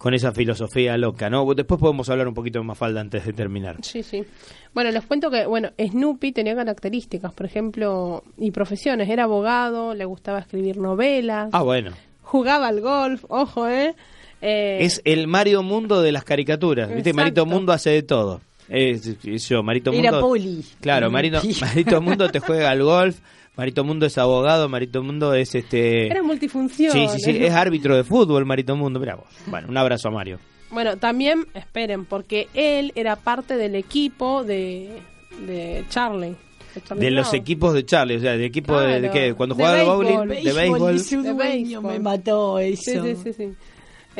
con 0.01 0.15
esa 0.15 0.33
filosofía 0.33 0.97
loca, 0.97 1.29
¿no? 1.29 1.45
Después 1.53 1.79
podemos 1.79 2.09
hablar 2.09 2.27
un 2.27 2.33
poquito 2.33 2.59
de 2.59 2.65
Mafalda 2.65 3.03
antes 3.03 3.23
de 3.27 3.35
terminar. 3.35 3.77
Sí, 3.83 4.03
sí. 4.03 4.25
Bueno, 4.73 4.91
les 4.93 5.05
cuento 5.05 5.31
que, 5.31 5.45
bueno, 5.45 5.73
Snoopy 5.79 6.33
tenía 6.33 6.55
características, 6.57 7.35
por 7.35 7.45
ejemplo, 7.45 8.25
y 8.39 8.51
profesiones. 8.51 9.11
Era 9.11 9.25
abogado, 9.25 9.93
le 9.95 10.07
gustaba 10.07 10.39
escribir 10.39 10.79
novelas, 10.79 11.51
Ah, 11.53 11.61
bueno. 11.61 11.91
jugaba 12.23 12.69
al 12.69 12.81
golf, 12.81 13.27
ojo, 13.29 13.69
¿eh? 13.69 13.95
Eh, 14.41 14.79
Es 14.81 15.03
el 15.05 15.27
Mario 15.27 15.63
Mundo 15.63 16.01
de 16.01 16.13
las 16.13 16.25
caricaturas. 16.25 16.89
¿Viste? 16.95 17.13
Marito 17.13 17.45
Mundo 17.45 17.73
hace 17.75 17.91
de 17.91 18.03
todo. 18.03 18.41
Es, 18.71 19.07
es 19.23 19.49
yo, 19.51 19.63
Marito 19.63 19.93
Era 19.93 20.13
Mundo. 20.13 20.27
poli. 20.29 20.65
Claro, 20.81 21.11
Marito, 21.11 21.43
Marito 21.61 22.01
Mundo 22.01 22.31
te 22.31 22.41
juega 22.41 22.71
al 22.71 22.83
golf. 22.83 23.19
Marito 23.61 23.85
Mundo 23.85 24.07
es 24.07 24.17
abogado. 24.17 24.71
Marito 24.71 25.03
Mundo 25.03 25.35
es 25.35 25.55
este. 25.55 26.07
Era 26.07 26.23
multifunción. 26.23 26.93
Sí, 26.93 27.07
sí, 27.13 27.19
sí. 27.21 27.45
Es 27.45 27.53
árbitro 27.53 27.95
de 27.95 28.05
fútbol, 28.05 28.47
Marito 28.47 28.75
Mundo. 28.75 28.99
Mirá 28.99 29.17
vos. 29.17 29.27
Bueno, 29.49 29.69
un 29.69 29.77
abrazo 29.77 30.09
a 30.09 30.11
Mario. 30.11 30.39
Bueno, 30.71 30.97
también, 30.97 31.47
esperen, 31.53 32.07
porque 32.07 32.49
él 32.55 32.91
era 32.95 33.17
parte 33.17 33.57
del 33.59 33.75
equipo 33.75 34.45
de, 34.45 35.03
de 35.47 35.85
Charlie. 35.91 36.37
de 36.75 36.81
Charlie 36.81 37.05
De 37.05 37.11
los 37.11 37.35
equipos 37.35 37.75
de 37.75 37.85
Charlie, 37.85 38.17
o 38.17 38.21
sea, 38.21 38.35
de 38.39 38.47
equipo 38.47 38.81
de, 38.81 39.03
de 39.03 39.11
qué? 39.11 39.35
Cuando 39.35 39.55
De 39.55 39.63
jugaba 39.63 39.77
béisbol. 39.77 39.97
bowling, 40.07 40.43
de 40.43 40.53
béisbol. 40.55 40.97
De 41.23 41.33
béisbol. 41.35 41.83
me 41.93 41.99
mató 41.99 42.59
eso. 42.61 42.83
Sí, 42.83 42.99
sí, 42.99 43.17
sí, 43.25 43.33
sí. 43.35 43.49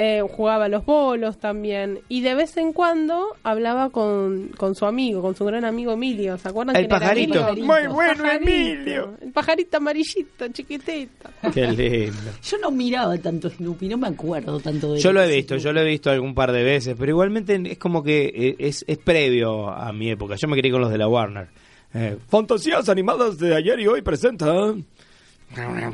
Eh, 0.03 0.23
jugaba 0.35 0.65
a 0.65 0.69
los 0.69 0.87
bolos 0.87 1.37
también. 1.39 2.01
Y 2.09 2.23
de 2.23 2.35
vez 2.35 2.57
en 2.57 2.73
cuando 2.73 3.37
hablaba 3.43 3.91
con, 3.91 4.49
con 4.57 4.75
su 4.75 4.87
amigo, 4.87 5.21
con 5.21 5.37
su 5.37 5.45
gran 5.45 5.67
amigo 5.67 5.93
Emilio. 5.93 6.39
¿Se 6.39 6.49
acuerdan? 6.49 6.75
El 6.75 6.87
quién 6.89 6.91
era 6.97 7.01
pajarito. 7.01 7.49
Emilio? 7.49 7.65
Muy 7.67 7.87
bueno, 7.95 8.23
Pajarito. 8.23 8.51
Emilio. 8.51 9.15
El 9.21 9.33
pajarito 9.33 9.77
amarillito, 9.77 10.49
chiquitito. 10.49 11.29
Qué 11.53 11.67
lindo. 11.67 12.31
Yo 12.43 12.57
no 12.63 12.71
miraba 12.71 13.19
tanto 13.19 13.51
Snoopy, 13.51 13.89
no 13.89 13.99
me 13.99 14.09
acuerdo 14.09 14.59
tanto 14.59 14.95
de 14.95 15.01
Yo 15.01 15.13
lo 15.13 15.23
he 15.23 15.29
visto, 15.37 15.53
Snoopy. 15.57 15.65
yo 15.65 15.73
lo 15.75 15.81
he 15.83 15.85
visto 15.85 16.11
algún 16.11 16.35
par 16.35 16.53
de 16.53 16.63
veces, 16.65 16.97
pero 16.99 17.11
igualmente 17.11 17.61
es 17.67 17.77
como 17.77 18.03
que 18.03 18.33
eh, 18.35 18.57
es, 18.59 18.83
es 18.89 18.97
previo 18.97 19.69
a 19.69 19.93
mi 19.93 20.11
época. 20.11 20.37
Yo 20.41 20.49
me 20.49 20.57
crié 20.57 20.73
con 20.73 20.81
los 20.81 20.91
de 20.91 20.97
la 20.97 21.09
Warner. 21.09 21.49
Eh, 21.93 22.17
Fantasías 22.29 22.89
animadas 22.89 23.37
de 23.39 23.55
ayer 23.55 23.79
y 23.81 23.87
hoy 23.87 24.01
presentan. 24.01 24.87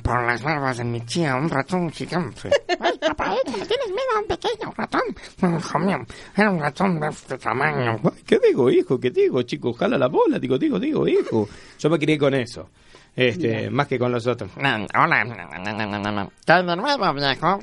Por 0.02 0.22
las 0.26 0.42
barbas 0.42 0.76
de 0.76 0.84
mi 0.84 1.00
tía, 1.00 1.34
un 1.34 1.48
ratón 1.48 1.90
gigante. 1.90 2.50
Ay, 2.78 2.98
papaete, 2.98 3.52
tienes 3.52 3.88
miedo 3.88 4.16
a 4.16 4.20
un 4.20 4.26
pequeño 4.26 4.72
ratón. 4.76 5.58
Hijo 5.58 5.78
mío, 5.78 5.98
era 6.36 6.50
un 6.50 6.60
ratón 6.60 7.00
de 7.00 7.08
este 7.08 7.38
tamaño. 7.38 7.98
¿Qué 8.26 8.38
digo, 8.46 8.70
hijo? 8.70 9.00
¿Qué 9.00 9.10
digo, 9.10 9.40
chico? 9.42 9.72
Jala 9.72 9.96
la 9.96 10.08
bola, 10.08 10.38
digo, 10.38 10.58
digo, 10.58 10.78
digo, 10.78 11.08
hijo. 11.08 11.48
Yo 11.78 11.88
me 11.88 11.98
crié 11.98 12.18
con 12.18 12.34
eso. 12.34 12.68
Este, 13.14 13.48
Bien. 13.48 13.74
más 13.74 13.86
que 13.86 13.98
con 13.98 14.12
los 14.12 14.26
otros. 14.26 14.50
Hola. 14.58 16.28
¿Estás 16.38 16.66
de 16.66 16.76
nuevo, 16.76 17.14
viejo? 17.14 17.58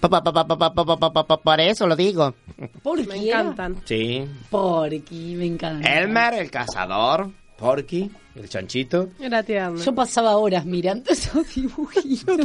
Pa, 0.00 0.08
pa, 0.08 1.26
pa, 1.26 1.36
por 1.36 1.60
eso 1.60 1.86
lo 1.86 1.94
digo. 1.94 2.34
Porque 2.82 3.06
me 3.06 3.16
encantan. 3.16 3.76
Sí. 3.84 4.26
Porky, 4.48 5.34
me 5.36 5.44
encantan. 5.46 5.92
Elmer, 5.92 6.34
el 6.34 6.50
cazador. 6.50 7.30
Porky 7.58 8.10
el 8.34 8.48
chanchito. 8.48 9.08
Era 9.20 9.42
tierno. 9.42 9.78
Yo 9.82 9.94
pasaba 9.94 10.36
horas 10.36 10.64
mirando 10.64 11.10
esos 11.10 11.54
dibujitos. 11.54 12.38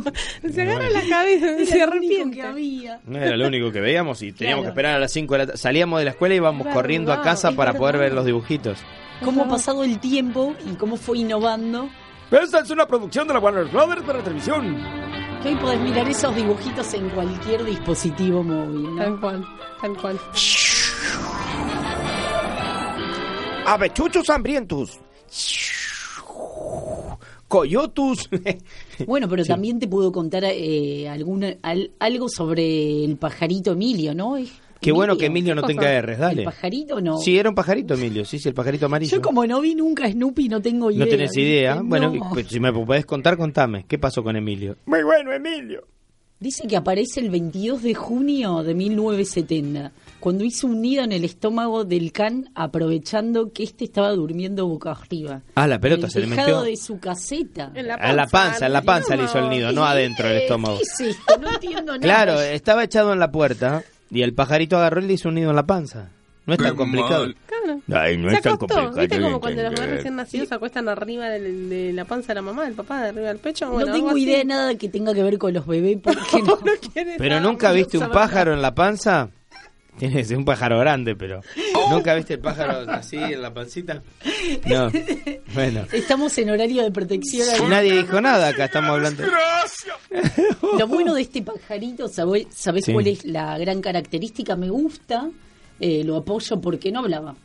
Se 0.54 0.62
agarra 0.62 0.90
la 0.90 1.02
cabeza 1.10 1.60
y 1.62 1.66
se 1.66 1.82
arrepiente. 1.82 2.36
que 2.38 2.42
había. 2.44 3.00
No 3.06 3.18
era 3.20 3.38
lo 3.38 3.48
único 3.48 3.72
que 3.72 3.80
veíamos 3.80 4.22
y 4.22 4.32
teníamos 4.34 4.64
Claro. 4.64 4.64
que 4.64 4.70
esperar 4.80 4.96
a 4.96 5.00
las 5.00 5.12
5 5.14 5.34
de 5.34 5.38
la 5.38 5.46
tarde. 5.48 5.58
Salíamos 5.58 6.00
de 6.00 6.06
la 6.06 6.12
escuela 6.12 6.34
y 6.36 6.38
íbamos 6.38 6.68
corriendo 6.68 7.14
a 7.14 7.22
casa 7.22 7.52
para 7.54 7.74
poder 7.74 7.98
ver 7.98 8.14
los 8.14 8.26
dibujitos. 8.26 8.78
Cómo 9.24 9.44
ha 9.44 9.48
pasado 9.48 9.84
el 9.84 10.00
tiempo 10.00 10.54
y 10.70 10.76
cómo 10.76 10.96
fue 10.98 11.20
innovando. 11.20 11.90
Esta 12.30 12.60
es 12.60 12.70
una 12.70 12.86
producción 12.86 13.28
de 13.28 13.34
la 13.34 13.40
Warner 13.40 13.66
Brothers 13.66 14.04
para 14.04 14.20
televisión. 14.22 14.78
Que 15.42 15.50
hoy 15.50 15.56
podés 15.56 15.80
mirar 15.80 16.08
esos 16.10 16.36
dibujitos 16.36 16.94
en 16.96 17.10
cualquier 17.12 17.64
dispositivo 17.64 18.44
móvil. 18.44 18.96
¿no? 18.96 18.98
Tal 18.98 19.20
cual, 19.20 19.46
tal 19.82 19.98
cual. 19.98 20.20
Avechuchos 23.66 24.30
hambrientos. 24.30 25.00
Coyotus. 27.48 28.30
Bueno, 29.06 29.30
pero 29.30 29.44
Sí. 29.44 29.50
también 29.50 29.80
te 29.80 29.88
puedo 29.88 30.12
contar 30.12 30.44
eh, 30.46 31.08
alguna, 31.08 31.56
al- 31.62 31.92
algo 32.00 32.28
sobre 32.30 33.04
el 33.06 33.16
pajarito 33.18 33.74
Emilio, 33.74 34.16
¿no? 34.16 34.38
Es- 34.38 34.52
Qué 34.82 34.92
bueno 34.92 35.18
que 35.18 35.26
Emilio 35.28 35.56
no 35.56 35.62
¿qué 35.64 35.68
tenga? 35.74 36.02
R's, 36.02 36.18
dale. 36.20 36.42
¿El 36.42 36.46
pajarito 36.46 37.00
no? 37.02 37.18
Sí, 37.20 37.38
era 37.38 37.50
un 37.50 37.56
pajarito, 37.56 37.94
Emilio. 37.96 38.26
Sí, 38.26 38.38
sí, 38.40 38.48
el 38.50 38.54
pajarito 38.56 38.86
amarillo. 38.88 39.16
Yo 39.18 39.22
como 39.22 39.46
no 39.46 39.60
vi 39.62 39.74
nunca 39.76 40.06
a 40.06 40.12
Snoopy 40.12 40.50
no 40.50 40.62
tengo 40.62 40.92
idea. 40.92 41.06
No 41.06 41.10
tenés 41.10 41.36
idea. 41.38 41.74
¿viste? 41.76 41.88
Bueno, 41.90 42.14
No. 42.14 42.30
pues, 42.32 42.48
si 42.48 42.60
me 42.60 42.72
podés 42.74 43.06
contar, 43.06 43.38
contame. 43.38 43.86
¿Qué 43.88 43.98
pasó 43.98 44.24
con 44.24 44.36
Emilio? 44.36 44.76
Muy 44.86 45.04
bueno, 45.04 45.32
Emilio. 45.34 45.84
Dice 46.40 46.68
que 46.68 46.76
aparece 46.78 47.20
el 47.22 47.32
22 47.32 47.82
de 47.82 47.96
junio 47.96 48.62
de 48.62 48.76
1970, 48.76 49.92
cuando 50.20 50.44
hizo 50.44 50.68
un 50.68 50.82
nido 50.82 51.04
en 51.04 51.12
el 51.12 51.24
estómago 51.24 51.86
del 51.86 52.12
can, 52.12 52.50
aprovechando 52.56 53.52
que 53.54 53.64
este 53.64 53.84
estaba 53.86 54.12
durmiendo 54.12 54.68
boca 54.68 54.92
arriba. 54.92 55.42
Ah, 55.56 55.68
la 55.68 55.80
pelota 55.80 56.08
el 56.08 56.12
se 56.12 56.20
le 56.22 56.28
metió. 56.28 56.62
de 56.62 56.76
su 56.78 57.00
caseta. 57.00 57.72
En 57.76 57.88
la 57.88 57.96
A 57.96 58.14
la 58.14 58.28
panza, 58.28 58.66
en 58.68 58.74
la 58.74 58.82
panza 58.82 59.16
le 59.16 59.24
hizo 59.26 59.40
el 59.40 59.50
nido, 59.50 59.72
no 59.72 59.86
adentro 59.86 60.28
del 60.28 60.38
¿Qué 60.40 60.44
estómago. 60.46 60.80
es 60.82 61.00
esto? 61.00 61.38
No 61.40 61.50
entiendo 61.50 61.94
nada. 61.94 62.00
Claro, 62.00 62.42
estaba 62.42 62.84
echado 62.84 63.14
en 63.14 63.20
la 63.20 63.32
puerta 63.32 63.84
y 64.10 64.22
el 64.22 64.34
pajarito 64.34 64.78
agarró 64.78 65.02
y 65.02 65.08
le 65.08 65.14
hizo 65.14 65.30
un 65.30 65.36
nido 65.36 65.50
en 65.50 65.56
la 65.56 65.66
panza. 65.66 66.10
No 66.46 66.54
es 66.54 66.60
tan 66.60 66.76
complicado. 66.78 67.26
Claro. 67.46 67.82
Ay, 67.94 68.18
no 68.18 68.30
se 68.30 68.36
es 68.38 68.42
tan 68.42 68.54
acostó. 68.54 68.76
complicado. 68.76 69.02
¿Viste 69.02 69.16
de 69.18 69.22
como 69.22 69.40
cuando 69.42 69.62
los 69.64 69.72
bebés 69.72 69.80
entender. 69.80 69.96
recién 69.98 70.16
nacidos 70.16 70.48
se 70.48 70.56
acuestan 70.56 70.88
arriba 70.88 71.28
del- 71.30 71.70
de, 71.70 71.92
la 71.92 72.06
panza 72.06 72.30
de 72.30 72.36
la 72.36 72.42
mamá, 72.42 72.64
del 72.64 72.74
papá, 72.74 73.02
de 73.04 73.10
arriba 73.10 73.28
del 73.28 73.40
pecho? 73.40 73.70
Bueno, 73.70 73.88
no 73.88 73.94
tengo 73.94 74.16
idea 74.18 74.44
nada 74.46 74.74
que 74.76 74.88
tenga 74.88 75.14
que 75.14 75.24
ver 75.24 75.38
con 75.38 75.54
los 75.54 75.68
bebés 75.68 75.98
porque 76.02 76.42
no. 76.46 76.58
Pero 77.18 77.42
nunca 77.42 77.74
viste 77.74 77.98
un 77.98 78.10
pájaro 78.12 78.54
en 78.54 78.62
la 78.62 78.74
panza. 78.74 79.30
Tiene 79.98 80.16
que 80.16 80.24
ser 80.26 80.38
un 80.38 80.46
pájaro 80.46 80.78
grande, 80.80 81.16
pero. 81.16 81.42
¿Nunca 81.90 82.14
viste 82.16 82.36
el 82.36 82.40
pájaro 82.40 82.90
así 82.92 83.18
en 83.18 83.42
la 83.42 83.54
pancita? 83.54 84.02
No. 84.66 84.92
Bueno. 85.54 85.86
Estamos 85.92 86.38
en 86.38 86.50
horario 86.50 86.84
de 86.84 86.92
protección. 86.92 87.48
Nadie 87.70 87.98
dijo 88.04 88.20
nada, 88.22 88.50
acá 88.50 88.66
estamos 88.66 88.92
hablando. 88.92 89.24
Lo 90.78 90.88
bueno 90.88 91.14
de 91.14 91.22
este 91.22 91.42
pajarito, 91.42 92.08
¿sabés, 92.08 92.48
sabés 92.52 92.86
Sí. 92.86 92.94
cuál 92.94 93.08
es 93.08 93.26
la 93.26 93.58
gran 93.58 93.82
característica? 93.82 94.56
Me 94.56 94.70
gusta, 94.70 95.30
eh, 95.80 96.04
lo 96.04 96.18
apoyo 96.18 96.60
porque 96.62 96.92
no 96.92 97.00
hablaba. 97.00 97.36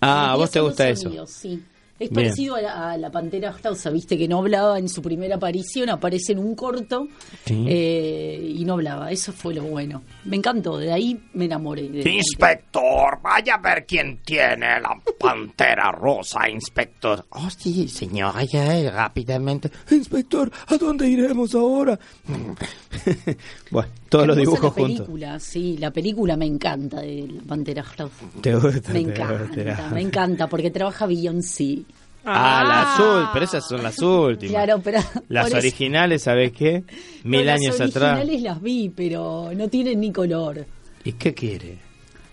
Ah, 0.00 0.32
a 0.32 0.36
vos 0.36 0.50
te 0.50 0.60
gusta 0.60 0.88
eso. 0.88 1.10
sí. 1.26 1.62
Es 2.00 2.08
Bien. 2.10 2.14
parecido 2.24 2.54
a 2.56 2.62
la, 2.62 2.90
a 2.92 2.96
la 2.96 3.10
pantera 3.10 3.52
Stausa, 3.58 3.90
viste 3.90 4.16
que 4.16 4.26
no 4.26 4.38
hablaba 4.38 4.78
en 4.78 4.88
su 4.88 5.02
primera 5.02 5.36
aparición, 5.36 5.90
aparece 5.90 6.32
en 6.32 6.38
un 6.38 6.54
corto 6.54 7.06
Sí. 7.44 7.66
eh, 7.68 8.54
y 8.56 8.64
no 8.64 8.72
hablaba. 8.72 9.10
Eso 9.12 9.32
fue 9.32 9.54
lo 9.54 9.62
bueno. 9.64 10.02
Me 10.24 10.36
encantó, 10.36 10.78
de 10.78 10.92
ahí 10.92 11.20
me 11.34 11.44
enamoré. 11.44 11.88
de- 11.90 12.10
Inspector, 12.10 13.20
vaya 13.22 13.56
a 13.56 13.58
ver 13.60 13.84
quién 13.86 14.18
tiene 14.24 14.80
la 14.80 14.98
pantera 15.18 15.92
rosa, 15.92 16.48
inspector. 16.48 17.26
Oh, 17.30 17.50
sí, 17.50 17.86
señor, 17.88 18.34
ya, 18.50 18.90
rápidamente. 18.90 19.70
Inspector, 19.90 20.50
¿a 20.68 20.76
dónde 20.78 21.06
iremos 21.06 21.54
ahora? 21.54 21.98
bueno, 23.70 23.90
todos 24.10 24.26
los 24.26 24.36
dibujos 24.36 24.62
la 24.64 24.70
juntos. 24.70 24.96
película, 25.06 25.40
sí, 25.40 25.78
la 25.78 25.90
película 25.90 26.36
me 26.36 26.44
encanta 26.46 27.00
de 27.00 27.28
la 27.34 27.42
Pantera 27.42 27.82
Stausa. 27.84 28.26
Te 28.42 28.54
gusta, 28.54 28.92
Me 28.92 29.04
te 29.04 29.10
encanta, 29.12 29.42
gusta. 29.44 29.90
me 29.94 30.00
encanta 30.02 30.46
porque 30.48 30.70
trabaja 30.70 31.06
Beyoncé. 31.06 31.78
Ah, 32.22 32.62
la 32.68 32.92
azul, 32.94 33.28
pero 33.32 33.46
esas 33.46 33.66
son 33.66 33.82
las 33.82 33.98
últimas. 34.00 34.52
Claro, 34.52 34.82
pero 34.84 34.98
Las 35.28 35.54
originales, 35.54 36.22
¿sabes 36.24 36.52
qué? 36.52 36.84
Mil 37.24 37.46
No, 37.46 37.52
años 37.52 37.78
las 37.78 37.88
atrás. 37.88 38.18
originales 38.18 38.42
las 38.42 38.60
vi, 38.60 38.90
pero 38.94 39.50
no 39.56 39.68
tienen 39.68 40.00
ni 40.00 40.12
color. 40.12 40.66
¿Y 41.02 41.12
qué 41.14 41.32
quiere? 41.32 41.78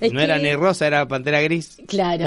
Es 0.02 0.12
no 0.12 0.18
que- 0.20 0.26
era 0.26 0.38
ni 0.40 0.54
rosa, 0.56 0.86
era 0.88 1.08
pantera 1.08 1.40
gris. 1.42 1.78
Claro. 1.88 2.26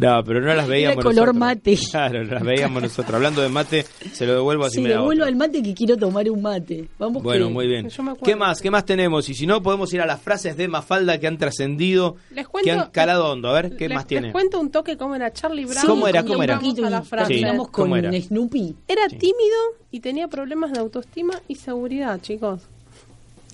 No, 0.00 0.24
pero 0.24 0.40
no 0.40 0.54
las 0.54 0.66
veíamos 0.66 1.04
color 1.04 1.34
nosotros. 1.34 1.36
mate. 1.36 1.78
Claro, 1.90 2.24
las 2.24 2.42
veíamos 2.42 2.82
nosotros. 2.82 3.14
Hablando 3.14 3.42
de 3.42 3.48
mate, 3.50 3.84
se 4.12 4.26
lo 4.26 4.34
devuelvo 4.34 4.64
así 4.64 4.76
Sí, 4.76 4.80
me 4.80 4.88
devuelvo 4.90 5.24
al 5.24 5.36
mate 5.36 5.62
que 5.62 5.74
quiero 5.74 5.96
tomar 5.96 6.28
un 6.30 6.40
mate. 6.40 6.88
Vamos 6.98 7.22
Bueno, 7.22 7.48
que- 7.48 7.52
muy 7.52 7.66
bien. 7.66 7.88
¿Qué 8.24 8.34
más? 8.36 8.60
¿Qué 8.60 8.70
más 8.70 8.84
tenemos? 8.86 9.28
Y 9.28 9.34
si 9.34 9.46
no, 9.46 9.62
podemos 9.62 9.92
ir 9.92 10.00
a 10.00 10.06
las 10.06 10.20
frases 10.20 10.56
de 10.56 10.68
Mafalda 10.68 11.18
que 11.20 11.26
han 11.26 11.36
trascendido, 11.38 12.16
Les 12.30 12.46
que 12.46 12.50
cuento- 12.50 12.70
han 12.72 12.90
calado 12.90 13.30
hondo. 13.30 13.48
A 13.48 13.52
ver, 13.52 13.76
¿qué 13.76 13.88
les, 13.88 13.96
más 13.96 14.06
tiene? 14.06 14.28
Les 14.28 14.32
cuento 14.32 14.58
un 14.58 14.70
toque 14.70 14.96
cómo 14.96 15.14
era 15.14 15.32
Charlie 15.32 15.64
Brown. 15.66 15.86
¿Cómo 15.86 16.08
era? 16.08 16.22
¿Cómo 16.24 16.42
era? 16.42 16.58
a 16.58 16.90
la 16.90 17.02
frase. 17.02 17.28
Terminamos 17.34 17.66
Sí, 17.66 17.72
con 17.72 17.84
¿cómo 17.84 17.96
era? 17.96 18.10
Snoopy. 18.12 18.74
Era 18.88 19.06
tímido 19.08 19.56
y 19.90 20.00
tenía 20.00 20.28
problemas 20.28 20.72
de 20.72 20.80
autoestima 20.80 21.34
y 21.48 21.56
seguridad, 21.56 22.20
chicos. 22.22 22.62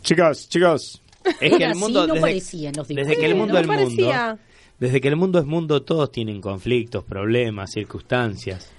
Chicos, 0.02 0.48
chicos. 0.48 1.02
Es 1.24 1.36
que 1.38 1.46
Era 1.46 1.56
el 1.56 1.70
así, 1.72 1.80
mundo 1.80 2.06
no 2.06 2.14
desde, 2.14 2.20
parecía 2.20 2.68
en 2.68 2.76
los 2.76 2.86
dibujos. 2.86 3.08
desde 3.08 3.20
que 3.20 3.26
el 3.26 3.34
mundo 3.34 3.54
no 3.54 3.58
es 3.60 3.66
mundo. 3.66 4.38
Desde 4.78 5.00
que 5.00 5.08
el 5.08 5.16
mundo 5.16 5.38
es 5.38 5.46
mundo, 5.46 5.82
todos 5.82 6.12
tienen 6.12 6.40
conflictos, 6.40 7.04
problemas, 7.04 7.72
circunstancias. 7.72 8.70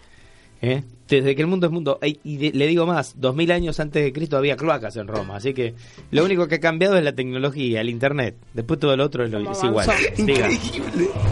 ¿eh? 0.61 0.83
Desde 1.07 1.35
que 1.35 1.41
el 1.41 1.47
mundo 1.47 1.67
es 1.67 1.71
mundo, 1.73 1.99
y 2.23 2.37
de- 2.37 2.51
le 2.51 2.67
digo 2.67 2.85
más, 2.85 3.13
dos 3.17 3.35
mil 3.35 3.51
años 3.51 3.79
antes 3.79 4.03
de 4.03 4.11
Cristo 4.11 4.37
había 4.37 4.57
cloacas 4.57 4.95
en 4.97 5.07
Roma, 5.07 5.37
así 5.37 5.53
que 5.53 5.73
lo 6.11 6.23
único 6.25 6.47
que 6.47 6.55
ha 6.55 6.59
cambiado 6.59 6.97
es 6.97 7.03
la 7.03 7.13
tecnología, 7.13 7.81
el 7.81 7.89
internet. 7.89 8.35
Después 8.53 8.79
todo 8.79 8.95
lo 8.97 9.05
otro 9.05 9.23
es, 9.25 9.31
lo- 9.31 9.51
es 9.51 9.63
igual. 9.63 9.87
Diga. 10.17 10.47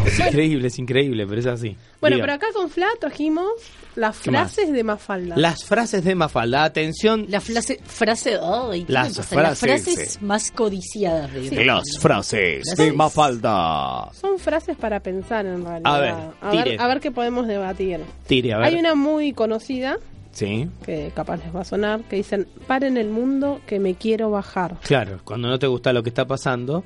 Es 0.06 0.20
increíble, 0.20 0.68
es 0.68 0.80
increíble, 0.80 1.26
pero 1.28 1.40
es 1.40 1.46
así. 1.48 1.76
Bueno, 2.00 2.16
Diga. 2.18 2.26
pero 2.26 2.34
acá 2.36 2.48
con 2.54 2.70
Fla 2.70 2.88
trajimos 3.00 3.48
las 3.96 4.20
¿Qué 4.20 4.30
más? 4.32 4.54
frases 4.54 4.72
de 4.74 4.84
Mafalda. 4.84 5.36
Las 5.38 5.64
frases 5.64 6.04
de 6.04 6.16
Mafalda, 6.16 6.64
atención. 6.64 7.26
La 7.30 7.42
frase, 7.42 7.80
frase, 7.84 8.32
¿qué 8.86 8.86
Las 8.94 9.18
pasa? 9.18 9.42
Las 9.42 9.60
frases, 9.60 9.60
frases 9.96 10.12
sí. 10.14 10.26
más 10.26 10.52
codiciadas 10.52 11.34
de 11.34 11.66
Las 11.66 11.98
frases 12.00 12.66
Las- 12.68 12.78
de 12.78 12.92
Mafalda. 12.94 14.10
Son 14.14 14.38
frases 14.38 14.78
para 14.78 15.00
pensar 15.00 15.46
en 15.46 15.64
realidad. 15.66 15.82
A 15.96 16.00
ver, 16.00 16.14
a 16.42 16.52
ver, 16.64 16.82
a 16.82 16.88
ver 16.88 17.00
qué 17.00 17.12
podemos 17.12 17.48
debatir. 17.48 18.00
Tire, 18.28 18.54
a 18.54 18.58
ver. 18.60 18.68
Hay 18.68 18.76
una 18.76 18.96
muy 18.96 19.34
conocida 19.34 19.65
Sí, 20.32 20.68
que 20.86 21.12
capaz 21.16 21.38
les 21.38 21.56
va 21.56 21.62
a 21.62 21.66
sonar 21.66 22.02
que 22.02 22.18
dicen 22.18 22.46
paren 22.68 22.98
el 22.98 23.10
mundo 23.10 23.62
que 23.66 23.80
me 23.80 23.96
quiero 23.96 24.30
bajar. 24.32 24.76
claro, 24.84 25.20
cuando 25.24 25.48
no 25.48 25.58
te 25.58 25.68
gusta 25.68 25.94
lo 25.94 26.04
que 26.04 26.10
está 26.10 26.26
pasando, 26.26 26.84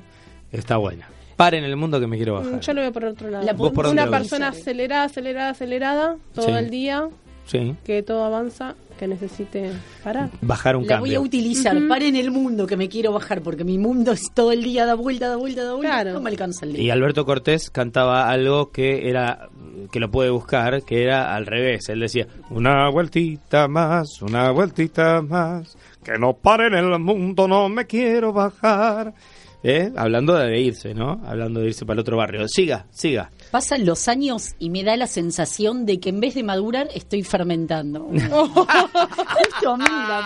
está 0.52 0.76
buena. 0.76 1.08
Paren 1.36 1.64
el 1.64 1.74
mundo 1.76 1.98
que 1.98 2.06
me 2.06 2.16
quiero 2.16 2.34
bajar. 2.34 2.52
Mm, 2.54 2.60
Yo 2.60 2.72
lo 2.74 2.80
veo 2.82 2.92
por 2.92 3.04
otro 3.06 3.28
lado. 3.30 3.44
La 3.44 3.52
¿Vos 3.54 3.72
por 3.72 3.86
Una 3.86 4.04
ves? 4.04 4.10
persona 4.18 4.48
acelerada, 4.48 5.04
acelerada, 5.04 5.50
acelerada 5.50 6.16
todo 6.34 6.46
Sí. 6.46 6.52
el 6.52 6.70
día, 6.70 7.08
Sí, 7.46 7.74
que 7.84 8.02
todo 8.02 8.24
avanza, 8.24 8.76
que 9.00 9.08
necesite 9.08 9.72
parar. 10.04 10.28
bajar 10.42 10.76
un 10.76 10.86
La 10.86 11.00
voy 11.00 11.10
a 11.10 11.14
cambio. 11.14 11.22
utilizar. 11.22 11.74
Ujú. 11.74 11.88
Paren 11.88 12.16
el 12.16 12.30
mundo 12.30 12.66
que 12.66 12.76
me 12.76 12.86
quiero 12.90 13.12
bajar 13.12 13.40
porque 13.40 13.64
mi 13.64 13.78
mundo 13.78 14.12
es 14.12 14.30
todo 14.34 14.52
el 14.52 14.62
día 14.62 14.84
da 14.84 14.92
vuelta, 14.94 15.26
da 15.28 15.36
vuelta, 15.36 15.64
da 15.64 15.72
vuelta. 15.72 15.88
Claro. 15.90 16.12
No 16.12 16.20
me 16.20 16.28
alcanza 16.28 16.66
el 16.66 16.74
día. 16.74 16.82
Y 16.82 16.90
Alberto 16.90 17.24
Cortés 17.24 17.70
cantaba 17.70 18.28
algo 18.28 18.70
que 18.70 19.08
era 19.08 19.48
que 19.90 20.00
lo 20.00 20.10
puede 20.10 20.28
buscar, 20.28 20.82
que 20.82 21.02
era 21.02 21.34
al 21.34 21.46
revés. 21.46 21.88
Él 21.88 22.00
decía, 22.00 22.26
una 22.50 22.90
vueltita 22.90 23.66
más, 23.68 24.20
una 24.20 24.50
vueltita 24.50 25.22
más, 25.22 25.78
que 26.04 26.18
no 26.18 26.34
paren 26.34 26.74
el 26.74 26.98
mundo, 26.98 27.48
no 27.48 27.70
me 27.70 27.86
quiero 27.86 28.34
bajar. 28.34 29.14
¿Eh? 29.62 29.90
Hablando 29.96 30.34
de 30.34 30.60
irse, 30.60 30.94
¿no? 30.94 31.20
Hablando 31.26 31.60
de 31.60 31.66
irse 31.68 31.84
para 31.84 31.94
el 31.94 32.00
otro 32.00 32.16
barrio. 32.18 32.46
Siga, 32.48 32.86
siga. 32.90 33.30
Pasan 33.50 33.84
los 33.84 34.06
años 34.08 34.54
y 34.58 34.70
me 34.70 34.84
da 34.84 34.96
la 34.96 35.06
sensación 35.06 35.84
de 35.86 35.98
que 35.98 36.10
en 36.10 36.20
vez 36.20 36.34
de 36.34 36.44
madurar 36.44 36.88
estoy 36.94 37.24
fermentando. 37.24 38.00
Justo 38.10 39.76
a 39.80 40.24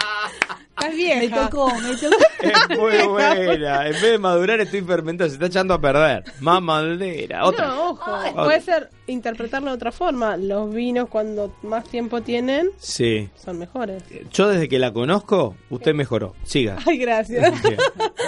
Estás 0.77 0.91
me 0.91 0.97
vieja. 0.97 1.49
tocó, 1.49 1.73
me 1.81 1.97
tocó. 1.97 2.17
Es 2.45 2.79
muy 2.79 2.99
buena. 3.09 3.87
En 3.87 3.93
vez 3.93 4.03
de 4.03 4.19
madurar 4.19 4.61
estoy 4.61 4.83
fermentado, 4.83 5.31
se 5.31 5.35
está 5.37 5.47
echando 5.47 5.73
a 5.73 5.81
perder. 5.81 6.25
Más 6.41 6.61
madera. 6.61 7.45
Otra. 7.47 7.69
No, 7.69 7.91
ojo. 7.91 8.11
Otra. 8.13 8.45
Puede 8.45 8.61
ser 8.61 8.91
interpretarlo 9.07 9.71
de 9.71 9.77
otra 9.77 9.93
forma. 9.93 10.37
Los 10.37 10.75
vinos 10.75 11.09
cuando 11.09 11.55
más 11.63 11.85
tiempo 11.89 12.21
tienen 12.23 12.71
Sí. 12.79 13.31
son 13.37 13.59
mejores. 13.59 14.03
Yo 14.31 14.49
desde 14.49 14.69
que 14.69 14.79
la 14.79 14.93
conozco, 14.93 15.57
usted 15.71 15.95
mejoró. 15.95 16.35
Siga. 16.45 16.77
Ay, 16.87 16.99
gracias. 16.99 17.55
Siga. 17.63 17.77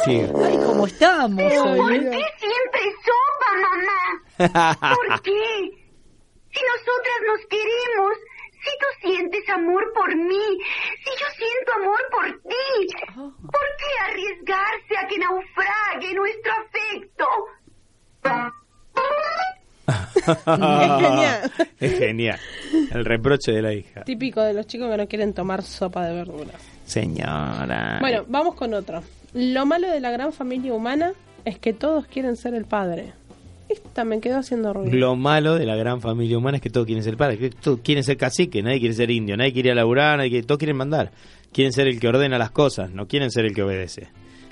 Siga. 0.05 0.29
Ay, 0.47 0.57
¿cómo 0.65 0.87
estamos 0.87 1.43
hoy? 1.53 1.97
eh? 1.97 2.25
siempre 2.39 2.81
sopa, 3.05 4.49
mamá? 4.49 4.79
¿Por 5.09 5.23
qué? 5.23 5.33
Si 6.53 6.61
nosotras 6.65 7.19
nos 7.27 7.47
queremos, 7.51 8.13
si 8.63 8.71
tú 8.79 9.09
sientes 9.09 9.49
amor 9.51 9.93
por 9.95 10.15
mí, 10.15 10.59
si 11.05 11.11
yo 11.11 11.27
siento 11.37 11.73
amor 11.81 12.01
por 12.11 12.27
ti, 12.43 12.87
¿por 13.15 13.67
qué 13.79 14.11
arriesgarse 14.11 14.97
a 14.99 15.09
que 15.09 15.19
naufrague 15.19 16.15
nuestro 16.15 16.53
afecto? 16.53 17.27
Es 20.17 20.45
genial. 20.45 21.53
Es 21.79 21.99
genial. 21.99 22.41
El 22.93 23.05
reproche 23.05 23.53
de 23.53 23.63
la 23.63 23.73
hija. 23.73 24.03
Típico 24.05 24.43
de 24.43 24.55
los 24.55 24.67
chicos 24.67 24.91
que 24.91 24.97
no 24.97 25.07
quieren 25.07 25.35
tomar 25.35 25.63
sopa 25.63 26.07
de 26.07 26.15
verduras. 26.15 26.61
Señora. 26.85 27.99
Bueno, 28.01 28.25
vamos 28.29 28.55
con 28.55 28.73
otro. 28.75 29.03
Lo 29.35 29.67
malo 29.67 29.89
de 29.91 30.01
la 30.01 30.11
gran 30.11 30.33
familia 30.33 30.73
humana 30.73 31.13
es 31.45 31.59
que 31.59 31.73
todos 31.73 32.07
quieren 32.07 32.37
ser 32.37 32.55
el 32.55 32.65
padre. 32.65 33.13
Esta 33.69 34.05
me 34.05 34.21
quedó 34.21 34.39
haciendo 34.39 34.73
ruido. 34.73 34.95
Lo 34.97 35.17
malo 35.17 35.57
de 35.57 35.67
la 35.67 35.75
gran 35.77 36.01
familia 36.01 36.39
humana 36.39 36.59
es 36.59 36.63
que 36.63 36.71
todos 36.71 36.87
quieren 36.87 37.03
ser 37.03 37.17
padres, 37.17 37.39
que 37.39 37.51
todos 37.51 37.81
quieren 37.83 38.05
ser 38.05 38.17
cacique, 38.17 38.63
nadie 38.63 38.79
quiere 38.79 38.95
ser 38.95 39.11
indio, 39.11 39.37
nadie 39.37 39.53
quiere 39.53 39.69
ir 39.71 39.73
a 39.73 39.75
laburar, 39.77 40.19
nadie 40.19 40.31
quiere- 40.31 40.47
todos 40.47 40.59
quieren 40.59 40.77
mandar. 40.77 41.11
Quieren 41.53 41.73
ser 41.73 41.87
el 41.89 41.99
que 41.99 42.07
ordena 42.09 42.39
las 42.39 42.51
cosas, 42.51 42.91
no 42.93 43.09
quieren 43.09 43.31
ser 43.31 43.45
el 43.47 43.55
que 43.55 43.63
obedece. 43.63 44.09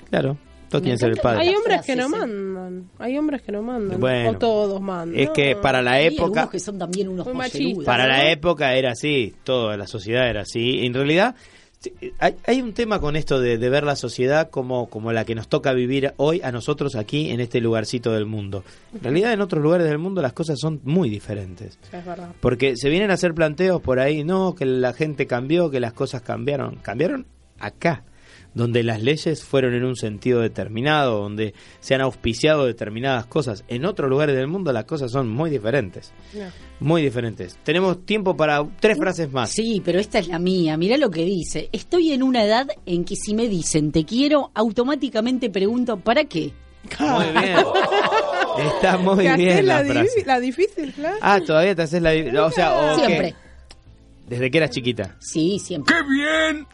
Claro, 0.09 0.37
todos 0.69 0.81
quieren 0.81 0.97
ser 0.97 1.11
el 1.11 1.17
padre. 1.17 1.41
Hay 1.41 1.55
hombres 1.55 1.81
que 1.85 1.95
no 1.95 2.09
mandan. 2.09 2.89
Hay 2.99 3.17
hombres 3.17 3.41
que 3.41 3.51
no 3.51 3.61
mandan. 3.61 3.99
Bueno. 3.99 4.31
o 4.31 4.33
todos 4.37 4.81
mandan. 4.81 5.17
Es 5.19 5.29
que 5.29 5.55
para 5.55 5.81
la 5.81 5.93
Hay 5.93 6.07
época... 6.07 6.49
que 6.51 6.59
son 6.59 6.77
también 6.77 7.07
unos 7.09 7.31
machistas. 7.33 7.85
Para 7.85 8.07
la 8.07 8.29
época 8.31 8.73
era 8.75 8.91
así, 8.91 9.33
toda 9.43 9.77
la 9.77 9.87
sociedad 9.87 10.27
era 10.29 10.41
así. 10.41 10.85
En 10.85 10.93
realidad, 10.93 11.35
hay, 12.19 12.35
hay 12.45 12.61
un 12.61 12.73
tema 12.73 12.99
con 12.99 13.15
esto 13.15 13.39
de, 13.39 13.57
de 13.57 13.69
ver 13.69 13.83
la 13.83 13.95
sociedad 13.95 14.49
como, 14.49 14.89
como 14.89 15.11
la 15.11 15.25
que 15.25 15.35
nos 15.35 15.47
toca 15.47 15.73
vivir 15.73 16.13
hoy 16.17 16.41
a 16.43 16.51
nosotros 16.51 16.95
aquí 16.95 17.31
en 17.31 17.39
este 17.39 17.61
lugarcito 17.61 18.11
del 18.11 18.25
mundo. 18.25 18.63
En 18.93 19.03
realidad, 19.03 19.33
en 19.33 19.41
otros 19.41 19.61
lugares 19.61 19.87
del 19.87 19.97
mundo 19.97 20.21
las 20.21 20.33
cosas 20.33 20.59
son 20.59 20.79
muy 20.83 21.09
diferentes. 21.09 21.77
Sí, 21.89 21.97
es 21.97 22.05
verdad. 22.05 22.29
Porque 22.39 22.75
se 22.75 22.89
vienen 22.89 23.11
a 23.11 23.15
hacer 23.15 23.33
planteos 23.33 23.81
por 23.81 23.99
ahí, 23.99 24.23
no, 24.23 24.55
que 24.55 24.65
la 24.65 24.93
gente 24.93 25.27
cambió, 25.27 25.69
que 25.69 25.79
las 25.79 25.93
cosas 25.93 26.21
cambiaron. 26.21 26.75
Cambiaron 26.77 27.25
acá, 27.59 28.03
donde 28.55 28.81
las 28.81 29.03
leyes 29.03 29.43
fueron 29.43 29.75
en 29.75 29.83
un 29.83 29.95
sentido 29.95 30.39
determinado, 30.41 31.19
donde 31.21 31.53
se 31.81 31.93
han 31.93 32.01
auspiciado 32.01 32.65
determinadas 32.65 33.27
cosas. 33.27 33.63
En 33.67 33.85
otros 33.85 34.09
lugares 34.09 34.35
del 34.35 34.47
mundo 34.47 34.71
las 34.73 34.85
cosas 34.85 35.11
son 35.11 35.29
muy 35.29 35.51
diferentes. 35.51 36.11
No. 36.33 36.45
Muy 36.79 37.03
diferentes. 37.03 37.57
Tenemos 37.63 38.05
tiempo 38.05 38.35
para 38.35 38.65
tres 38.79 38.97
frases 38.97 39.31
más. 39.31 39.51
Sí, 39.51 39.81
pero 39.85 39.99
esta 39.99 40.17
es 40.19 40.27
la 40.27 40.39
mía. 40.39 40.75
Mirá 40.77 40.97
lo 40.97 41.11
que 41.11 41.23
dice. 41.25 41.69
Estoy 41.71 42.11
en 42.13 42.23
una 42.23 42.43
edad 42.43 42.67
en 42.87 43.05
que 43.05 43.15
si 43.15 43.35
me 43.35 43.47
dicen 43.47 43.91
te 43.91 44.03
quiero, 44.05 44.49
automáticamente 44.55 45.49
pregunto 45.51 45.97
¿para 45.97 46.23
qué? 46.25 46.51
Muy 46.99 47.25
bien. 47.41 47.57
Está 48.75 48.97
muy 48.97 49.17
¿Te 49.17 49.29
haces 49.29 49.37
bien 49.37 49.65
la, 49.67 49.83
la, 49.83 49.91
frase. 49.93 50.23
la 50.25 50.39
difícil, 50.39 50.93
claro? 50.93 51.17
Ah, 51.21 51.41
todavía 51.45 51.75
te 51.75 51.81
haces 51.81 52.01
la... 52.01 52.11
di- 52.11 52.29
O 52.37 52.51
sea, 52.51 52.95
Siempre. 52.95 53.35
desde 54.29 54.49
que 54.49 54.57
eras 54.59 54.69
chiquita. 54.69 55.15
Sí, 55.19 55.59
siempre. 55.59 55.93
bien! 56.09 56.65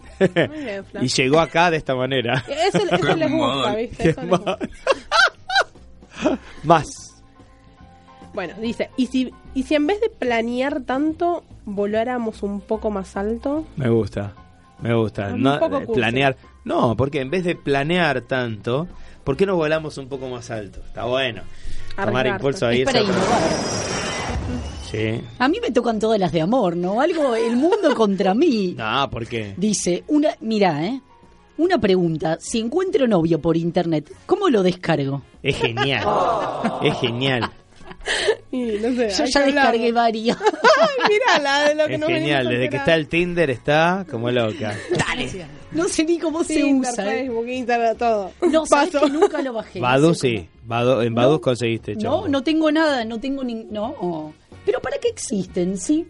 Muy 0.48 0.60
bien, 0.60 0.86
Fla. 0.86 1.04
y 1.04 1.08
llegó 1.08 1.40
acá 1.40 1.72
de 1.72 1.78
esta 1.78 1.96
manera. 1.96 2.44
Eso, 2.48 2.80
eso 2.80 3.16
les 3.16 3.32
gusta, 3.32 3.76
¿viste? 3.76 4.10
Eso 4.10 4.22
les 4.22 4.30
gusta. 4.30 4.58
Más. 6.64 7.08
Bueno, 8.34 8.54
dice, 8.62 8.90
¿y 8.98 9.08
si, 9.08 9.34
¿y 9.54 9.64
si 9.64 9.76
en 9.76 9.88
vez 9.88 10.00
de 10.00 10.10
planear 10.10 10.82
tanto, 10.82 11.44
voláramos 11.66 12.44
un 12.44 12.62
poco 12.62 12.90
más 12.90 13.18
alto? 13.18 13.66
Me 13.76 13.90
gusta, 13.90 14.34
me 14.80 14.94
gusta. 14.94 15.34
Un 15.34 15.42
No, 15.42 15.60
poco 15.60 15.80
eh, 15.80 15.86
cursi. 15.86 16.00
planear. 16.00 16.38
No, 16.64 16.96
porque 16.96 17.20
en 17.22 17.30
vez 17.30 17.44
de 17.44 17.56
planear 17.56 18.22
tanto, 18.22 18.88
¿por 19.24 19.36
qué 19.36 19.46
no 19.46 19.56
volamos 19.56 19.98
un 19.98 20.08
poco 20.08 20.30
más 20.30 20.50
alto? 20.52 20.80
Está 20.86 21.06
bueno. 21.06 21.42
Tomar 21.96 22.28
impulso 22.28 22.68
ahí. 22.68 22.82
Es 22.82 22.86
para 22.86 23.00
esa- 23.00 23.12
innovar. 23.12 23.42
Sí. 24.92 25.22
A 25.40 25.48
mí 25.48 25.60
me 25.62 25.72
tocan 25.72 26.00
todas 26.00 26.20
las 26.20 26.32
de 26.32 26.42
amor, 26.42 26.76
¿no? 26.76 27.00
Algo, 27.00 27.34
el 27.36 27.56
mundo 27.56 27.94
contra 27.96 28.34
mí. 28.34 28.76
No, 28.78 29.10
¿por 29.10 29.26
qué? 29.28 29.54
Dice, 29.58 30.04
una, 30.08 30.30
mira, 30.42 30.86
¿eh? 30.86 31.02
Una 31.58 31.78
pregunta, 31.80 32.38
si 32.42 32.60
encuentro 32.60 33.08
novio 33.08 33.40
por 33.40 33.56
internet, 33.56 34.12
¿cómo 34.26 34.50
lo 34.50 34.64
descargo? 34.64 35.22
Es 35.44 35.58
genial. 35.58 36.06
es 36.84 36.98
genial. 37.00 37.50
Y 38.52 38.64
no 38.82 38.90
sé, 38.96 39.10
Yo 39.12 39.26
ya 39.26 39.40
hablar. 39.42 39.54
descargué 39.72 39.92
varios. 39.92 40.38
Mira 41.08 41.40
la 41.42 41.70
de 41.70 41.76
lo 41.76 41.86
que 41.88 41.94
Es 41.94 42.00
no 42.00 42.08
genial. 42.08 42.50
Desde 42.50 42.70
que 42.70 42.78
está 42.78 42.96
el 42.96 43.08
Tinder 43.08 43.50
está 43.52 44.06
como 44.10 44.32
loca. 44.32 44.76
No 45.72 45.88
sé 45.88 46.04
ni 46.04 46.18
cómo 46.18 46.44
se 46.44 46.56
Tinder, 46.56 46.92
usa. 46.92 47.14
¿eh? 47.14 47.20
Facebook, 47.26 47.48
Instagram, 47.48 47.98
todo. 47.98 48.32
No, 48.50 48.66
sabes 48.66 48.90
Paso. 48.92 49.06
que 49.06 49.12
nunca 49.12 49.42
lo 49.44 49.54
bajé. 49.54 49.80
Badu 49.80 50.16
sí. 50.16 50.48
Badu- 50.68 51.06
en 51.06 51.14
Badu 51.14 51.34
No. 51.34 51.42
conseguiste, 51.42 51.94
No, 51.96 52.02
chavo. 52.02 52.28
no 52.28 52.42
tengo 52.44 52.72
nada, 52.72 53.06
no 53.06 53.20
tengo 53.20 53.44
ni... 53.44 53.54
No. 53.56 53.94
Pero 54.00 54.34
¿para 55.02 55.02
qué 55.02 55.08
existen, 55.10 55.78
sí? 55.78 56.08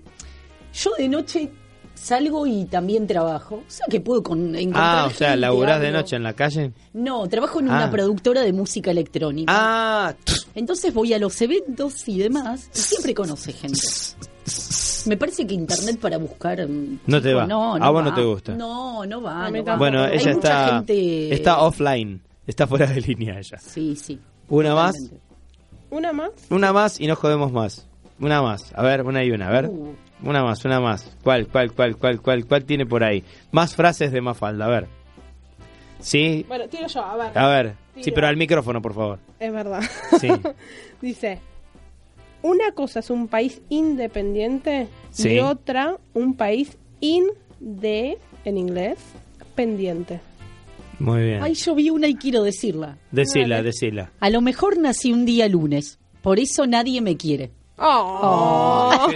Yo 0.74 0.92
de 0.98 1.08
noche 1.08 1.50
salgo 1.94 2.48
y 2.48 2.66
también 2.66 3.06
trabajo. 3.08 3.56
O 3.58 3.64
sea 3.72 3.86
que 3.89 4.00
puedo 4.02 4.24
con, 4.24 4.56
encontrar 4.56 4.84
Ah, 5.00 5.06
o 5.06 5.10
sea, 5.12 5.30
gente, 5.30 5.42
¿laburás 5.42 5.82
de 5.82 5.92
noche 5.92 6.16
en 6.16 6.24
la 6.24 6.34
calle? 6.34 6.72
No, 6.94 7.28
trabajo 7.28 7.60
en 7.60 7.70
Ah. 7.70 7.76
una 7.78 7.92
productora 7.92 8.42
de 8.42 8.54
música 8.54 8.92
electrónica. 8.92 9.52
Ah, 9.56 10.16
Entonces 10.56 10.94
voy 10.94 11.14
a 11.14 11.20
los 11.20 11.39
eventos 11.42 12.08
y 12.08 12.20
demás 12.20 12.70
y 12.74 12.78
siempre 12.80 13.14
conoce 13.14 13.54
gente. 13.54 13.80
Me 15.06 15.18
parece 15.18 15.46
que 15.48 15.54
internet 15.56 16.00
para 16.00 16.18
buscar... 16.18 16.68
mm, 16.68 17.00
No 17.08 17.22
te 17.22 17.34
va. 17.34 17.46
No, 17.48 17.76
A 17.76 17.89
vos 17.89 18.04
no 18.04 18.10
va. 18.10 18.16
te 18.16 18.24
gusta. 18.24 18.54
No, 18.56 19.06
no 19.06 19.22
va. 19.22 19.50
No 19.50 19.64
va. 19.64 19.76
bueno, 19.78 20.06
ella 20.08 20.32
está, 20.32 20.68
gente- 20.78 21.34
está 21.34 21.62
offline. 21.62 22.22
Está 22.48 22.68
fuera 22.68 22.88
de 22.88 23.02
línea 23.02 23.39
ella. 23.39 23.58
Sí, 23.60 23.96
sí. 23.96 24.20
Una 24.50 24.74
más. 24.76 24.96
totalmente. 24.96 25.26
¿Una 25.92 26.14
más? 26.14 26.32
Una 26.50 26.74
más 26.74 27.00
y 27.00 27.08
no 27.08 27.16
jodemos 27.16 27.52
más. 27.52 27.88
Una 28.22 28.41
más. 28.41 28.72
A 28.76 28.84
ver, 28.84 29.01
una 29.01 29.24
y 29.24 29.32
una. 29.32 29.47
A 29.49 29.51
ver. 29.51 29.65
Uh. 29.67 29.95
Una 30.24 30.43
más, 30.43 30.63
una 30.65 30.80
más. 30.80 31.17
¿Cuál, 31.24 31.47
cuál, 31.47 31.72
cuál, 31.74 31.97
cuál, 31.97 32.22
cuál, 32.22 32.45
cuál 32.45 32.63
tiene 32.63 32.86
por 32.86 33.03
ahí? 33.03 33.24
Más 33.51 33.76
frases 33.76 34.11
de 34.11 34.22
Mafalda, 34.22 34.65
a 34.65 34.69
ver. 34.69 34.88
Sí. 35.99 36.45
Bueno, 36.47 36.67
tiro 36.67 36.88
yo, 36.88 37.03
a 37.03 37.15
ver. 37.17 37.38
A 37.38 37.47
ver. 37.47 37.74
Sí, 37.99 38.11
pero 38.11 38.28
al 38.28 38.38
micrófono, 38.38 38.82
por 38.82 38.93
favor. 38.93 39.19
Es 39.39 39.51
verdad. 39.51 39.82
Sí. 40.19 40.30
Dice, 41.01 41.39
una 42.43 42.72
cosa 42.74 42.99
es 42.99 43.09
un 43.09 43.28
país 43.28 43.61
independiente 43.69 44.88
Sí. 45.09 45.30
y 45.34 45.39
otra 45.39 45.97
un 46.13 46.36
país 46.36 46.78
in 46.99 47.26
de, 47.59 48.17
en 48.45 48.57
inglés, 48.57 48.97
pendiente. 49.55 50.19
Muy 50.99 51.24
bien. 51.24 51.41
Ay, 51.43 51.55
yo 51.55 51.74
vi 51.74 51.89
una 51.89 52.07
y 52.07 52.15
quiero 52.15 52.43
decirla. 52.43 52.97
Decila, 53.11 53.63
decila. 53.63 54.11
A 54.19 54.30
lo 54.30 54.41
mejor 54.41 54.78
nací 54.78 55.11
un 55.11 55.26
día 55.26 55.47
lunes, 55.47 55.99
por 56.22 56.39
eso 56.39 56.67
nadie 56.67 57.01
me 57.01 57.17
quiere. 57.17 57.51
Oh. 57.78 59.07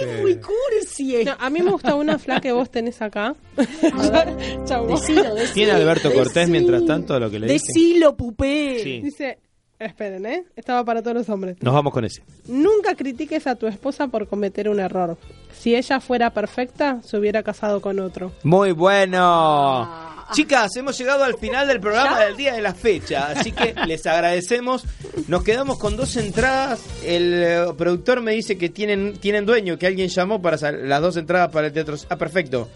Es 0.00 0.20
muy 0.22 0.36
cursi. 0.36 1.24
No, 1.24 1.32
a 1.38 1.50
mí 1.50 1.60
me 1.60 1.70
gusta 1.70 1.94
una 1.94 2.18
fla 2.18 2.40
que 2.40 2.52
vos 2.52 2.70
tenés 2.70 3.00
acá. 3.02 3.34
Ver, 3.56 4.64
chau. 4.64 4.86
Decilo, 4.86 5.34
decilo. 5.34 5.52
¿Tiene 5.54 5.72
Alberto 5.72 6.12
Cortés 6.12 6.48
mientras 6.48 6.84
tanto 6.86 7.18
lo 7.20 7.30
que 7.30 7.38
le 7.38 7.46
dice? 7.52 7.66
Decilo, 7.66 8.16
pupé. 8.16 8.80
Sí. 8.82 9.00
Dice, 9.02 9.38
esperen, 9.78 10.24
¿eh? 10.26 10.44
Estaba 10.56 10.84
para 10.84 11.02
todos 11.02 11.16
los 11.16 11.28
hombres. 11.28 11.56
Nos 11.60 11.74
vamos 11.74 11.92
con 11.92 12.04
ese. 12.04 12.22
Nunca 12.46 12.94
critiques 12.94 13.46
a 13.46 13.54
tu 13.54 13.66
esposa 13.66 14.08
por 14.08 14.28
cometer 14.28 14.68
un 14.68 14.80
error. 14.80 15.18
Si 15.52 15.74
ella 15.74 16.00
fuera 16.00 16.30
perfecta, 16.30 17.00
se 17.02 17.18
hubiera 17.18 17.42
casado 17.42 17.80
con 17.80 17.98
otro. 18.00 18.32
Muy 18.44 18.72
bueno. 18.72 20.13
Chicas, 20.32 20.74
hemos 20.76 20.96
llegado 20.98 21.24
al 21.24 21.36
final 21.38 21.68
del 21.68 21.80
programa 21.80 22.20
del 22.20 22.36
día 22.36 22.54
de 22.54 22.62
la 22.62 22.74
fecha, 22.74 23.28
así 23.28 23.52
que 23.52 23.74
les 23.86 24.06
agradecemos. 24.06 24.84
Nos 25.28 25.42
quedamos 25.44 25.78
con 25.78 25.96
dos 25.96 26.16
entradas. 26.16 26.80
El 27.04 27.42
eh, 27.42 27.64
productor 27.76 28.20
me 28.20 28.32
dice 28.32 28.56
que 28.56 28.68
tienen, 28.68 29.18
tienen 29.18 29.44
dueño, 29.46 29.78
que 29.78 29.86
alguien 29.86 30.08
llamó 30.08 30.40
para 30.40 30.72
las 30.72 31.00
dos 31.02 31.16
entradas 31.16 31.50
para 31.50 31.66
el 31.68 31.72
teatro. 31.72 31.96
Ah, 32.08 32.16
perfecto. 32.16 32.68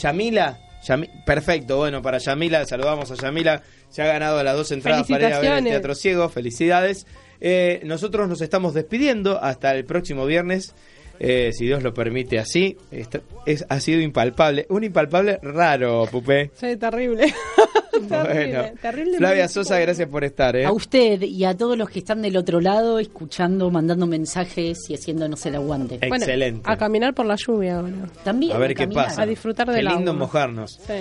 Yamila, 0.00 0.58
Yami- 0.86 1.24
perfecto. 1.24 1.76
Bueno, 1.76 2.02
para 2.02 2.18
Yamila, 2.18 2.64
saludamos 2.66 3.10
a 3.10 3.14
Yamila. 3.14 3.62
Se 3.90 4.02
ha 4.02 4.06
ganado 4.06 4.42
las 4.42 4.56
dos 4.56 4.72
entradas 4.72 5.06
para 5.06 5.28
ir 5.28 5.34
a 5.34 5.40
ver 5.40 5.52
el. 5.58 5.64
Teatro 5.64 5.94
Ciego. 5.94 6.28
Felicidades. 6.28 7.06
Eh, 7.40 7.80
nosotros 7.84 8.28
nos 8.28 8.40
estamos 8.40 8.74
despidiendo 8.74 9.42
hasta 9.42 9.74
el 9.74 9.84
próximo 9.84 10.26
viernes. 10.26 10.74
Eh, 11.18 11.50
si 11.52 11.66
Dios 11.66 11.82
lo 11.82 11.92
permite 11.94 12.38
así, 12.38 12.76
Esta- 12.90 13.20
es, 13.46 13.64
ha 13.68 13.80
sido 13.80 14.00
impalpable, 14.00 14.66
un 14.68 14.84
impalpable 14.84 15.38
raro, 15.42 16.06
Pupé. 16.10 16.50
Sí, 16.54 16.76
terrible. 16.76 17.32
terrible, 18.08 18.58
Bueno, 18.58 18.74
terrible. 18.82 19.18
Flavia 19.18 19.48
Sosa, 19.48 19.78
gracias 19.78 20.08
por 20.08 20.24
estar. 20.24 20.56
¿eh? 20.56 20.64
A 20.64 20.72
usted 20.72 21.22
y 21.22 21.44
a 21.44 21.56
todos 21.56 21.78
los 21.78 21.88
que 21.88 22.00
están 22.00 22.22
del 22.22 22.36
otro 22.36 22.60
lado, 22.60 22.98
escuchando, 22.98 23.70
mandando 23.70 24.06
mensajes 24.06 24.78
y 24.90 24.94
haciéndonos 24.94 25.44
el 25.46 25.54
aguante. 25.56 25.98
Bueno, 25.98 26.16
Excelente. 26.16 26.62
a 26.64 26.76
caminar 26.76 27.14
por 27.14 27.26
la 27.26 27.36
lluvia 27.36 27.76
ahora. 27.78 27.92
También. 28.24 28.52
A 28.56 28.58
ver 28.58 28.70
qué 28.74 28.84
caminar. 28.84 29.06
pasa. 29.06 29.22
A 29.22 29.26
disfrutar 29.26 29.66
Qué 29.68 29.74
del 29.74 29.84
lindo 29.86 30.10
agua. 30.10 30.24
mojarnos. 30.24 30.80
Sí. 30.86 30.92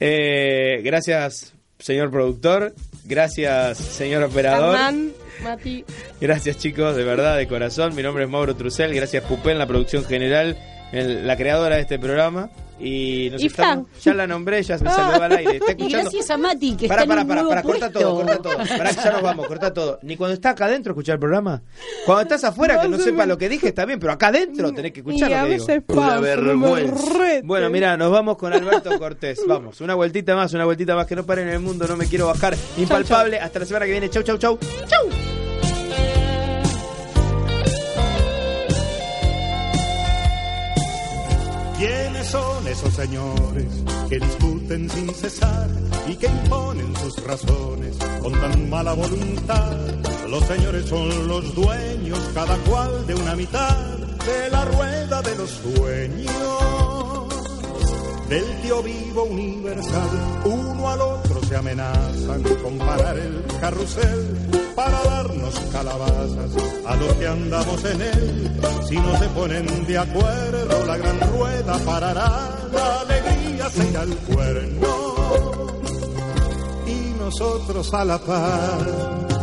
Eh, 0.00 0.80
gracias, 0.82 1.54
señor 1.78 2.10
productor. 2.10 2.74
Gracias, 3.04 3.78
señor 3.78 4.22
operador. 4.24 4.74
Hernán, 4.74 5.12
Mati. 5.42 5.84
Gracias, 6.20 6.58
chicos, 6.58 6.96
de 6.96 7.04
verdad, 7.04 7.36
de 7.36 7.48
corazón. 7.48 7.94
Mi 7.94 8.02
nombre 8.02 8.24
es 8.24 8.30
Mauro 8.30 8.56
Trucel. 8.56 8.94
Gracias, 8.94 9.24
Pupé, 9.24 9.52
en 9.52 9.58
la 9.58 9.66
producción 9.66 10.04
general, 10.04 10.56
en 10.92 11.26
la 11.26 11.36
creadora 11.36 11.76
de 11.76 11.82
este 11.82 11.98
programa. 11.98 12.50
Y, 12.80 13.28
nos 13.32 13.42
Y 13.42 13.46
estamos- 13.46 13.88
ya 14.00 14.14
la 14.14 14.24
nombré, 14.28 14.62
ya 14.62 14.78
se 14.78 14.84
saludó 14.84 15.20
al 15.24 15.32
aire. 15.32 15.56
¿Está 15.56 15.66
Y 15.72 15.72
escuchando? 15.72 16.10
gracias 16.12 16.30
a 16.30 16.38
Mati, 16.38 16.76
que 16.76 16.86
Para, 16.86 17.02
está 17.02 17.08
para, 17.08 17.20
en 17.22 17.24
un 17.24 17.28
para, 17.28 17.40
nuevo 17.42 17.48
para, 17.50 17.62
corta 17.64 17.90
puesto. 17.90 17.98
todo, 18.00 18.14
corta 18.24 18.36
todo. 18.38 18.56
Para 18.78 18.90
que 18.90 18.96
ya 19.02 19.10
nos 19.10 19.22
vamos, 19.22 19.46
corta 19.48 19.74
todo. 19.74 19.98
Ni 20.02 20.16
cuando 20.16 20.34
estás 20.34 20.52
acá 20.52 20.66
adentro 20.66 20.92
escuchar 20.92 21.14
el 21.14 21.18
programa. 21.18 21.60
Cuando 22.06 22.22
estás 22.22 22.44
afuera 22.44 22.80
que 22.80 22.88
No 22.88 22.96
se 22.96 23.02
sepa 23.02 23.22
me- 23.22 23.26
lo 23.26 23.36
que 23.36 23.48
dije 23.48 23.66
está 23.66 23.84
bien, 23.84 23.98
pero 23.98 24.12
acá 24.12 24.28
adentro 24.28 24.72
tenés 24.72 24.92
que 24.92 25.00
escuchar 25.00 25.28
y 25.28 25.34
a 25.34 25.42
lo 25.42 25.48
que 25.48 25.54
digo. 25.54 25.66
paso, 25.88 26.20
me 26.22 26.36
rete. 26.36 27.42
Bueno, 27.44 27.68
mira, 27.68 27.96
nos 27.96 28.12
vamos 28.12 28.36
con 28.38 28.52
Alberto 28.52 28.96
Cortés. 28.96 29.40
Vamos, 29.44 29.80
una 29.80 29.96
vueltita 29.96 30.36
más, 30.36 30.54
una 30.54 30.64
vueltita 30.64 30.94
más 30.94 31.08
que 31.08 31.16
no 31.16 31.26
pare 31.26 31.42
en 31.42 31.48
el 31.48 31.58
mundo, 31.58 31.84
no 31.88 31.96
me 31.96 32.06
quiero 32.06 32.28
bajar. 32.28 32.54
Impalpable. 32.76 33.40
Hasta 33.40 33.58
la 33.58 33.66
semana 33.66 33.86
que 33.86 33.90
viene. 33.90 34.08
Chau, 34.08 34.22
chau, 34.22 34.38
chau. 34.38 34.56
Chau. 34.86 35.37
Son 42.30 42.66
esos 42.68 42.94
señores 42.94 43.84
que 44.08 44.18
discuten 44.18 44.90
sin 44.90 45.14
cesar 45.14 45.68
y 46.06 46.14
que 46.16 46.26
imponen 46.26 46.94
sus 46.96 47.24
razones 47.24 47.96
con 48.22 48.32
tan 48.32 48.68
mala 48.68 48.92
voluntad? 48.92 49.76
Los 50.28 50.44
señores 50.44 50.86
son 50.86 51.28
los 51.28 51.54
dueños, 51.54 52.18
cada 52.34 52.56
cual 52.58 53.06
de 53.06 53.14
una 53.14 53.34
mitad 53.34 53.76
de 54.26 54.50
la 54.50 54.64
rueda 54.66 55.22
de 55.22 55.36
los 55.36 55.50
sueños. 55.50 56.97
Del 58.28 58.60
tío 58.60 58.82
vivo 58.82 59.24
universal, 59.24 60.42
uno 60.44 60.90
al 60.90 61.00
otro 61.00 61.42
se 61.44 61.56
amenazan 61.56 62.42
con 62.62 62.76
parar 62.76 63.18
el 63.18 63.42
carrusel 63.58 64.36
para 64.74 65.02
darnos 65.02 65.58
calabazas 65.72 66.50
a 66.86 66.96
los 66.96 67.12
que 67.14 67.26
andamos 67.26 67.84
en 67.86 68.02
él. 68.02 68.60
Si 68.86 68.96
no 68.96 69.18
se 69.18 69.28
ponen 69.28 69.86
de 69.86 69.96
acuerdo, 69.96 70.84
la 70.84 70.98
gran 70.98 71.20
rueda 71.32 71.78
parará, 71.78 72.68
la 72.70 73.00
alegría 73.00 73.70
se 73.70 73.88
irá 73.88 74.02
al 74.02 74.14
cuerno 74.16 74.88
y 76.86 77.18
nosotros 77.18 77.94
a 77.94 78.04
la 78.04 78.18
paz. 78.18 79.37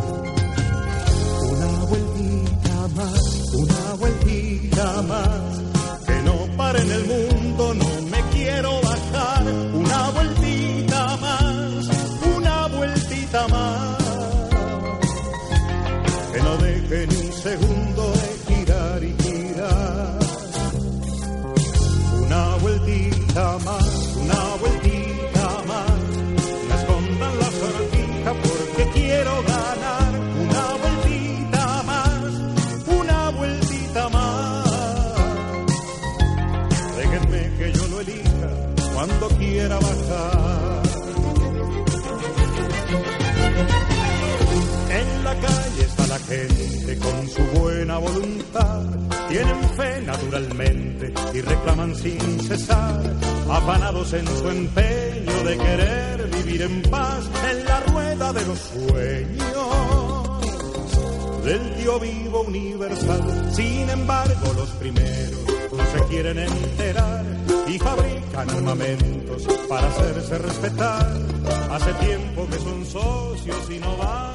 Afanados 53.66 54.14
en 54.14 54.28
su 54.28 54.48
empeño 54.48 55.44
de 55.44 55.58
querer 55.58 56.30
vivir 56.30 56.62
en 56.62 56.84
paz 56.84 57.28
en 57.50 57.66
la 57.66 57.80
rueda 57.80 58.32
de 58.32 58.46
los 58.46 58.60
sueños 58.60 59.46
del 61.44 61.76
tío 61.76 62.00
vivo 62.00 62.42
universal. 62.42 63.24
Sin 63.56 63.90
embargo, 63.90 64.54
los 64.56 64.70
primeros 64.70 65.40
se 65.94 66.04
quieren 66.10 66.38
enterar 66.38 67.26
y 67.68 67.80
fabrican 67.80 68.50
armamentos 68.52 69.48
para 69.68 69.88
hacerse 69.88 70.38
respetar. 70.38 71.18
Hace 71.72 71.94
tiempo 72.06 72.48
que 72.48 72.60
son 72.60 72.86
socios 72.86 73.72
y 73.72 73.80
no 73.80 73.98
van 73.98 74.35